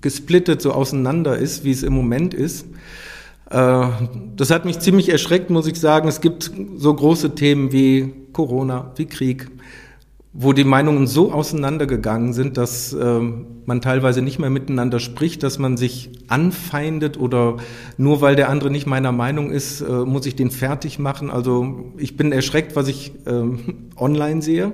gesplittet, 0.00 0.60
so 0.60 0.72
auseinander 0.72 1.38
ist, 1.38 1.62
wie 1.62 1.70
es 1.70 1.84
im 1.84 1.92
Moment 1.92 2.34
ist. 2.34 2.66
Äh, 3.48 3.86
das 4.34 4.50
hat 4.50 4.64
mich 4.64 4.80
ziemlich 4.80 5.10
erschreckt, 5.10 5.50
muss 5.50 5.68
ich 5.68 5.78
sagen. 5.78 6.08
Es 6.08 6.20
gibt 6.20 6.50
so 6.78 6.92
große 6.92 7.36
Themen 7.36 7.70
wie 7.70 8.12
Corona, 8.32 8.90
wie 8.96 9.06
Krieg, 9.06 9.52
wo 10.40 10.52
die 10.52 10.62
Meinungen 10.62 11.08
so 11.08 11.32
auseinandergegangen 11.32 12.32
sind, 12.32 12.58
dass 12.58 12.92
äh, 12.92 13.20
man 13.66 13.80
teilweise 13.80 14.22
nicht 14.22 14.38
mehr 14.38 14.50
miteinander 14.50 15.00
spricht, 15.00 15.42
dass 15.42 15.58
man 15.58 15.76
sich 15.76 16.10
anfeindet 16.28 17.18
oder 17.18 17.56
nur 17.96 18.20
weil 18.20 18.36
der 18.36 18.48
andere 18.48 18.70
nicht 18.70 18.86
meiner 18.86 19.10
Meinung 19.10 19.50
ist, 19.50 19.80
äh, 19.80 19.90
muss 19.90 20.26
ich 20.26 20.36
den 20.36 20.52
fertig 20.52 21.00
machen. 21.00 21.28
Also 21.28 21.92
ich 21.96 22.16
bin 22.16 22.30
erschreckt, 22.30 22.76
was 22.76 22.86
ich 22.86 23.14
äh, 23.26 23.42
online 23.96 24.40
sehe. 24.40 24.70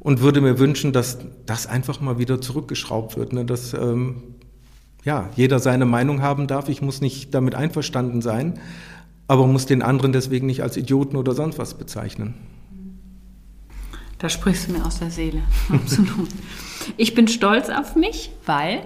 und 0.00 0.22
würde 0.22 0.40
mir 0.40 0.58
wünschen, 0.58 0.94
dass 0.94 1.18
das 1.44 1.66
einfach 1.66 2.00
mal 2.00 2.18
wieder 2.18 2.40
zurückgeschraubt 2.40 3.18
wird, 3.18 3.34
ne? 3.34 3.44
dass 3.44 3.74
ähm, 3.74 4.22
ja, 5.04 5.28
jeder 5.36 5.58
seine 5.58 5.84
Meinung 5.84 6.22
haben 6.22 6.46
darf. 6.46 6.70
Ich 6.70 6.80
muss 6.80 7.02
nicht 7.02 7.34
damit 7.34 7.54
einverstanden 7.54 8.22
sein, 8.22 8.58
aber 9.26 9.46
muss 9.46 9.66
den 9.66 9.82
anderen 9.82 10.12
deswegen 10.12 10.46
nicht 10.46 10.62
als 10.62 10.78
Idioten 10.78 11.16
oder 11.16 11.34
sonst 11.34 11.58
was 11.58 11.74
bezeichnen. 11.74 12.57
Da 14.18 14.28
sprichst 14.28 14.68
du 14.68 14.72
mir 14.72 14.84
aus 14.84 14.98
der 14.98 15.10
Seele, 15.10 15.42
absolut. 15.68 16.28
ich 16.96 17.14
bin 17.14 17.28
stolz 17.28 17.68
auf 17.68 17.94
mich, 17.94 18.32
weil 18.46 18.82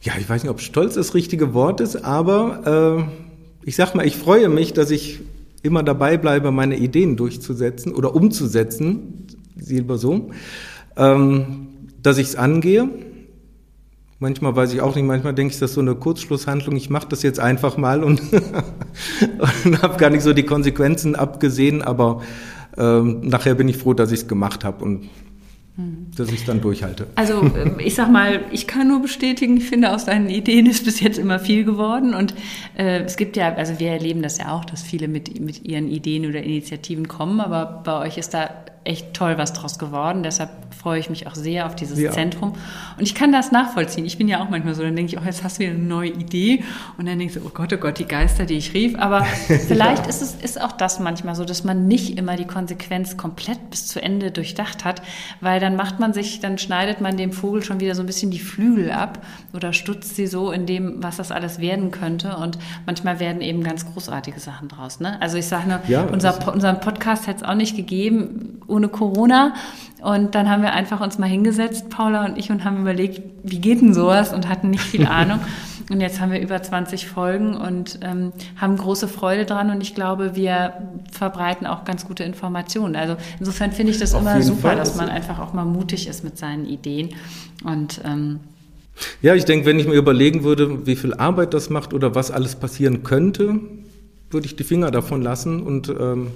ja, 0.00 0.12
ich 0.18 0.28
weiß 0.28 0.42
nicht, 0.44 0.50
ob 0.50 0.60
stolz 0.60 0.94
das 0.94 1.14
richtige 1.14 1.54
Wort 1.54 1.80
ist, 1.80 1.96
aber 2.04 3.08
äh, 3.64 3.68
ich 3.68 3.74
sag 3.74 3.96
mal, 3.96 4.06
ich 4.06 4.16
freue 4.16 4.48
mich, 4.48 4.72
dass 4.72 4.92
ich 4.92 5.20
immer 5.62 5.82
dabei 5.82 6.16
bleibe, 6.16 6.52
meine 6.52 6.76
Ideen 6.76 7.16
durchzusetzen 7.16 7.92
oder 7.92 8.14
umzusetzen, 8.14 9.26
lieber 9.56 9.98
so, 9.98 10.30
ähm, 10.96 11.68
dass 12.00 12.18
ich 12.18 12.28
es 12.28 12.36
angehe. 12.36 12.88
Manchmal 14.20 14.54
weiß 14.54 14.72
ich 14.72 14.80
auch 14.80 14.94
nicht, 14.94 15.04
manchmal 15.04 15.34
denke 15.34 15.52
ich, 15.52 15.58
das 15.58 15.70
ist 15.70 15.74
so 15.74 15.80
eine 15.80 15.96
Kurzschlusshandlung, 15.96 16.76
ich 16.76 16.90
mache 16.90 17.08
das 17.08 17.22
jetzt 17.22 17.40
einfach 17.40 17.76
mal 17.76 18.02
und, 18.02 18.20
und 19.64 19.82
habe 19.82 19.96
gar 19.96 20.10
nicht 20.10 20.22
so 20.22 20.32
die 20.32 20.44
Konsequenzen 20.44 21.16
abgesehen, 21.16 21.82
aber 21.82 22.22
ähm, 22.78 23.20
nachher 23.22 23.54
bin 23.54 23.68
ich 23.68 23.76
froh, 23.76 23.94
dass 23.94 24.12
ich 24.12 24.20
es 24.20 24.28
gemacht 24.28 24.64
habe 24.64 24.84
und 24.84 25.08
dass 26.16 26.28
ich 26.32 26.40
es 26.40 26.44
dann 26.44 26.60
durchhalte. 26.60 27.06
Also 27.14 27.40
ähm, 27.40 27.76
ich 27.78 27.94
sag 27.94 28.10
mal, 28.10 28.40
ich 28.50 28.66
kann 28.66 28.88
nur 28.88 29.00
bestätigen, 29.00 29.58
ich 29.58 29.68
finde, 29.68 29.92
aus 29.92 30.06
deinen 30.06 30.28
Ideen 30.28 30.66
ist 30.66 30.84
bis 30.84 31.00
jetzt 31.00 31.18
immer 31.18 31.38
viel 31.38 31.64
geworden. 31.64 32.14
Und 32.14 32.34
äh, 32.76 33.02
es 33.02 33.16
gibt 33.16 33.36
ja, 33.36 33.54
also 33.54 33.78
wir 33.78 33.90
erleben 33.90 34.20
das 34.20 34.38
ja 34.38 34.52
auch, 34.52 34.64
dass 34.64 34.82
viele 34.82 35.06
mit, 35.06 35.40
mit 35.40 35.64
ihren 35.64 35.88
Ideen 35.88 36.26
oder 36.26 36.42
Initiativen 36.42 37.06
kommen, 37.06 37.40
aber 37.40 37.82
bei 37.84 38.06
euch 38.06 38.18
ist 38.18 38.34
da 38.34 38.50
echt 38.88 39.14
toll 39.14 39.36
was 39.36 39.52
draus 39.52 39.78
geworden. 39.78 40.22
Deshalb 40.22 40.50
freue 40.74 40.98
ich 40.98 41.10
mich 41.10 41.26
auch 41.26 41.34
sehr 41.34 41.66
auf 41.66 41.76
dieses 41.76 41.98
ja. 41.98 42.10
Zentrum. 42.10 42.54
Und 42.96 43.02
ich 43.02 43.14
kann 43.14 43.32
das 43.32 43.52
nachvollziehen. 43.52 44.06
Ich 44.06 44.16
bin 44.16 44.28
ja 44.28 44.40
auch 44.40 44.48
manchmal 44.48 44.74
so, 44.74 44.82
dann 44.82 44.96
denke 44.96 45.12
ich, 45.12 45.20
oh, 45.20 45.24
jetzt 45.24 45.44
hast 45.44 45.58
du 45.58 45.64
wieder 45.64 45.72
eine 45.72 45.82
neue 45.82 46.10
Idee. 46.10 46.64
Und 46.96 47.06
dann 47.06 47.18
denke 47.18 47.24
ich 47.26 47.32
so, 47.34 47.40
oh 47.44 47.50
Gott, 47.52 47.72
oh 47.72 47.76
Gott, 47.76 47.98
die 47.98 48.06
Geister, 48.06 48.46
die 48.46 48.54
ich 48.54 48.72
rief. 48.72 48.98
Aber 48.98 49.24
vielleicht 49.68 50.04
ja. 50.04 50.08
ist 50.08 50.22
es 50.22 50.34
ist 50.34 50.60
auch 50.60 50.72
das 50.72 51.00
manchmal 51.00 51.34
so, 51.34 51.44
dass 51.44 51.64
man 51.64 51.86
nicht 51.86 52.18
immer 52.18 52.36
die 52.36 52.46
Konsequenz 52.46 53.16
komplett 53.16 53.70
bis 53.70 53.86
zu 53.86 54.02
Ende 54.02 54.30
durchdacht 54.30 54.84
hat, 54.84 55.02
weil 55.40 55.60
dann 55.60 55.76
macht 55.76 56.00
man 56.00 56.14
sich, 56.14 56.40
dann 56.40 56.56
schneidet 56.56 57.00
man 57.00 57.16
dem 57.16 57.32
Vogel 57.32 57.62
schon 57.62 57.80
wieder 57.80 57.94
so 57.94 58.02
ein 58.02 58.06
bisschen 58.06 58.30
die 58.30 58.38
Flügel 58.38 58.90
ab 58.90 59.18
oder 59.52 59.72
stutzt 59.72 60.16
sie 60.16 60.26
so 60.26 60.50
in 60.50 60.64
dem, 60.64 61.02
was 61.02 61.18
das 61.18 61.30
alles 61.30 61.58
werden 61.58 61.90
könnte. 61.90 62.36
Und 62.36 62.58
manchmal 62.86 63.20
werden 63.20 63.42
eben 63.42 63.62
ganz 63.62 63.84
großartige 63.84 64.40
Sachen 64.40 64.68
draus. 64.68 65.00
Ne? 65.00 65.20
Also 65.20 65.36
ich 65.36 65.46
sage 65.46 65.68
nur, 65.68 65.80
ja, 65.88 66.04
unser, 66.04 66.50
unseren 66.52 66.80
Podcast 66.80 67.26
hätte 67.26 67.42
es 67.42 67.48
auch 67.48 67.54
nicht 67.54 67.76
gegeben 67.76 68.62
ohne 68.68 68.77
Corona. 68.86 69.54
Und 70.00 70.36
dann 70.36 70.48
haben 70.48 70.62
wir 70.62 70.72
einfach 70.72 71.00
uns 71.00 71.18
mal 71.18 71.26
hingesetzt, 71.26 71.90
Paula 71.90 72.24
und 72.24 72.38
ich, 72.38 72.52
und 72.52 72.64
haben 72.64 72.80
überlegt, 72.80 73.20
wie 73.42 73.58
geht 73.58 73.80
denn 73.80 73.94
sowas 73.94 74.32
und 74.32 74.48
hatten 74.48 74.70
nicht 74.70 74.84
viel 74.84 75.06
Ahnung. 75.08 75.40
Und 75.90 76.00
jetzt 76.00 76.20
haben 76.20 76.30
wir 76.30 76.40
über 76.40 76.62
20 76.62 77.08
Folgen 77.08 77.56
und 77.56 77.98
ähm, 78.02 78.32
haben 78.56 78.76
große 78.76 79.08
Freude 79.08 79.46
dran 79.46 79.70
und 79.70 79.80
ich 79.80 79.94
glaube, 79.94 80.36
wir 80.36 80.74
verbreiten 81.10 81.66
auch 81.66 81.84
ganz 81.84 82.06
gute 82.06 82.24
Informationen. 82.24 82.94
Also 82.94 83.16
insofern 83.40 83.72
finde 83.72 83.92
ich 83.92 83.98
das 83.98 84.14
Auf 84.14 84.20
immer 84.20 84.40
super, 84.42 84.68
Fall. 84.68 84.76
dass 84.76 84.96
man 84.96 85.08
einfach 85.08 85.38
auch 85.38 85.54
mal 85.54 85.64
mutig 85.64 86.06
ist 86.06 86.22
mit 86.24 86.36
seinen 86.36 86.66
Ideen. 86.66 87.14
Und 87.64 88.02
ähm, 88.04 88.40
ja, 89.22 89.34
ich 89.34 89.44
denke, 89.44 89.66
wenn 89.66 89.78
ich 89.78 89.86
mir 89.86 89.94
überlegen 89.94 90.44
würde, 90.44 90.86
wie 90.86 90.96
viel 90.96 91.14
Arbeit 91.14 91.54
das 91.54 91.70
macht 91.70 91.94
oder 91.94 92.14
was 92.14 92.30
alles 92.30 92.56
passieren 92.56 93.02
könnte, 93.02 93.58
würde 94.30 94.46
ich 94.46 94.56
die 94.56 94.64
Finger 94.64 94.90
davon 94.90 95.22
lassen 95.22 95.62
und 95.62 95.88
ähm, 95.88 96.28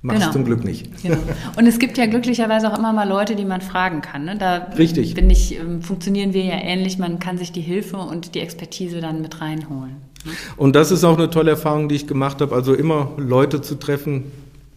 Machst 0.00 0.20
genau. 0.20 0.32
zum 0.32 0.44
Glück 0.44 0.64
nicht. 0.64 1.02
Genau. 1.02 1.18
Und 1.56 1.66
es 1.66 1.80
gibt 1.80 1.98
ja 1.98 2.06
glücklicherweise 2.06 2.72
auch 2.72 2.78
immer 2.78 2.92
mal 2.92 3.08
Leute, 3.08 3.34
die 3.34 3.44
man 3.44 3.60
fragen 3.60 4.00
kann. 4.00 4.26
Ne? 4.26 4.36
Da 4.38 4.68
Richtig. 4.78 5.14
Bin 5.14 5.28
ich, 5.28 5.58
ähm, 5.58 5.82
funktionieren 5.82 6.32
wir 6.32 6.44
ja 6.44 6.54
ähnlich. 6.54 6.98
Man 6.98 7.18
kann 7.18 7.36
sich 7.36 7.50
die 7.50 7.60
Hilfe 7.60 7.96
und 7.96 8.36
die 8.36 8.40
Expertise 8.40 9.00
dann 9.00 9.20
mit 9.22 9.40
reinholen. 9.40 9.96
Ne? 10.24 10.32
Und 10.56 10.76
das 10.76 10.92
ist 10.92 11.02
auch 11.02 11.18
eine 11.18 11.30
tolle 11.30 11.50
Erfahrung, 11.50 11.88
die 11.88 11.96
ich 11.96 12.06
gemacht 12.06 12.40
habe. 12.40 12.54
Also 12.54 12.74
immer 12.74 13.10
Leute 13.16 13.60
zu 13.60 13.74
treffen, 13.74 14.30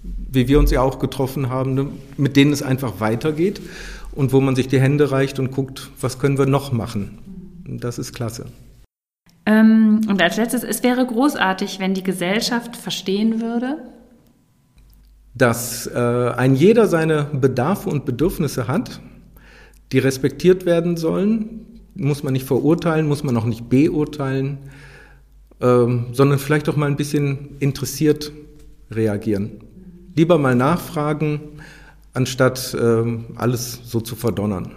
wie 0.03 0.47
wir 0.47 0.57
uns 0.57 0.71
ja 0.71 0.81
auch 0.81 0.97
getroffen 0.97 1.49
haben, 1.49 1.75
ne? 1.75 1.87
mit 2.17 2.35
denen 2.35 2.51
es 2.51 2.63
einfach 2.63 2.99
weitergeht 2.99 3.61
und 4.13 4.33
wo 4.33 4.41
man 4.41 4.55
sich 4.55 4.69
die 4.69 4.79
Hände 4.79 5.11
reicht 5.11 5.37
und 5.37 5.51
guckt, 5.51 5.91
was 5.99 6.17
können 6.17 6.39
wir 6.39 6.47
noch 6.47 6.71
machen. 6.71 7.19
Das 7.67 7.99
ist 7.99 8.13
klasse. 8.13 8.47
Ähm, 9.45 10.01
und 10.07 10.21
als 10.21 10.37
letztes, 10.37 10.63
es 10.63 10.81
wäre 10.83 11.05
großartig, 11.05 11.79
wenn 11.79 11.93
die 11.93 12.03
Gesellschaft 12.03 12.75
verstehen 12.75 13.41
würde, 13.41 13.77
dass 15.33 15.87
äh, 15.87 15.97
ein 15.97 16.55
jeder 16.55 16.87
seine 16.87 17.25
Bedarfe 17.33 17.89
und 17.89 18.05
Bedürfnisse 18.05 18.67
hat, 18.67 19.01
die 19.91 19.99
respektiert 19.99 20.65
werden 20.65 20.97
sollen. 20.97 21.65
Muss 21.95 22.23
man 22.23 22.33
nicht 22.33 22.45
verurteilen, 22.45 23.07
muss 23.07 23.23
man 23.23 23.35
auch 23.37 23.45
nicht 23.45 23.69
beurteilen, 23.69 24.57
ähm, 25.61 26.07
sondern 26.13 26.39
vielleicht 26.39 26.69
auch 26.69 26.75
mal 26.75 26.87
ein 26.87 26.95
bisschen 26.95 27.57
interessiert 27.59 28.31
reagieren. 28.89 29.51
Lieber 30.15 30.37
mal 30.37 30.55
nachfragen, 30.55 31.41
anstatt 32.13 32.75
ähm, 32.79 33.25
alles 33.35 33.79
so 33.83 34.01
zu 34.01 34.15
verdonnern. 34.15 34.71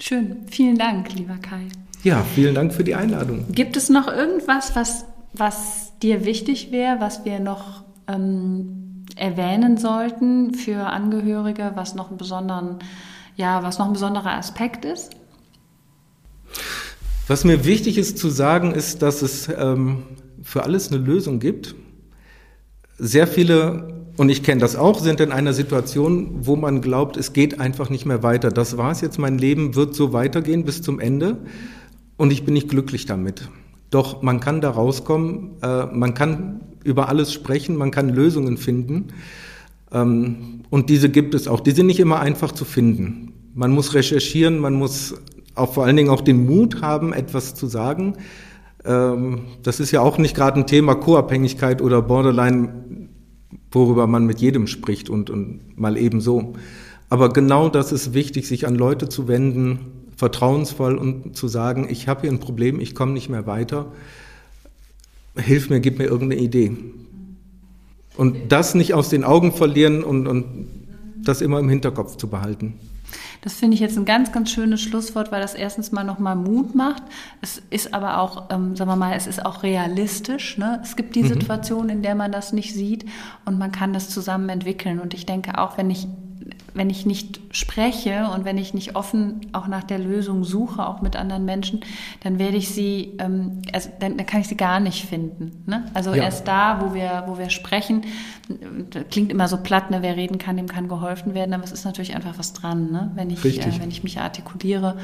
Schön. 0.00 0.36
Vielen 0.50 0.78
Dank, 0.78 1.14
lieber 1.14 1.36
Kai. 1.36 1.66
Ja, 2.02 2.24
vielen 2.34 2.54
Dank 2.54 2.74
für 2.74 2.82
die 2.82 2.94
Einladung. 2.94 3.46
Gibt 3.52 3.76
es 3.76 3.88
noch 3.88 4.08
irgendwas, 4.08 4.74
was, 4.74 5.04
was 5.32 5.92
dir 6.00 6.24
wichtig 6.24 6.72
wäre, 6.72 6.96
was 6.98 7.24
wir 7.24 7.38
noch 7.38 7.84
ähm, 8.08 8.81
erwähnen 9.16 9.76
sollten 9.76 10.54
für 10.54 10.86
Angehörige, 10.86 11.72
was 11.74 11.94
noch, 11.94 12.08
einen 12.08 12.18
besonderen, 12.18 12.78
ja, 13.36 13.62
was 13.62 13.78
noch 13.78 13.86
ein 13.86 13.92
besonderer 13.92 14.32
Aspekt 14.32 14.84
ist? 14.84 15.10
Was 17.28 17.44
mir 17.44 17.64
wichtig 17.64 17.98
ist 17.98 18.18
zu 18.18 18.28
sagen, 18.30 18.72
ist, 18.72 19.02
dass 19.02 19.22
es 19.22 19.48
ähm, 19.48 20.02
für 20.42 20.64
alles 20.64 20.90
eine 20.90 21.02
Lösung 21.02 21.38
gibt. 21.38 21.74
Sehr 22.98 23.26
viele, 23.26 24.10
und 24.16 24.28
ich 24.28 24.42
kenne 24.42 24.60
das 24.60 24.76
auch, 24.76 24.98
sind 24.98 25.20
in 25.20 25.32
einer 25.32 25.52
Situation, 25.52 26.46
wo 26.46 26.56
man 26.56 26.82
glaubt, 26.82 27.16
es 27.16 27.32
geht 27.32 27.60
einfach 27.60 27.90
nicht 27.90 28.06
mehr 28.06 28.22
weiter. 28.22 28.50
Das 28.50 28.76
war 28.76 28.90
es 28.90 29.00
jetzt, 29.00 29.18
mein 29.18 29.38
Leben 29.38 29.74
wird 29.74 29.94
so 29.94 30.12
weitergehen 30.12 30.64
bis 30.64 30.82
zum 30.82 31.00
Ende 31.00 31.38
und 32.16 32.32
ich 32.32 32.44
bin 32.44 32.54
nicht 32.54 32.68
glücklich 32.68 33.06
damit. 33.06 33.48
Doch 33.92 34.22
man 34.22 34.40
kann 34.40 34.62
da 34.62 34.70
rauskommen, 34.70 35.50
äh, 35.62 35.84
man 35.84 36.14
kann 36.14 36.62
über 36.82 37.10
alles 37.10 37.30
sprechen, 37.30 37.76
man 37.76 37.90
kann 37.90 38.08
Lösungen 38.08 38.56
finden. 38.56 39.08
Ähm, 39.92 40.62
und 40.70 40.88
diese 40.88 41.10
gibt 41.10 41.34
es 41.34 41.46
auch. 41.46 41.60
Die 41.60 41.72
sind 41.72 41.86
nicht 41.86 42.00
immer 42.00 42.18
einfach 42.18 42.52
zu 42.52 42.64
finden. 42.64 43.34
Man 43.54 43.70
muss 43.70 43.92
recherchieren, 43.92 44.58
man 44.58 44.72
muss 44.72 45.14
auch 45.54 45.74
vor 45.74 45.84
allen 45.84 45.96
Dingen 45.96 46.08
auch 46.08 46.22
den 46.22 46.46
Mut 46.46 46.80
haben, 46.80 47.12
etwas 47.12 47.54
zu 47.54 47.66
sagen. 47.66 48.14
Ähm, 48.86 49.42
das 49.62 49.78
ist 49.78 49.90
ja 49.90 50.00
auch 50.00 50.16
nicht 50.16 50.34
gerade 50.34 50.58
ein 50.58 50.66
Thema 50.66 50.94
Co-Abhängigkeit 50.94 51.82
oder 51.82 52.00
Borderline, 52.00 53.08
worüber 53.70 54.06
man 54.06 54.24
mit 54.24 54.40
jedem 54.40 54.68
spricht 54.68 55.10
und, 55.10 55.28
und 55.28 55.78
mal 55.78 55.98
ebenso. 55.98 56.54
Aber 57.10 57.28
genau 57.28 57.68
das 57.68 57.92
ist 57.92 58.14
wichtig, 58.14 58.48
sich 58.48 58.66
an 58.66 58.74
Leute 58.74 59.06
zu 59.10 59.28
wenden, 59.28 60.01
vertrauensvoll 60.16 60.96
und 60.96 61.36
zu 61.36 61.48
sagen, 61.48 61.86
ich 61.88 62.08
habe 62.08 62.22
hier 62.22 62.30
ein 62.30 62.40
Problem, 62.40 62.80
ich 62.80 62.94
komme 62.94 63.12
nicht 63.12 63.28
mehr 63.28 63.46
weiter, 63.46 63.86
hilf 65.36 65.70
mir, 65.70 65.80
gib 65.80 65.98
mir 65.98 66.04
irgendeine 66.04 66.40
Idee. 66.40 66.76
Und 68.16 68.52
das 68.52 68.74
nicht 68.74 68.94
aus 68.94 69.08
den 69.08 69.24
Augen 69.24 69.52
verlieren 69.52 70.04
und, 70.04 70.26
und 70.26 70.68
das 71.16 71.40
immer 71.40 71.58
im 71.58 71.68
Hinterkopf 71.68 72.16
zu 72.16 72.28
behalten. 72.28 72.74
Das 73.42 73.54
finde 73.54 73.74
ich 73.74 73.80
jetzt 73.80 73.98
ein 73.98 74.04
ganz, 74.04 74.30
ganz 74.30 74.50
schönes 74.50 74.80
Schlusswort, 74.80 75.32
weil 75.32 75.40
das 75.40 75.54
erstens 75.54 75.90
mal 75.90 76.04
nochmal 76.04 76.36
Mut 76.36 76.76
macht. 76.76 77.02
Es 77.40 77.60
ist 77.70 77.92
aber 77.92 78.18
auch, 78.18 78.50
ähm, 78.50 78.76
sagen 78.76 78.90
wir 78.90 78.96
mal, 78.96 79.16
es 79.16 79.26
ist 79.26 79.44
auch 79.44 79.64
realistisch. 79.64 80.58
Ne? 80.58 80.80
Es 80.82 80.94
gibt 80.94 81.16
die 81.16 81.24
mhm. 81.24 81.28
Situation, 81.28 81.88
in 81.88 82.02
der 82.02 82.14
man 82.14 82.30
das 82.30 82.52
nicht 82.52 82.72
sieht 82.72 83.04
und 83.44 83.58
man 83.58 83.72
kann 83.72 83.92
das 83.92 84.10
zusammen 84.10 84.48
entwickeln. 84.48 85.00
Und 85.00 85.12
ich 85.12 85.26
denke 85.26 85.58
auch, 85.58 85.76
wenn 85.76 85.90
ich 85.90 86.06
wenn 86.74 86.88
ich 86.88 87.04
nicht 87.04 87.40
spreche 87.50 88.28
und 88.34 88.44
wenn 88.44 88.56
ich 88.56 88.72
nicht 88.72 88.96
offen 88.96 89.40
auch 89.52 89.66
nach 89.66 89.84
der 89.84 89.98
Lösung 89.98 90.42
suche, 90.44 90.86
auch 90.86 91.02
mit 91.02 91.16
anderen 91.16 91.44
Menschen, 91.44 91.80
dann 92.22 92.38
werde 92.38 92.56
ich 92.56 92.70
sie, 92.70 93.12
ähm, 93.18 93.62
also 93.72 93.90
dann, 94.00 94.16
dann 94.16 94.26
kann 94.26 94.40
ich 94.40 94.48
sie 94.48 94.56
gar 94.56 94.80
nicht 94.80 95.04
finden. 95.04 95.62
Ne? 95.66 95.84
Also 95.92 96.14
ja. 96.14 96.24
erst 96.24 96.48
da, 96.48 96.80
wo 96.80 96.94
wir, 96.94 97.24
wo 97.26 97.38
wir 97.38 97.50
sprechen, 97.50 98.02
klingt 99.10 99.30
immer 99.30 99.48
so 99.48 99.58
platt, 99.58 99.90
ne? 99.90 100.00
wer 100.00 100.16
reden 100.16 100.38
kann, 100.38 100.56
dem 100.56 100.66
kann 100.66 100.88
geholfen 100.88 101.34
werden, 101.34 101.52
aber 101.52 101.64
es 101.64 101.72
ist 101.72 101.84
natürlich 101.84 102.14
einfach 102.14 102.38
was 102.38 102.54
dran, 102.54 102.90
ne? 102.90 103.10
wenn, 103.14 103.28
ich, 103.28 103.44
äh, 103.44 103.80
wenn 103.80 103.90
ich 103.90 104.02
mich 104.02 104.18
artikuliere. 104.18 104.96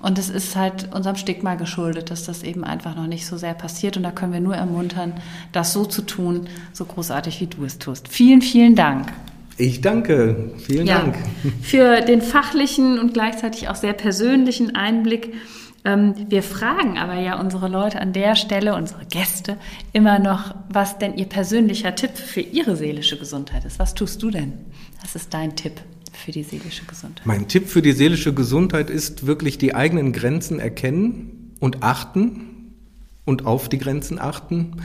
Und 0.00 0.18
es 0.18 0.30
ist 0.30 0.56
halt 0.56 0.94
unserem 0.94 1.16
Stigma 1.16 1.56
geschuldet, 1.56 2.10
dass 2.10 2.24
das 2.24 2.42
eben 2.42 2.64
einfach 2.64 2.96
noch 2.96 3.06
nicht 3.06 3.26
so 3.26 3.36
sehr 3.36 3.54
passiert. 3.54 3.98
Und 3.98 4.04
da 4.04 4.10
können 4.10 4.32
wir 4.32 4.40
nur 4.40 4.56
ermuntern, 4.56 5.12
das 5.52 5.74
so 5.74 5.84
zu 5.84 6.02
tun, 6.02 6.46
so 6.72 6.86
großartig 6.86 7.40
wie 7.40 7.46
du 7.46 7.64
es 7.64 7.78
tust. 7.78 8.08
Vielen, 8.08 8.40
vielen 8.40 8.74
Dank. 8.74 9.12
Ich 9.60 9.80
danke. 9.82 10.52
Vielen 10.56 10.86
ja, 10.86 11.00
Dank. 11.00 11.16
Für 11.62 12.00
den 12.00 12.22
fachlichen 12.22 12.98
und 12.98 13.12
gleichzeitig 13.12 13.68
auch 13.68 13.76
sehr 13.76 13.92
persönlichen 13.92 14.74
Einblick 14.74 15.34
Ähm, 15.84 16.14
wir 16.28 16.42
fragen 16.42 16.98
aber 16.98 17.14
ja 17.14 17.40
unsere 17.40 17.68
Leute 17.68 18.00
an 18.00 18.12
der 18.12 18.36
Stelle, 18.36 18.74
unsere 18.74 19.06
Gäste, 19.06 19.56
immer 19.92 20.18
noch, 20.18 20.54
was 20.68 20.98
denn 20.98 21.16
ihr 21.16 21.24
persönlicher 21.24 21.94
Tipp 21.94 22.18
für 22.18 22.40
ihre 22.42 22.76
seelische 22.76 23.18
Gesundheit 23.18 23.64
ist. 23.64 23.78
Was 23.78 23.94
tust 23.94 24.22
du 24.22 24.30
denn? 24.30 24.52
Was 25.00 25.14
ist 25.14 25.32
dein 25.32 25.56
Tipp 25.56 25.80
für 26.12 26.32
die 26.32 26.42
seelische 26.42 26.84
Gesundheit? 26.84 27.24
Mein 27.24 27.48
Tipp 27.48 27.68
für 27.68 27.80
die 27.80 27.92
seelische 27.92 28.34
Gesundheit 28.34 28.90
ist 28.90 29.26
wirklich 29.26 29.56
die 29.56 29.74
eigenen 29.74 30.12
Grenzen 30.12 30.60
erkennen 30.60 31.54
und 31.60 31.82
achten 31.82 32.74
und 33.24 33.46
auf 33.46 33.70
die 33.70 33.78
Grenzen 33.78 34.18
achten 34.18 34.82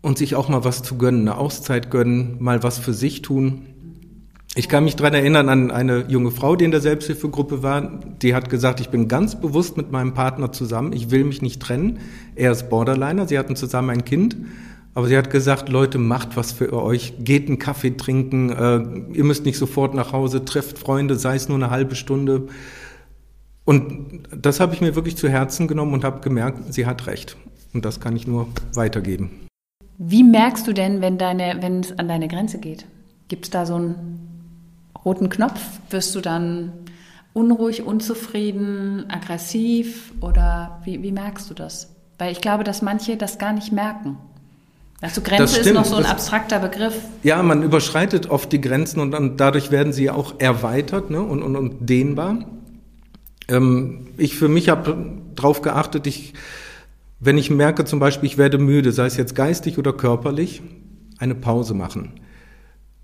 und 0.00 0.18
sich 0.18 0.34
auch 0.34 0.48
mal 0.48 0.64
was 0.64 0.82
zu 0.82 0.98
gönnen, 0.98 1.28
eine 1.28 1.38
Auszeit 1.38 1.92
gönnen, 1.92 2.38
mal 2.40 2.64
was 2.64 2.78
für 2.78 2.92
sich 2.92 3.22
tun. 3.22 3.66
Ich 4.58 4.68
kann 4.68 4.82
mich 4.82 4.96
daran 4.96 5.14
erinnern 5.14 5.48
an 5.48 5.70
eine 5.70 6.06
junge 6.08 6.32
Frau, 6.32 6.56
die 6.56 6.64
in 6.64 6.72
der 6.72 6.80
Selbsthilfegruppe 6.80 7.62
war. 7.62 8.00
Die 8.20 8.34
hat 8.34 8.50
gesagt, 8.50 8.80
ich 8.80 8.88
bin 8.88 9.06
ganz 9.06 9.40
bewusst 9.40 9.76
mit 9.76 9.92
meinem 9.92 10.14
Partner 10.14 10.50
zusammen. 10.50 10.92
Ich 10.92 11.12
will 11.12 11.22
mich 11.22 11.42
nicht 11.42 11.62
trennen. 11.62 12.00
Er 12.34 12.50
ist 12.50 12.68
Borderliner. 12.68 13.28
Sie 13.28 13.38
hatten 13.38 13.54
zusammen 13.54 13.90
ein 13.90 14.04
Kind. 14.04 14.36
Aber 14.94 15.06
sie 15.06 15.16
hat 15.16 15.30
gesagt, 15.30 15.68
Leute, 15.68 15.98
macht 15.98 16.36
was 16.36 16.50
für 16.50 16.72
euch. 16.72 17.14
Geht 17.20 17.46
einen 17.46 17.60
Kaffee 17.60 17.96
trinken. 17.96 18.50
Äh, 18.50 19.16
ihr 19.16 19.22
müsst 19.22 19.44
nicht 19.44 19.58
sofort 19.58 19.94
nach 19.94 20.12
Hause. 20.12 20.44
Trefft 20.44 20.76
Freunde, 20.76 21.14
sei 21.14 21.36
es 21.36 21.48
nur 21.48 21.56
eine 21.56 21.70
halbe 21.70 21.94
Stunde. 21.94 22.48
Und 23.64 24.24
das 24.36 24.58
habe 24.58 24.74
ich 24.74 24.80
mir 24.80 24.96
wirklich 24.96 25.16
zu 25.16 25.28
Herzen 25.28 25.68
genommen 25.68 25.94
und 25.94 26.02
habe 26.02 26.18
gemerkt, 26.18 26.74
sie 26.74 26.84
hat 26.84 27.06
recht. 27.06 27.36
Und 27.74 27.84
das 27.84 28.00
kann 28.00 28.16
ich 28.16 28.26
nur 28.26 28.48
weitergeben. 28.74 29.30
Wie 29.98 30.24
merkst 30.24 30.66
du 30.66 30.72
denn, 30.72 31.00
wenn, 31.00 31.16
es 31.78 31.96
an 31.96 32.08
deine 32.08 32.26
Grenze 32.26 32.58
geht? 32.58 32.86
Gibt 33.28 33.44
es 33.44 33.50
da 33.50 33.64
so 33.64 33.76
einen 33.76 34.27
roten 35.04 35.28
Knopf? 35.28 35.60
Wirst 35.90 36.14
du 36.14 36.20
dann 36.20 36.72
unruhig, 37.32 37.82
unzufrieden, 37.82 39.06
aggressiv 39.08 40.12
oder 40.20 40.80
wie, 40.84 41.02
wie 41.02 41.12
merkst 41.12 41.48
du 41.50 41.54
das? 41.54 41.94
Weil 42.18 42.32
ich 42.32 42.40
glaube, 42.40 42.64
dass 42.64 42.82
manche 42.82 43.16
das 43.16 43.38
gar 43.38 43.52
nicht 43.52 43.72
merken. 43.72 44.18
Also 45.00 45.20
Grenze 45.20 45.60
ist 45.60 45.72
noch 45.72 45.84
so 45.84 45.96
ein 45.96 46.02
das, 46.02 46.10
abstrakter 46.10 46.58
Begriff. 46.58 46.94
Ja, 47.22 47.40
man 47.42 47.62
überschreitet 47.62 48.28
oft 48.30 48.50
die 48.50 48.60
Grenzen 48.60 48.98
und 48.98 49.12
dann, 49.12 49.36
dadurch 49.36 49.70
werden 49.70 49.92
sie 49.92 50.10
auch 50.10 50.34
erweitert 50.40 51.10
ne, 51.10 51.22
und, 51.22 51.42
und, 51.42 51.54
und 51.54 51.88
dehnbar. 51.88 52.44
Ähm, 53.48 54.08
ich 54.16 54.36
für 54.36 54.48
mich 54.48 54.68
habe 54.68 54.96
darauf 55.36 55.62
geachtet, 55.62 56.08
ich, 56.08 56.34
wenn 57.20 57.38
ich 57.38 57.50
merke 57.50 57.84
zum 57.84 58.00
Beispiel, 58.00 58.26
ich 58.26 58.38
werde 58.38 58.58
müde, 58.58 58.90
sei 58.90 59.06
es 59.06 59.16
jetzt 59.16 59.36
geistig 59.36 59.78
oder 59.78 59.92
körperlich, 59.92 60.62
eine 61.18 61.36
Pause 61.36 61.74
machen. 61.74 62.14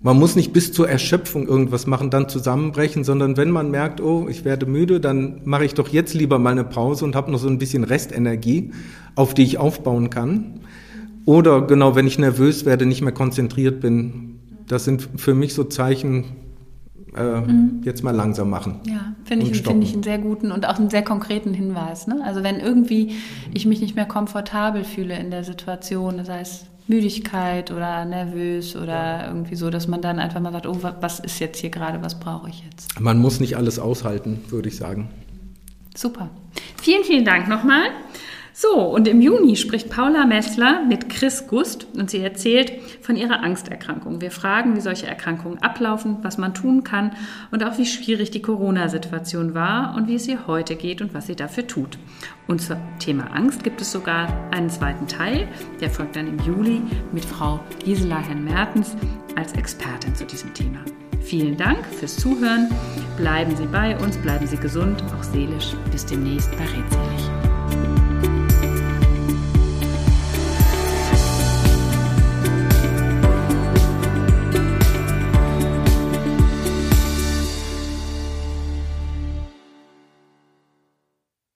Man 0.01 0.19
muss 0.19 0.35
nicht 0.35 0.53
bis 0.53 0.71
zur 0.71 0.89
Erschöpfung 0.89 1.47
irgendwas 1.47 1.87
machen, 1.87 2.09
dann 2.09 2.29
zusammenbrechen, 2.29 3.03
sondern 3.03 3.37
wenn 3.37 3.49
man 3.49 3.71
merkt, 3.71 4.01
oh, 4.01 4.27
ich 4.29 4.45
werde 4.45 4.65
müde, 4.65 4.99
dann 4.99 5.41
mache 5.45 5.65
ich 5.65 5.73
doch 5.73 5.87
jetzt 5.87 6.13
lieber 6.13 6.37
mal 6.37 6.51
eine 6.51 6.63
Pause 6.63 7.05
und 7.05 7.15
habe 7.15 7.31
noch 7.31 7.39
so 7.39 7.47
ein 7.47 7.57
bisschen 7.57 7.83
Restenergie, 7.83 8.71
auf 9.15 9.33
die 9.33 9.43
ich 9.43 9.57
aufbauen 9.57 10.09
kann. 10.09 10.59
Oder 11.25 11.61
genau, 11.61 11.95
wenn 11.95 12.07
ich 12.07 12.19
nervös 12.19 12.65
werde, 12.65 12.85
nicht 12.85 13.01
mehr 13.01 13.13
konzentriert 13.13 13.81
bin. 13.81 14.39
Das 14.67 14.83
sind 14.83 15.09
für 15.15 15.33
mich 15.33 15.53
so 15.53 15.63
Zeichen, 15.63 16.25
äh, 17.15 17.39
mhm. 17.41 17.81
jetzt 17.83 18.03
mal 18.03 18.11
langsam 18.11 18.49
machen. 18.49 18.81
Ja, 18.87 19.15
finde 19.23 19.47
ich, 19.47 19.61
find 19.63 19.83
ich 19.83 19.93
einen 19.93 20.03
sehr 20.03 20.19
guten 20.19 20.51
und 20.51 20.67
auch 20.67 20.77
einen 20.77 20.89
sehr 20.89 21.03
konkreten 21.03 21.53
Hinweis. 21.53 22.07
Ne? 22.07 22.21
Also 22.23 22.43
wenn 22.43 22.59
irgendwie 22.59 23.13
ich 23.53 23.65
mich 23.65 23.81
nicht 23.81 23.95
mehr 23.95 24.05
komfortabel 24.05 24.83
fühle 24.83 25.17
in 25.17 25.31
der 25.31 25.43
Situation, 25.43 26.17
das 26.17 26.29
heißt 26.29 26.65
Müdigkeit 26.87 27.71
oder 27.71 28.05
nervös 28.05 28.75
oder 28.75 29.27
irgendwie 29.27 29.55
so, 29.55 29.69
dass 29.69 29.87
man 29.87 30.01
dann 30.01 30.19
einfach 30.19 30.39
mal 30.39 30.51
sagt, 30.51 30.67
oh, 30.67 30.77
was 30.81 31.19
ist 31.19 31.39
jetzt 31.39 31.59
hier 31.59 31.71
gerade, 31.71 32.01
was 32.03 32.19
brauche 32.19 32.49
ich 32.49 32.63
jetzt? 32.63 32.99
Man 32.99 33.17
muss 33.17 33.39
nicht 33.39 33.57
alles 33.57 33.79
aushalten, 33.79 34.43
würde 34.49 34.69
ich 34.69 34.77
sagen. 34.77 35.09
Super. 35.95 36.29
Vielen, 36.81 37.03
vielen 37.03 37.25
Dank 37.25 37.47
nochmal. 37.47 37.89
So, 38.57 38.79
und 38.79 39.05
im 39.09 39.19
Juni 39.19 39.57
spricht 39.57 39.89
Paula 39.89 40.25
Messler 40.25 40.81
mit 40.87 41.09
Chris 41.09 41.45
Gust 41.45 41.87
und 41.93 42.09
sie 42.09 42.21
erzählt 42.21 42.71
von 43.01 43.17
ihrer 43.17 43.43
Angsterkrankung. 43.43 44.21
Wir 44.21 44.31
fragen, 44.31 44.77
wie 44.77 44.79
solche 44.79 45.07
Erkrankungen 45.07 45.61
ablaufen, 45.61 46.19
was 46.21 46.37
man 46.37 46.53
tun 46.53 46.85
kann 46.85 47.11
und 47.51 47.65
auch 47.65 47.77
wie 47.77 47.85
schwierig 47.85 48.31
die 48.31 48.41
Corona-Situation 48.41 49.55
war 49.55 49.93
und 49.97 50.07
wie 50.07 50.15
es 50.15 50.25
ihr 50.29 50.47
heute 50.47 50.77
geht 50.77 51.01
und 51.01 51.13
was 51.13 51.27
sie 51.27 51.35
dafür 51.35 51.67
tut. 51.67 51.97
Und 52.47 52.61
zum 52.61 52.77
Thema 52.97 53.25
Angst 53.35 53.61
gibt 53.65 53.81
es 53.81 53.91
sogar 53.91 54.29
einen 54.51 54.69
zweiten 54.69 55.05
Teil, 55.05 55.49
der 55.81 55.89
folgt 55.89 56.15
dann 56.15 56.27
im 56.27 56.39
Juli 56.39 56.81
mit 57.11 57.25
Frau 57.25 57.59
Gisela 57.83 58.19
Herrn 58.19 58.45
Mertens 58.45 58.95
als 59.35 59.51
Expertin 59.51 60.15
zu 60.15 60.23
diesem 60.23 60.53
Thema. 60.53 60.79
Vielen 61.19 61.57
Dank 61.57 61.85
fürs 61.85 62.15
Zuhören. 62.15 62.69
Bleiben 63.17 63.53
Sie 63.57 63.65
bei 63.65 63.97
uns, 63.97 64.15
bleiben 64.15 64.47
Sie 64.47 64.55
gesund, 64.55 65.03
auch 65.19 65.23
seelisch. 65.23 65.73
Bis 65.91 66.05
demnächst 66.05 66.51
bei 66.51 66.63
Redselig. 66.63 67.54